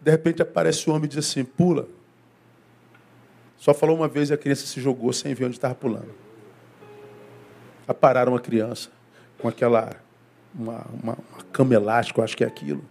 De 0.00 0.10
repente 0.10 0.40
aparece 0.40 0.88
o 0.88 0.94
homem 0.94 1.04
e 1.04 1.08
diz 1.08 1.18
assim: 1.18 1.44
pula. 1.44 1.86
Só 3.58 3.74
falou 3.74 3.96
uma 3.96 4.08
vez 4.08 4.30
e 4.30 4.32
a 4.32 4.38
criança 4.38 4.66
se 4.66 4.80
jogou 4.80 5.12
sem 5.12 5.34
ver 5.34 5.44
onde 5.44 5.56
estava 5.56 5.74
pulando. 5.74 6.14
Apararam 7.86 8.34
a 8.34 8.40
criança 8.40 8.93
com 9.38 9.48
aquela 9.48 9.90
uma, 10.54 10.86
uma, 11.02 11.18
uma 11.32 11.44
cama 11.52 11.74
elástica, 11.74 12.22
acho 12.22 12.36
que 12.36 12.44
é 12.44 12.46
aquilo. 12.46 12.84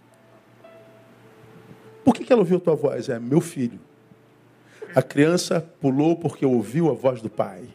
Por 2.04 2.14
que, 2.14 2.24
que 2.24 2.32
ela 2.32 2.42
ouviu 2.42 2.60
tua 2.60 2.74
voz? 2.74 3.08
É 3.08 3.18
meu 3.18 3.40
filho. 3.40 3.80
A 4.94 5.02
criança 5.02 5.60
pulou 5.80 6.16
porque 6.16 6.44
ouviu 6.44 6.90
a 6.90 6.94
voz 6.94 7.22
do 7.22 7.30
pai. 7.30 7.68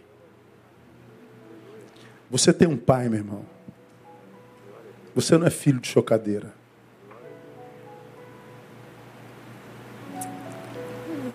Você 2.29 2.53
tem 2.53 2.67
um 2.67 2.77
pai, 2.77 3.09
meu 3.09 3.19
irmão. 3.19 3.45
Você 5.15 5.37
não 5.37 5.47
é 5.47 5.49
filho 5.49 5.79
de 5.79 5.87
chocadeira. 5.87 6.53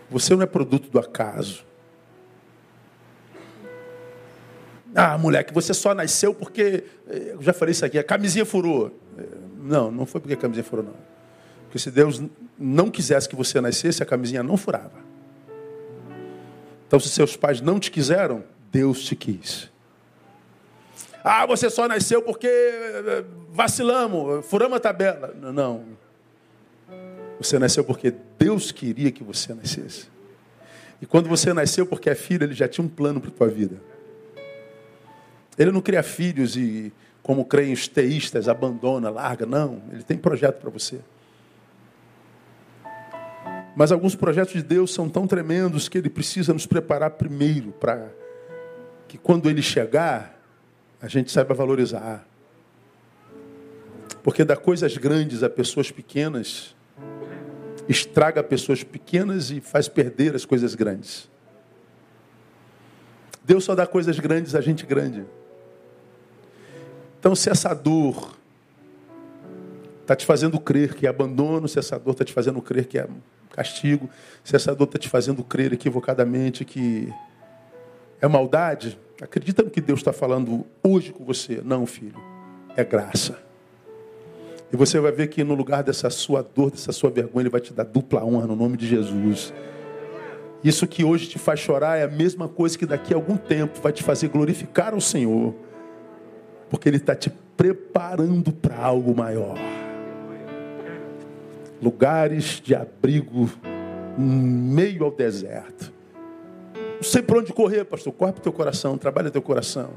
Você 0.08 0.34
não 0.36 0.42
é 0.42 0.46
produto 0.46 0.88
do 0.88 0.98
acaso. 0.98 1.66
Ah, 4.94 5.18
moleque, 5.18 5.52
você 5.52 5.74
só 5.74 5.92
nasceu 5.92 6.32
porque. 6.32 6.84
Eh, 7.08 7.32
eu 7.34 7.42
já 7.42 7.52
falei 7.52 7.72
isso 7.72 7.84
aqui, 7.84 7.98
a 7.98 8.04
camisinha 8.04 8.46
furou. 8.46 8.96
Eh, 9.18 9.22
não, 9.60 9.90
não 9.90 10.06
foi 10.06 10.20
porque 10.20 10.34
a 10.34 10.36
camisinha 10.36 10.62
furou, 10.62 10.84
não. 10.84 10.94
Porque 11.64 11.78
se 11.78 11.90
Deus 11.90 12.22
não 12.56 12.90
quisesse 12.90 13.28
que 13.28 13.34
você 13.34 13.60
nascesse, 13.60 14.02
a 14.02 14.06
camisinha 14.06 14.42
não 14.42 14.56
furava. 14.56 15.02
Então, 16.86 17.00
se 17.00 17.08
seus 17.08 17.36
pais 17.36 17.60
não 17.60 17.80
te 17.80 17.90
quiseram, 17.90 18.44
Deus 18.70 19.02
te 19.02 19.16
quis. 19.16 19.68
Ah, 21.24 21.44
você 21.44 21.68
só 21.68 21.88
nasceu 21.88 22.22
porque 22.22 22.46
eh, 22.46 23.24
vacilamos, 23.50 24.46
furamos 24.46 24.76
a 24.76 24.80
tabela. 24.80 25.34
Não. 25.34 25.84
Você 27.40 27.58
nasceu 27.58 27.82
porque 27.82 28.14
Deus 28.38 28.70
queria 28.70 29.10
que 29.10 29.24
você 29.24 29.52
nascesse. 29.54 30.06
E 31.02 31.06
quando 31.06 31.28
você 31.28 31.52
nasceu 31.52 31.84
porque 31.84 32.08
é 32.08 32.14
filho, 32.14 32.44
ele 32.44 32.54
já 32.54 32.68
tinha 32.68 32.84
um 32.84 32.88
plano 32.88 33.20
para 33.20 33.30
a 33.30 33.32
tua 33.32 33.48
vida. 33.48 33.93
Ele 35.58 35.70
não 35.70 35.80
cria 35.80 36.02
filhos 36.02 36.56
e, 36.56 36.92
como 37.22 37.44
creem 37.44 37.72
os 37.72 37.88
teístas, 37.88 38.48
abandona, 38.48 39.10
larga. 39.10 39.46
Não, 39.46 39.82
ele 39.92 40.02
tem 40.02 40.16
projeto 40.16 40.60
para 40.60 40.70
você. 40.70 41.00
Mas 43.76 43.90
alguns 43.90 44.14
projetos 44.14 44.52
de 44.52 44.62
Deus 44.62 44.92
são 44.92 45.08
tão 45.08 45.26
tremendos 45.26 45.88
que 45.88 45.98
ele 45.98 46.10
precisa 46.10 46.52
nos 46.52 46.66
preparar 46.66 47.10
primeiro 47.10 47.72
para 47.72 48.08
que 49.08 49.18
quando 49.18 49.48
ele 49.50 49.62
chegar, 49.62 50.40
a 51.00 51.08
gente 51.08 51.30
saiba 51.30 51.54
valorizar. 51.54 52.26
Porque 54.22 54.44
dar 54.44 54.56
coisas 54.56 54.96
grandes 54.96 55.42
a 55.42 55.50
pessoas 55.50 55.90
pequenas 55.90 56.74
estraga 57.88 58.42
pessoas 58.42 58.82
pequenas 58.82 59.50
e 59.50 59.60
faz 59.60 59.88
perder 59.88 60.34
as 60.34 60.44
coisas 60.44 60.74
grandes. 60.74 61.30
Deus 63.44 63.64
só 63.64 63.74
dá 63.74 63.86
coisas 63.86 64.18
grandes 64.18 64.54
a 64.54 64.60
gente 64.60 64.86
grande. 64.86 65.24
Então, 67.24 67.34
se 67.34 67.48
essa 67.48 67.72
dor 67.72 68.36
está 70.02 70.14
te 70.14 70.26
fazendo 70.26 70.60
crer 70.60 70.92
que 70.94 71.06
é 71.06 71.08
abandono, 71.08 71.66
se 71.66 71.78
essa 71.78 71.98
dor 71.98 72.10
está 72.10 72.22
te 72.22 72.34
fazendo 72.34 72.60
crer 72.60 72.84
que 72.84 72.98
é 72.98 73.08
castigo, 73.50 74.10
se 74.44 74.54
essa 74.54 74.74
dor 74.74 74.84
está 74.84 74.98
te 74.98 75.08
fazendo 75.08 75.42
crer 75.42 75.72
equivocadamente 75.72 76.66
que 76.66 77.10
é 78.20 78.28
maldade, 78.28 78.98
acredita 79.22 79.62
no 79.62 79.70
que 79.70 79.80
Deus 79.80 80.00
está 80.00 80.12
falando 80.12 80.66
hoje 80.82 81.14
com 81.14 81.24
você. 81.24 81.62
Não, 81.64 81.86
filho, 81.86 82.20
é 82.76 82.84
graça. 82.84 83.38
E 84.70 84.76
você 84.76 85.00
vai 85.00 85.10
ver 85.10 85.28
que 85.28 85.42
no 85.42 85.54
lugar 85.54 85.82
dessa 85.82 86.10
sua 86.10 86.42
dor, 86.42 86.72
dessa 86.72 86.92
sua 86.92 87.08
vergonha, 87.08 87.44
Ele 87.44 87.48
vai 87.48 87.62
te 87.62 87.72
dar 87.72 87.84
dupla 87.84 88.22
honra 88.22 88.46
no 88.46 88.54
nome 88.54 88.76
de 88.76 88.86
Jesus. 88.86 89.50
Isso 90.62 90.86
que 90.86 91.02
hoje 91.02 91.26
te 91.26 91.38
faz 91.38 91.58
chorar 91.58 91.96
é 91.96 92.02
a 92.02 92.08
mesma 92.08 92.50
coisa 92.50 92.76
que 92.76 92.84
daqui 92.84 93.14
a 93.14 93.16
algum 93.16 93.38
tempo 93.38 93.80
vai 93.80 93.92
te 93.92 94.02
fazer 94.02 94.28
glorificar 94.28 94.94
o 94.94 95.00
Senhor 95.00 95.54
porque 96.74 96.88
Ele 96.88 96.96
está 96.96 97.14
te 97.14 97.30
preparando 97.56 98.52
para 98.52 98.76
algo 98.76 99.14
maior. 99.14 99.56
Lugares 101.80 102.60
de 102.60 102.74
abrigo 102.74 103.48
meio 104.18 105.04
ao 105.04 105.12
deserto. 105.12 105.92
Não 106.96 107.02
sei 107.04 107.22
por 107.22 107.36
onde 107.36 107.52
correr, 107.52 107.84
pastor. 107.84 108.12
Corre 108.12 108.32
para 108.32 108.40
o 108.40 108.42
teu 108.42 108.52
coração, 108.52 108.98
trabalha 108.98 109.30
teu 109.30 109.40
coração. 109.40 109.90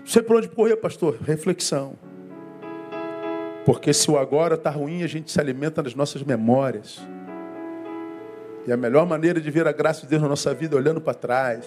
Não 0.00 0.06
sei 0.06 0.20
por 0.20 0.36
onde 0.36 0.48
correr, 0.50 0.76
pastor. 0.76 1.16
Reflexão. 1.22 1.94
Porque 3.64 3.94
se 3.94 4.10
o 4.10 4.18
agora 4.18 4.56
está 4.56 4.68
ruim, 4.68 5.02
a 5.02 5.06
gente 5.06 5.30
se 5.30 5.40
alimenta 5.40 5.82
das 5.82 5.94
nossas 5.94 6.22
memórias. 6.22 7.00
E 8.66 8.72
a 8.72 8.76
melhor 8.76 9.06
maneira 9.06 9.40
de 9.40 9.50
ver 9.50 9.66
a 9.66 9.72
graça 9.72 10.02
de 10.02 10.08
Deus 10.08 10.20
na 10.20 10.28
nossa 10.28 10.52
vida 10.52 10.76
é 10.76 10.78
olhando 10.78 11.00
para 11.00 11.14
trás. 11.14 11.64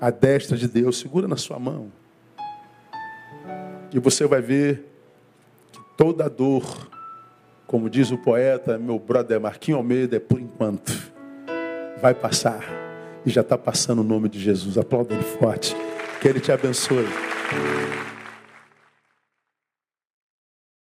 A 0.00 0.10
destra 0.10 0.56
de 0.56 0.66
Deus, 0.66 0.98
segura 0.98 1.28
na 1.28 1.36
sua 1.36 1.60
mão. 1.60 2.01
E 3.92 3.98
você 3.98 4.26
vai 4.26 4.40
ver 4.40 4.86
que 5.70 5.80
toda 5.96 6.28
dor, 6.30 6.88
como 7.66 7.90
diz 7.90 8.10
o 8.10 8.16
poeta, 8.16 8.78
meu 8.78 8.98
brother 8.98 9.40
Marquinhos 9.40 9.78
Almeida, 9.78 10.16
é 10.16 10.20
por 10.20 10.40
enquanto. 10.40 10.92
Vai 12.00 12.14
passar. 12.14 12.64
E 13.24 13.30
já 13.30 13.42
está 13.42 13.56
passando 13.58 14.00
o 14.00 14.04
nome 14.04 14.28
de 14.28 14.40
Jesus. 14.40 14.78
Aplauda 14.78 15.14
ele 15.14 15.22
forte. 15.22 15.76
Que 16.20 16.28
ele 16.28 16.40
te 16.40 16.50
abençoe. 16.50 17.06